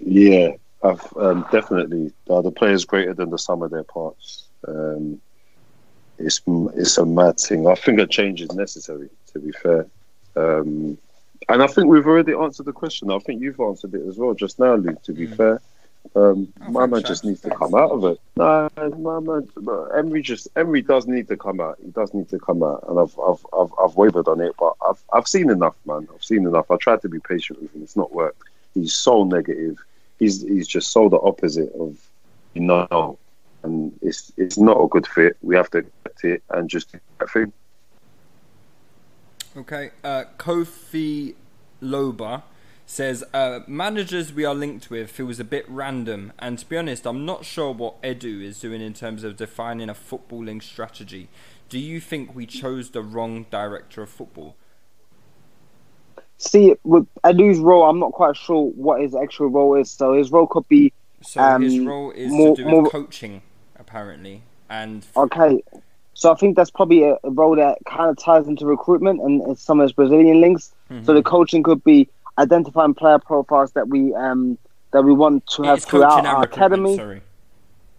[0.00, 0.50] Yeah,
[0.82, 2.12] I've um, definitely.
[2.30, 4.44] Are the players greater than the sum of their parts?
[4.66, 5.20] Um,
[6.18, 7.66] it's it's a mad thing.
[7.66, 9.08] I think a change is necessary.
[9.32, 9.86] To be fair,
[10.36, 10.96] um,
[11.48, 13.10] and I think we've already answered the question.
[13.10, 15.02] I think you've answered it as well just now, Luke.
[15.04, 15.36] To be Mm.
[15.36, 15.60] fair,
[16.14, 18.20] um, Oh, my man just needs to come out of it.
[18.36, 19.48] No, my man,
[19.96, 21.78] Emery just Emery does need to come out.
[21.84, 24.74] He does need to come out, and I've I've I've, I've wavered on it, but
[24.88, 26.08] I've I've seen enough, man.
[26.14, 26.70] I've seen enough.
[26.70, 27.82] I tried to be patient with him.
[27.82, 28.42] It's not worked.
[28.74, 29.78] He's so negative.
[30.18, 31.98] He's he's just so the opposite of
[32.54, 33.18] you know,
[33.62, 35.36] and it's it's not a good fit.
[35.42, 37.52] We have to accept it and just that thing.
[39.56, 39.90] Okay.
[40.04, 41.34] Uh, Kofi
[41.82, 42.42] Loba
[42.88, 47.06] says uh, managers we are linked with feels a bit random, and to be honest,
[47.06, 51.28] I'm not sure what Edu is doing in terms of defining a footballing strategy.
[51.68, 54.56] Do you think we chose the wrong director of football?
[56.38, 59.90] See, with Edu's role, I'm not quite sure what his actual role is.
[59.90, 62.90] So his role could be So his Um, role is more- to do with more-
[62.90, 63.42] coaching,
[63.76, 65.62] apparently, and okay.
[66.14, 69.58] So I think that's probably a, role that kind of ties into recruitment and, and
[69.58, 70.72] some of his Brazilian links.
[70.90, 71.04] Mm-hmm.
[71.04, 72.08] So the coaching could be
[72.38, 74.56] identifying player profiles that we um
[74.92, 76.96] that we want to have it's throughout our academy.
[76.96, 77.20] Sorry.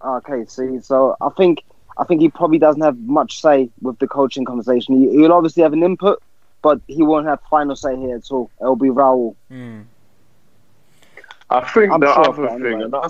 [0.04, 1.64] Okay, see, so I think
[1.98, 4.96] I think he probably doesn't have much say with the coaching conversation.
[4.96, 6.24] He, he'll obviously have an input,
[6.62, 8.50] but he won't have final say here at all.
[8.62, 9.36] It'll be Raul.
[9.50, 9.82] Hmm.
[11.52, 12.84] I think I'm the sure other thing, anyway.
[12.84, 13.08] and I,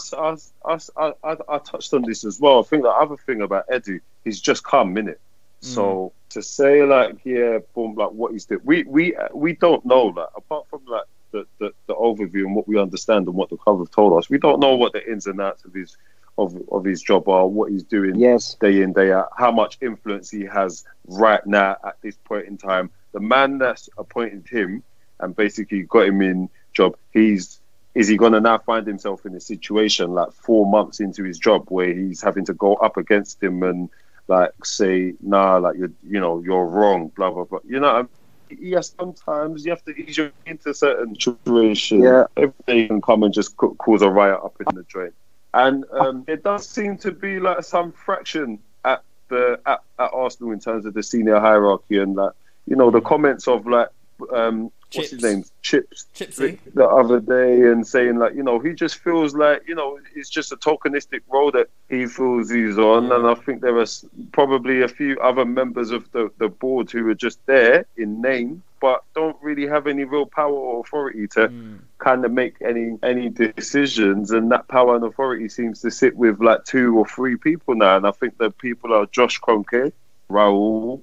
[0.66, 2.60] I, I, I, I touched on this as well.
[2.60, 5.20] I think the other thing about Eddie, he's just come in it.
[5.62, 10.12] So to say like, yeah, boom, like what he's doing, we we we don't know
[10.14, 10.30] that.
[10.36, 13.80] Apart from like the, the, the overview and what we understand and what the club
[13.80, 15.98] have told us, we don't know what the ins and outs of his
[16.38, 18.56] of of his job are, what he's doing Yes.
[18.62, 22.58] day in day out, how much influence he has right now at this point in
[22.58, 22.90] time.
[23.14, 24.84] The man that's appointed him
[25.20, 27.62] and basically got him in job, he's
[27.96, 31.38] is he going to now find himself in a situation like four months into his
[31.40, 33.90] job where he's having to go up against him and
[34.28, 38.08] like say nah like you're you know you're wrong blah blah blah you know
[38.50, 42.26] yes sometimes you have to ease your into certain situations Yeah.
[42.38, 45.14] everything can come and just ca- cause a riot up in the joint
[45.54, 50.52] and um, it does seem to be like some fraction at the at, at Arsenal
[50.52, 52.34] in terms of the senior hierarchy and like
[52.66, 53.90] you know the comments of like
[54.34, 55.24] um what's his Chips.
[55.24, 55.46] name?
[55.62, 56.06] Chips.
[56.16, 56.60] Chipsy.
[56.74, 60.30] the other day and saying like you know he just feels like you know it's
[60.30, 63.10] just a tokenistic role that he feels he's on.
[63.10, 63.16] Mm.
[63.16, 63.86] And I think there are
[64.32, 68.64] probably a few other members of the, the board who are just there in name
[68.80, 71.80] but don't really have any real power or authority to mm.
[71.98, 74.32] kind of make any any decisions.
[74.32, 77.98] And that power and authority seems to sit with like two or three people now.
[77.98, 79.92] And I think the people are Josh Kroenke
[80.30, 81.02] Raul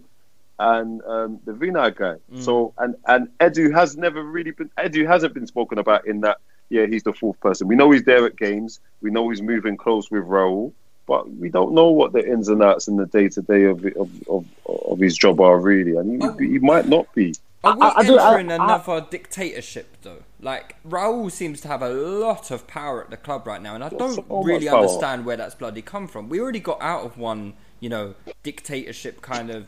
[0.59, 2.17] and um, the Vinay guy.
[2.41, 6.39] So and and Edu has never really been Edu hasn't been spoken about in that.
[6.69, 7.69] Yeah, he's the fourth person.
[7.69, 8.81] We know he's there at games.
[9.01, 10.73] We know he's moving close with Raul,
[11.07, 13.85] but we don't know what the ins and outs and the day to day of
[13.85, 17.35] of of of his job are really, and he, he might not be.
[17.63, 20.23] Are we I- I do- I- entering I- another dictatorship though?
[20.41, 23.85] Like Raul seems to have a lot of power at the club right now, and
[23.85, 26.29] I don't so really understand where that's bloody come from.
[26.29, 29.67] We already got out of one, you know, dictatorship kind of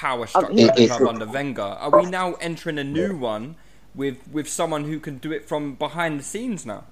[0.00, 1.62] power structure it- at the under Wenger.
[1.62, 3.56] Are we now entering a new one
[3.94, 6.84] with with someone who can do it from behind the scenes now?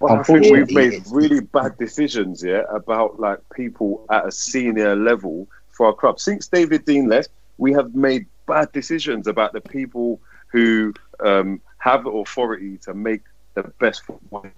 [0.00, 4.96] Well, I think we've made really bad decisions, yeah, about like people at a senior
[4.96, 6.18] level for our club.
[6.18, 12.04] Since David Dein left, we have made bad decisions about the people who um, have
[12.06, 13.22] authority to make
[13.54, 14.02] the best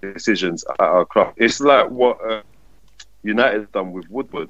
[0.01, 1.35] decisions at our club.
[1.37, 2.41] It's like what uh,
[3.21, 4.49] United done with Woodward.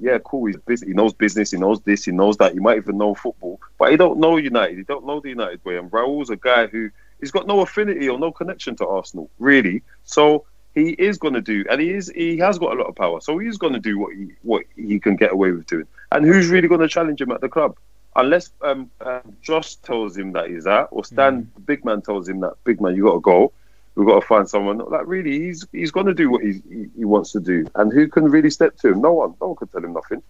[0.00, 0.46] Yeah, cool.
[0.46, 0.86] He's busy.
[0.88, 1.50] He knows business.
[1.50, 2.04] He knows this.
[2.04, 2.52] He knows that.
[2.52, 4.76] He might even know football, but he don't know United.
[4.78, 5.76] He don't know the United way.
[5.76, 6.90] And Raul's a guy who
[7.20, 9.82] he's got no affinity or no connection to Arsenal, really.
[10.04, 10.44] So
[10.74, 13.20] he is going to do, and he is he has got a lot of power.
[13.20, 15.86] So he's going to do what he what he can get away with doing.
[16.12, 17.76] And who's really going to challenge him at the club?
[18.16, 21.54] Unless um, um, Josh tells him that he's that, or Stan, Mm.
[21.54, 23.52] the big man, tells him that big man, you got to go.
[23.94, 24.78] We've got to find someone.
[24.78, 27.92] Like really, he's he's going to do what he, he he wants to do, and
[27.92, 29.00] who can really step to him?
[29.00, 29.34] No one.
[29.40, 30.22] No one can tell him nothing.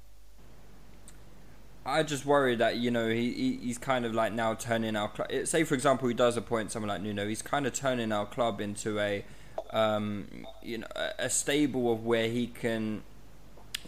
[1.86, 5.08] I just worry that you know he, he he's kind of like now turning our
[5.08, 5.28] club.
[5.44, 7.26] Say for example, he does appoint someone like Nuno.
[7.26, 9.24] He's kind of turning our club into a
[9.70, 13.02] um, you know a, a stable of where he can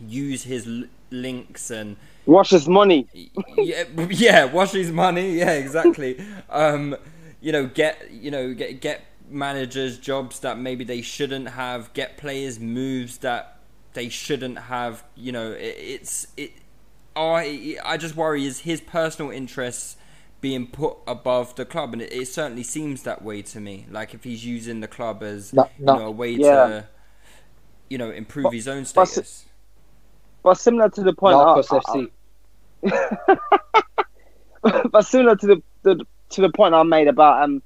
[0.07, 1.97] use his l- links and
[2.27, 3.07] Wash his money.
[3.57, 5.39] yeah, yeah, wash his money.
[5.39, 6.21] Yeah, exactly.
[6.51, 6.97] um,
[7.41, 11.93] you know, get you know get get managers jobs that maybe they shouldn't have.
[11.93, 13.59] Get players moves that
[13.95, 15.05] they shouldn't have.
[15.15, 16.53] You know, it, it's it.
[17.15, 19.97] I I just worry is his personal interests
[20.43, 23.87] being put above the club, and it, it certainly seems that way to me.
[23.91, 25.93] Like if he's using the club as No, no.
[25.95, 26.67] you know a way Yeah.
[26.67, 26.89] to
[27.89, 29.45] you know improve But- his own status.
[30.43, 32.09] But similar to the point, Narcos
[32.85, 33.41] I- FC.
[34.91, 37.63] but similar to the, the to the point I made about um,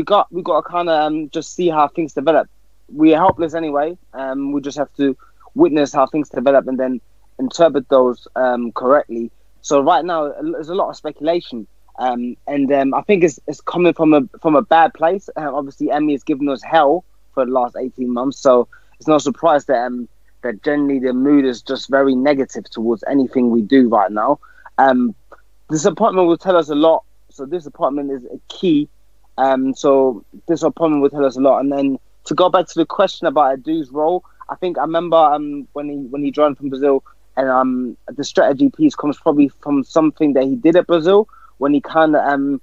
[0.00, 2.48] we got we got to kind of um, just see how things develop.
[2.88, 3.98] We are helpless anyway.
[4.14, 5.14] Um, we just have to
[5.54, 7.02] witness how things develop and then
[7.38, 9.30] interpret those um, correctly.
[9.60, 11.66] So right now, there's a lot of speculation,
[11.98, 15.28] um, and um, I think it's, it's coming from a from a bad place.
[15.36, 17.04] Uh, obviously, Emery has given us hell
[17.34, 18.68] for the last eighteen months, so
[18.98, 20.08] it's no surprise that um,
[20.42, 24.40] that generally the mood is just very negative towards anything we do right now.
[24.78, 25.14] Um,
[25.68, 27.04] this appointment will tell us a lot.
[27.28, 28.88] So disappointment is a key.
[29.40, 31.60] Um, so this appointment will tell us a lot.
[31.60, 35.16] And then to go back to the question about Edu's role, I think I remember
[35.16, 37.02] um, when he when he joined from Brazil,
[37.36, 41.72] and um, the strategy piece comes probably from something that he did at Brazil when
[41.72, 42.60] he kind of um,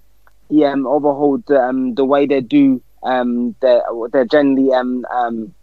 [0.49, 3.81] he um, overhauled the, um, the way they do um, their
[4.11, 5.53] their generally um, um,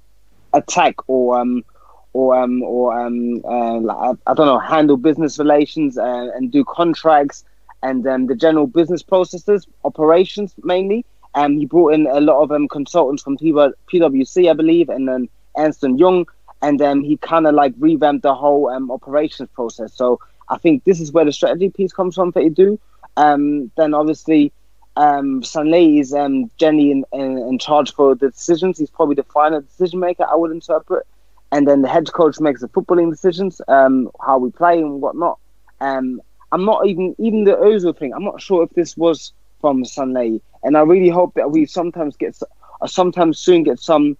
[0.52, 1.64] attack or um,
[2.12, 6.64] or um, or um, uh, I, I don't know handle business relations uh, and do
[6.64, 7.44] contracts
[7.84, 11.04] and um, the general business processes operations mainly.
[11.34, 15.28] Um, he brought in a lot of um, consultants from PwC, I believe, and then
[15.56, 16.26] Ernst and Young,
[16.62, 19.92] and um, he kind of like revamped the whole um, operations process.
[19.92, 22.78] So I think this is where the strategy piece comes from for Edu.
[23.16, 24.52] Um, then obviously,
[24.96, 28.78] um, Sanllehi is um, generally in, in, in charge for the decisions.
[28.78, 31.06] He's probably the final decision maker, I would interpret.
[31.52, 35.38] And then the head coach makes the footballing decisions, um, how we play and whatnot.
[35.80, 36.22] Um,
[36.54, 38.14] I'm not even even the Ozil thing.
[38.14, 42.16] I'm not sure if this was from Sanllehi, and I really hope that we sometimes
[42.16, 42.40] get,
[42.80, 44.16] uh, sometimes soon get some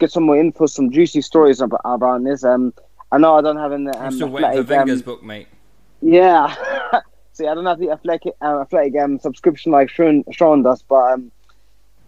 [0.00, 2.42] get some more info, some juicy stories about, around this.
[2.42, 2.74] Um,
[3.12, 5.46] I know I don't have an um, I'm still waiting for athletic, um, book, mate.
[6.02, 6.56] yeah.
[7.34, 11.12] See, I don't have the athletic, uh, athletic um, subscription like Sean, Sean does, but
[11.12, 11.30] um,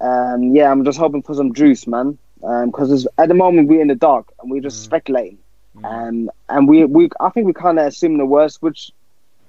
[0.00, 2.18] um, yeah, I'm just hoping for some juice, man.
[2.40, 5.38] Because at the moment we're in the dark and we're just speculating,
[5.84, 8.92] um, and we we I think we kind of assume the worst, which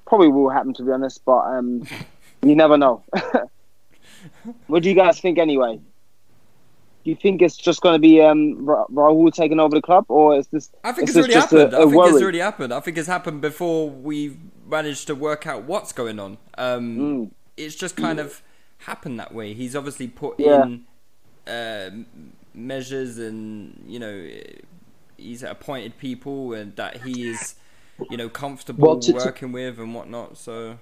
[0.09, 1.23] probably will happen to be honest.
[1.25, 1.87] But um,
[2.43, 3.03] you never know.
[4.67, 5.79] what do you guys think anyway?
[7.05, 10.05] Do you think it's just going to be um, Ra- Raul taking over the club,
[10.09, 10.69] or is this?
[10.83, 11.73] I think it's already happened.
[11.73, 12.09] A, I a think worry?
[12.11, 12.73] it's already happened.
[12.73, 14.37] I think it's happened before we've
[14.69, 16.37] managed to work out what's going on.
[16.57, 17.31] Um, Mm.
[17.55, 18.41] It's just kind of
[18.79, 19.53] happened that way.
[19.53, 20.63] He's obviously put Yeah.
[20.63, 20.85] in
[21.45, 21.89] uh,
[22.53, 24.29] measures and, you know,
[25.17, 27.55] he's appointed people and that he is,
[28.09, 30.37] you know, comfortable Well, to- to- working with and whatnot.
[30.37, 30.77] So,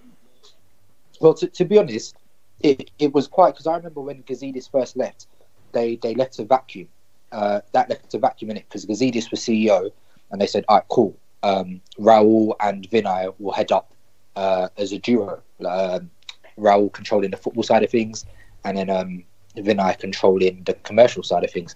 [1.19, 2.15] Well, to, to be honest,
[2.61, 5.27] it, it was quite because I remember when Gazidis first left,
[5.71, 6.87] they they left a vacuum.
[7.31, 9.91] Uh, that left a vacuum in it because Gazidis was CEO,
[10.31, 11.15] and they said, "All right, cool.
[11.43, 13.91] Um, Raul and Vinay will head up
[14.35, 15.41] uh, as a duo.
[15.65, 16.09] Um,
[16.57, 18.25] Raul controlling the football side of things,
[18.63, 19.23] and then um,
[19.55, 21.75] Vinay controlling the commercial side of things."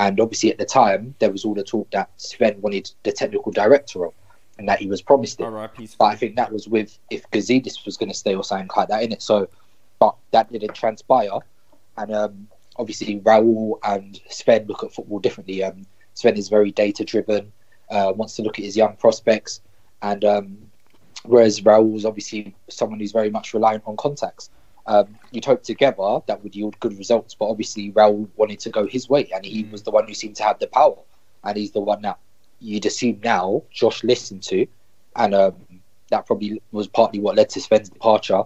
[0.00, 3.50] And obviously, at the time, there was all the talk that Sven wanted the technical
[3.50, 4.14] director role,
[4.58, 5.44] and that he was promised it.
[5.44, 5.90] R.I.P.
[5.98, 8.88] But I think that was with if Gazidis was going to stay or something like
[8.88, 9.22] that in it.
[9.22, 9.48] So,
[9.98, 11.38] but that didn't transpire,
[11.96, 15.62] and um, obviously Raul and Sven look at football differently.
[15.62, 17.52] Um, Sven is very data driven,
[17.90, 19.60] uh, wants to look at his young prospects,
[20.02, 20.58] and um,
[21.24, 24.50] whereas Raul's obviously someone who's very much reliant on contacts.
[24.86, 28.86] Um, you'd hope together that would yield good results, but obviously Raul wanted to go
[28.86, 30.96] his way, and he was the one who seemed to have the power,
[31.44, 32.18] and he's the one that
[32.60, 34.66] you'd assume now Josh listened to,
[35.16, 35.54] and um,
[36.10, 38.42] that probably was partly what led to Sven's departure.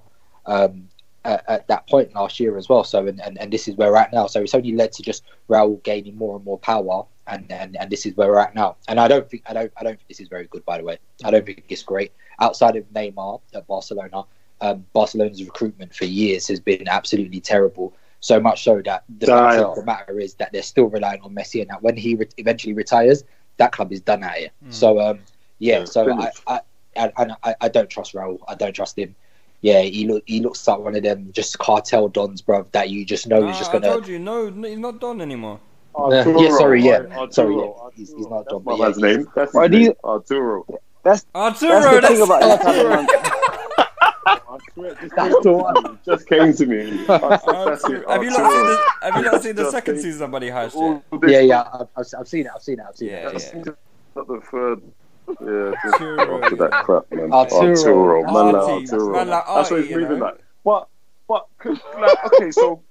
[0.46, 0.88] Um,
[1.24, 2.84] at, at that point last year as well.
[2.84, 4.26] So and, and, and this is where we're at now.
[4.26, 7.90] So it's only led to just Raul gaining more and more power, and, and and
[7.90, 8.76] this is where we're at now.
[8.88, 10.64] And I don't think I don't I don't think this is very good.
[10.64, 12.12] By the way, I don't think it's great.
[12.40, 14.24] Outside of Neymar at Barcelona,
[14.60, 17.94] um, Barcelona's recruitment for years has been absolutely terrible.
[18.20, 21.34] So much so that the fact of the matter is that they're still relying on
[21.34, 23.24] Messi, and that when he re- eventually retires,
[23.58, 24.50] that club is done out here.
[24.70, 25.20] So um,
[25.58, 26.30] yeah, Yeah, so I.
[26.46, 26.60] I,
[27.16, 28.38] I, I I don't trust Raul.
[28.48, 29.14] I don't trust him.
[29.62, 32.66] Yeah, he look he looks like one of them just cartel dons, bro.
[32.72, 33.86] That you just know he's just gonna.
[33.86, 35.58] I told you, no, no, he's not done anymore.
[35.96, 37.60] Uh, yeah, sorry, yeah, Arturo, sorry, yeah.
[37.60, 38.64] Arturo, He's, he's not That's done.
[38.64, 39.28] my But yeah, man's name.
[39.34, 39.96] That's his Right, these- name.
[40.04, 40.66] Arturo.
[41.02, 43.06] That's Arturo, that's the that's, thing about Italian man.
[44.52, 45.98] I swear, just came to me.
[46.04, 47.04] Just came to me.
[47.06, 47.44] That's
[47.88, 48.10] it, Arturo.
[48.10, 51.02] Have you not seen the Have you not seen the second season of Money Heist
[51.22, 51.30] yet?
[51.30, 51.68] yeah, yeah.
[51.72, 52.52] I've, I've, I've seen it.
[52.54, 52.84] I've seen it.
[52.86, 53.52] I've seen Yeah, it.
[53.54, 53.72] Yeah.
[54.14, 54.82] not the third.
[55.40, 57.32] Yeah, just after that crap, man.
[57.32, 57.70] Arturo.
[57.70, 59.12] Arturo, man, like Arturo.
[59.12, 60.24] man like That's what Artie, he's you moving know?
[60.26, 60.38] like.
[60.64, 60.88] But,
[61.28, 62.82] but, could- like, okay, so,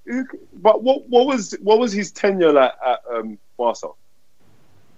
[0.54, 3.88] but what, what was, what was his tenure like at um, Barca?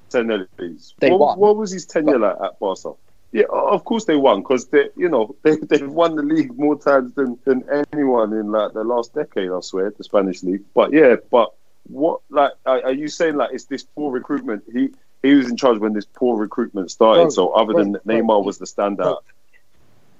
[0.08, 0.94] Tenure, please.
[1.00, 2.92] What, what was his tenure like at Barca?
[3.34, 6.78] Yeah, of course they won because they, you know, they they've won the league more
[6.78, 9.50] times than, than anyone in like the last decade.
[9.50, 10.62] I swear, the Spanish league.
[10.72, 11.52] But yeah, but
[11.88, 14.62] what like are, are you saying like it's this poor recruitment?
[14.72, 14.90] He
[15.24, 17.22] he was in charge when this poor recruitment started.
[17.22, 19.18] Bro, so other than bro, bro, Neymar was the standout.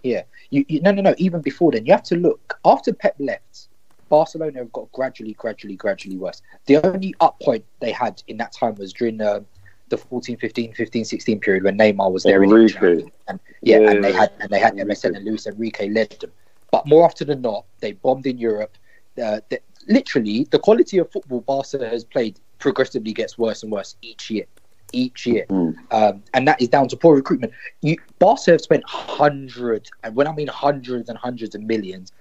[0.03, 1.15] Yeah, you, you no no no.
[1.17, 2.59] Even before then, you have to look.
[2.65, 3.69] After Pep left,
[4.09, 6.43] Barcelona have got gradually, gradually, gradually worse.
[6.67, 9.47] The only up point they had in that time was during um,
[9.89, 12.43] the 14, 15, 15, 16 period when Neymar was there.
[12.43, 12.75] in Enrique.
[12.75, 13.11] England.
[13.29, 14.95] and yeah, Yeah, and they had and they had Enrique.
[15.11, 16.33] MSN and Luis Enrique led them.
[16.71, 18.77] But more often than not, they bombed in Europe.
[19.23, 23.97] Uh, the, literally, the quality of football Barca has played progressively gets worse and worse
[24.03, 24.47] each year.
[24.93, 25.75] Each year, Mm.
[25.91, 27.53] um, and that is down to poor recruitment.
[27.83, 32.13] You, Barca have spent hundreds, and when I mean hundreds and hundreds of millions,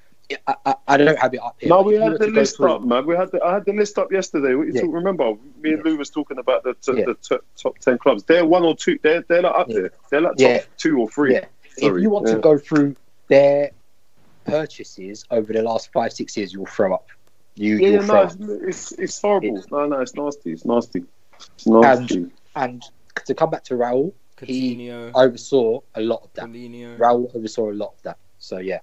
[0.48, 1.70] I, I, I don't have it up here.
[1.70, 3.06] No, we you had the list through- up, man.
[3.06, 4.56] We had the, I had the list up yesterday.
[4.56, 4.82] What you Yeah.
[4.82, 5.34] talk, remember?
[5.62, 5.92] Me and Yeah.
[5.92, 7.06] Lou was talking about the t- Yeah.
[7.06, 8.24] the t- top ten clubs.
[8.24, 8.98] They're one or two.
[9.04, 9.80] They're they're like up Yeah.
[9.82, 9.92] there.
[10.10, 10.62] They're like top Yeah.
[10.78, 11.34] two or three.
[11.34, 11.46] Yeah.
[11.78, 11.98] Sorry.
[11.98, 12.36] If you want Yeah.
[12.36, 12.96] to go through
[13.28, 13.72] their
[14.46, 17.08] purchases over the last five, six years, you'll throw up.
[17.56, 18.22] You, Yeah, you'll yeah, throw no,
[18.56, 18.62] up.
[18.68, 19.64] it's, it's it's horrible.
[19.72, 20.52] no, no, it's nasty.
[20.54, 21.04] It's nasty.
[21.56, 22.16] It's nasty.
[22.16, 22.84] And and
[23.26, 26.46] to come back to Raul, he Coutinho, oversaw a lot of that.
[26.46, 26.98] Paulinho.
[26.98, 28.18] Raul oversaw a lot of that.
[28.40, 28.80] So yeah,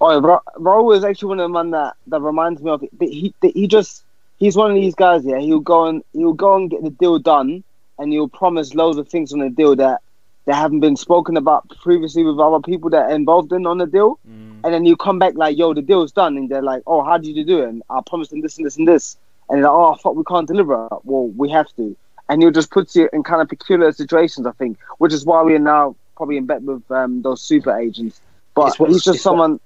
[0.00, 2.98] Oh, Ra- Raul is actually one of the man that, that reminds me of it.
[2.98, 4.04] That He he just
[4.38, 5.24] he's one of these guys.
[5.24, 7.62] Yeah, he'll go and he'll go and get the deal done,
[7.98, 10.00] and he'll promise loads of things on the deal that
[10.46, 13.86] that haven't been spoken about previously with other people that are involved in on the
[13.86, 14.18] deal.
[14.28, 14.60] Mm.
[14.64, 17.16] And then you come back like, "Yo, the deal's done," and they're like, "Oh, how
[17.16, 19.16] did you do it?" And I promised them this and this and this,
[19.48, 21.96] and they're like, "Oh, fuck, we can't deliver." Well, we have to,
[22.28, 24.46] and he'll just put you in kind of peculiar situations.
[24.46, 27.76] I think, which is why we are now probably in bed with um, those super
[27.78, 28.20] agents.
[28.54, 29.60] But It's what- he's just it's what- someone.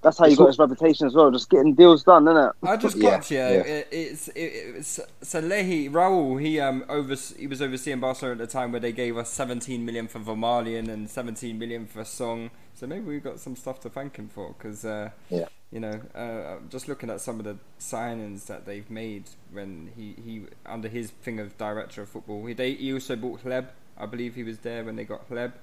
[0.00, 2.36] That's how he it's got what- his reputation as well, just getting deals done, isn't
[2.44, 2.52] it?
[2.62, 3.50] I just got yeah.
[3.50, 3.58] yeah.
[3.60, 4.40] It, it's it,
[4.76, 6.40] it's so Lehi Raul.
[6.40, 9.84] He um over he was overseeing Barcelona at the time where they gave us 17
[9.84, 12.50] million for Vermaelen and 17 million for Song.
[12.74, 15.46] So maybe we've got some stuff to thank him for because uh, Yeah.
[15.72, 20.14] you know uh, just looking at some of the signings that they've made when he,
[20.24, 22.46] he under his thing of director of football.
[22.46, 23.66] He they he also bought Hleb.
[23.98, 25.54] I believe he was there when they got Hleb.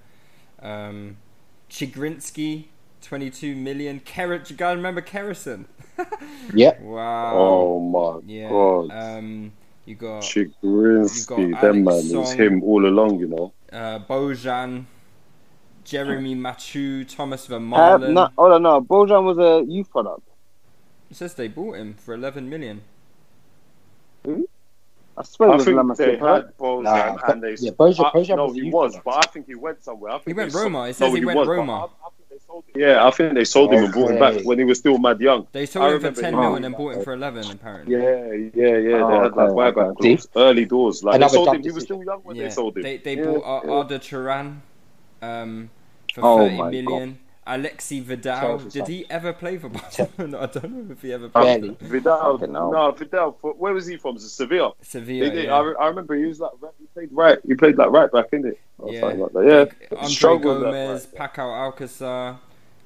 [0.62, 1.18] Um,
[1.70, 2.66] Chigrinsky.
[3.02, 4.00] 22 million.
[4.00, 5.66] Ker- you gotta remember Keirrison.
[6.54, 6.80] yeah.
[6.82, 7.32] Wow.
[7.36, 8.50] oh my Yeah.
[8.50, 8.92] god.
[8.92, 9.52] Um,
[9.86, 12.38] you got Chigrinsky, you've got them man, Alex it was Song.
[12.40, 13.54] him all along, you know.
[13.72, 14.86] uh, Bojan,
[15.84, 18.14] Jeremy Mathieu, Thomas Uh, Vermaelen.
[18.14, 18.82] no, hold on, no.
[18.82, 20.22] Bojan was a youth product.
[21.12, 22.82] It says they bought him for 11 million.
[25.18, 27.56] I swear I it was think Lamassoure, they had Bojan Nah, and they.
[27.60, 29.06] yeah, Bojan- I- Bojan no, was he was, product.
[29.06, 30.12] but I think he went somewhere.
[30.12, 30.82] I think He went they Roma.
[30.90, 31.86] It says no, he went was, Roma.
[32.04, 32.10] I-
[32.58, 32.76] I think they sold him.
[32.76, 35.20] Yeah, I think they sold him and brought him back when he was still mad
[35.22, 35.48] young.
[35.54, 36.40] They I sold him for remember 10 him.
[36.40, 37.94] mil and then bought him for 11 apparently.
[37.94, 39.04] Yeah, yeah, yeah.
[39.04, 39.96] Oh, they had like okay, buyback okay.
[39.96, 41.04] clause, early doors.
[41.04, 41.64] Like they Another sold dumb him.
[41.64, 42.44] He was still young when Yeah.
[42.44, 42.84] they sold him.
[42.84, 43.72] They, they Yeah, bought uh, yeah.
[43.72, 44.62] Arda Turan
[45.22, 45.70] um,
[46.14, 47.20] for Oh 30 my million.
[47.48, 48.60] Aleix Vidal.
[48.60, 50.40] Chelsea Did he ever play for Barcelona?
[50.42, 51.72] I don't know if he ever Barely.
[51.72, 51.90] played.
[51.92, 52.72] Vidal, Fucking hell.
[52.72, 53.38] no, Vidal.
[53.40, 54.18] for- Where was he from?
[54.18, 54.74] Sevilla.
[54.82, 55.26] Sevilla.
[55.26, 55.54] He did- yeah.
[55.56, 57.38] I, I remember he was like he played right.
[57.46, 58.60] He played like right back, in it?
[58.80, 59.00] Or Yeah.
[59.02, 59.46] something like that.
[59.46, 61.16] Yeah, Andre Struggled Gomes, right.
[61.16, 62.38] Paco Alcácer,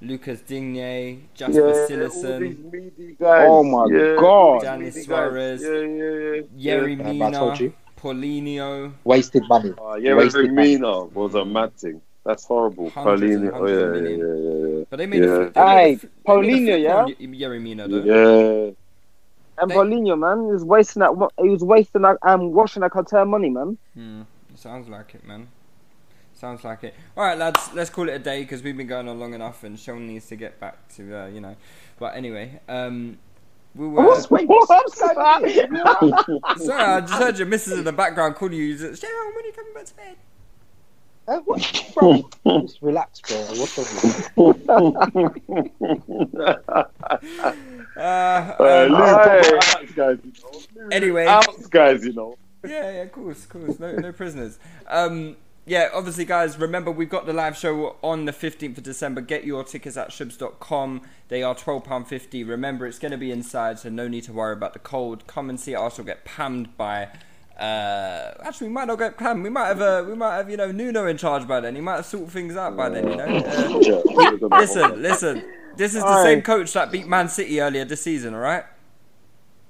[0.01, 3.47] Lucas Digne, Jasper all Cillessen, these meaty guys.
[3.49, 4.23] Oh my yeah, God.
[4.25, 5.01] all Danny meaty.
[5.03, 5.61] Suarez.
[5.61, 6.77] Yeah, yeah, yeah.
[6.77, 7.71] Yerry I Mina.
[7.97, 9.73] Paulinho, Wasted money.
[9.77, 10.77] Ah, oh, yeah, Wasted money.
[10.77, 12.01] Mina was a mad thing.
[12.25, 12.89] That's horrible.
[12.89, 13.53] Hundreds and Paulinho.
[13.53, 15.29] Oh, yeah, hundreds of yeah, yeah, but they made Yeah.
[15.29, 15.49] a.
[15.49, 16.95] They Aye, made a fl- made a Paulinho, yeah?
[16.97, 17.87] on Y- Yerry yeah.
[17.87, 18.65] though.
[18.67, 18.71] Yeah.
[19.61, 21.31] And They- Paulinho, man, he was wasting that.
[21.41, 22.17] He was wasting that.
[22.21, 23.77] Um, washing that cartel money, man.
[23.93, 24.21] Hmm,
[24.55, 25.47] sounds like it, man.
[26.33, 26.93] Sounds like it.
[27.17, 29.63] All right, lads, let's call it a day because we've been going on long enough,
[29.65, 31.55] and Sean needs to get back to uh, you know.
[31.99, 33.17] But anyway, um,
[33.75, 34.03] we were.
[34.05, 34.89] What's, wait, what's that?
[36.57, 38.77] Sorry, I just heard your missus in the background calling you.
[38.77, 38.95] Sharon,
[39.35, 40.15] when are you coming back to bed?
[41.29, 42.27] Uh, what, bro,
[42.61, 43.37] just relax, bro.
[43.55, 43.77] What's
[44.69, 45.15] up?
[46.35, 46.83] Uh,
[47.99, 50.31] Uh, um, Lou, guys, you
[50.75, 50.89] know.
[50.91, 51.25] Anyway.
[51.27, 52.35] outs, guys, you know.
[52.65, 53.79] Yeah, yeah, of course, of course.
[53.79, 54.57] No, no prisoners.
[54.87, 55.35] Um,
[55.65, 59.21] yeah, obviously, guys, remember we've got the live show on the 15th of December.
[59.21, 61.01] Get your tickets at shoobs.com.
[61.27, 62.47] They are £12.50.
[62.47, 65.27] Remember, it's going to be inside, so no need to worry about the cold.
[65.27, 67.09] Come and see Arsenal get pammed by.
[67.59, 69.43] Uh, actually, we might not get Cam.
[69.43, 71.75] We might have, uh, we might have, you know, Nuno in charge by then.
[71.75, 73.25] He might have sorted things out by then, you know.
[73.25, 75.43] Uh, Yeah, we're gonna- listen, listen.
[75.75, 76.23] This is the Aye.
[76.23, 78.63] same coach that beat Man City earlier this season, all right?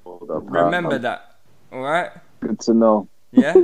[0.06, 1.36] Up, Remember um, that,
[1.72, 2.12] all right?
[2.40, 3.08] Good to know.
[3.32, 3.56] Yeah.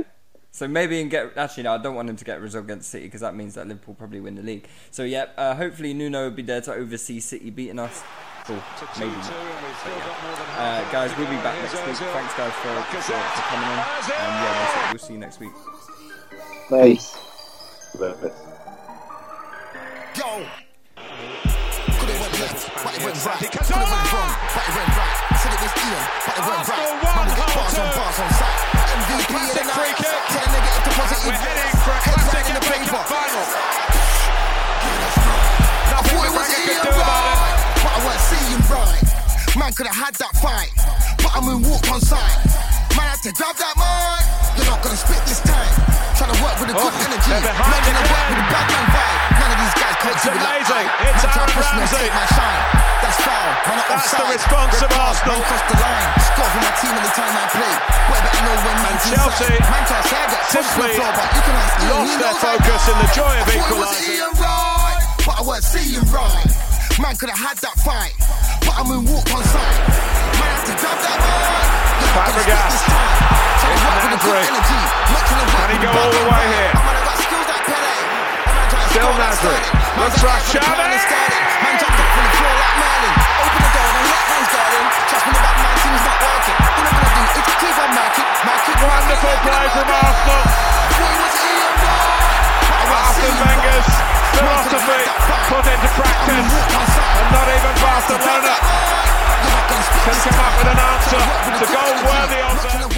[0.56, 2.88] So maybe and get actually no, I don't want him to get a result against
[2.88, 4.66] City because that means that Liverpool probably win the league.
[4.90, 8.02] So yeah, uh, hopefully Nuno will be there to oversee City beating us.
[8.46, 8.62] Cool.
[9.02, 9.26] Maybe not.
[9.26, 10.54] But yeah.
[10.54, 11.98] Uh, guys, we'll be back next week.
[11.98, 13.74] Thanks guys for, for, for coming in.
[13.74, 14.86] And yeah, that's it.
[14.94, 15.50] We'll see you next week.
[16.70, 17.18] Nice.
[17.98, 18.06] Yo.
[21.98, 23.50] Could have went left, but it went right.
[23.50, 25.16] Could have went wrong, but it went right.
[25.42, 26.86] Said it was Ian, but it went right.
[27.02, 28.62] Man, we bars on bars on site.
[28.94, 29.98] MVP of the night.
[29.98, 31.34] Tell a negative to positive.
[31.34, 33.02] We're heading for a classic in the paper.
[33.10, 33.42] Final.
[35.90, 37.45] I thought it was Braga could Ian
[37.86, 38.02] do about it.
[38.02, 39.02] right, but I weren't seeing right.
[39.56, 40.72] Man could have had that fight,
[41.22, 42.36] but I moonwalked on sight.
[42.96, 44.22] Man had to grab that mic.
[44.58, 45.72] You're not gonna spit this time.
[46.16, 47.30] Trying to work with a good Oh, energy.
[47.32, 49.20] Man trying to work with a bad man vibe.
[49.36, 50.86] None of these guys can't it like amazing.
[50.88, 51.04] I.
[51.12, 51.96] It's Aaron push me and Ramsey.
[51.96, 52.62] take my shine.
[53.04, 53.48] That's foul.
[53.68, 54.36] Man, I'm That's the offside.
[54.36, 55.36] response Red of Arsenal.
[55.36, 56.08] Man crossed the line.
[56.24, 57.74] Score for my team anytime I play.
[58.08, 59.68] Boy, better know when man's Chelsea inside.
[59.68, 61.92] Man to say I get pushed to the simply floor, but you can ask Ian,
[61.92, 64.76] lost their focus in the joy of I thought it was equalising.
[65.24, 66.48] But I weren't seeing right.
[67.00, 68.16] Man could have had that fight,
[68.64, 69.76] but I moonwalked on sight.
[70.40, 71.36] Man had to grab that mic.
[72.00, 72.72] You're not gonna Fabregas.
[72.72, 73.12] spit this time.
[73.60, 74.48] Trying to It's work with a good Nasri.
[74.48, 74.80] energy.
[75.12, 76.72] Not trying to work Can he go all the way here?
[76.72, 76.86] vibe.
[76.86, 77.94] Man, I got skills like Pele.
[78.48, 79.58] Man, trying to Still Nasri.
[80.00, 80.76] Looks like for the Xavi.
[80.76, 81.04] plan and.
[81.62, 83.14] Man jumped up from the floor like Merlin.
[83.36, 84.86] Open the door and let hands darling.
[85.10, 86.56] Trust me, the bad man team's not working.
[86.56, 88.76] All I'm gonna do is keep on marking, marking.
[88.86, 90.42] Wonderful play from Arsenal.
[92.86, 93.88] Arsene Wenger's
[94.36, 95.02] philosophy
[95.50, 96.50] put into practice,
[97.16, 98.54] and not even Barcelona
[100.06, 101.22] can come up with an answer
[101.58, 102.90] to goal worthy of them.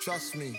[0.00, 0.58] Trust me.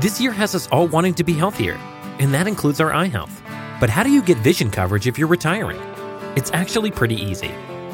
[0.00, 1.74] This year has us all wanting to be healthier,
[2.18, 3.42] and that includes our eye health.
[3.80, 5.80] But how do you get vision coverage if you're retiring?
[6.36, 7.50] It's actually pretty easy.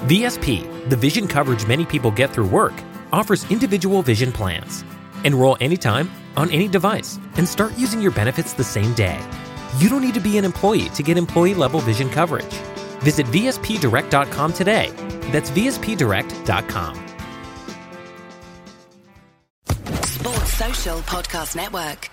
[0.07, 2.73] VSP, the vision coverage many people get through work,
[3.13, 4.85] offers individual vision plans.
[5.25, 9.21] Enroll anytime, on any device, and start using your benefits the same day.
[9.79, 12.55] You don't need to be an employee to get employee level vision coverage.
[13.01, 14.91] Visit VSPDirect.com today.
[15.33, 17.07] That's VSPDirect.com.
[20.05, 22.11] Sports Social Podcast Network.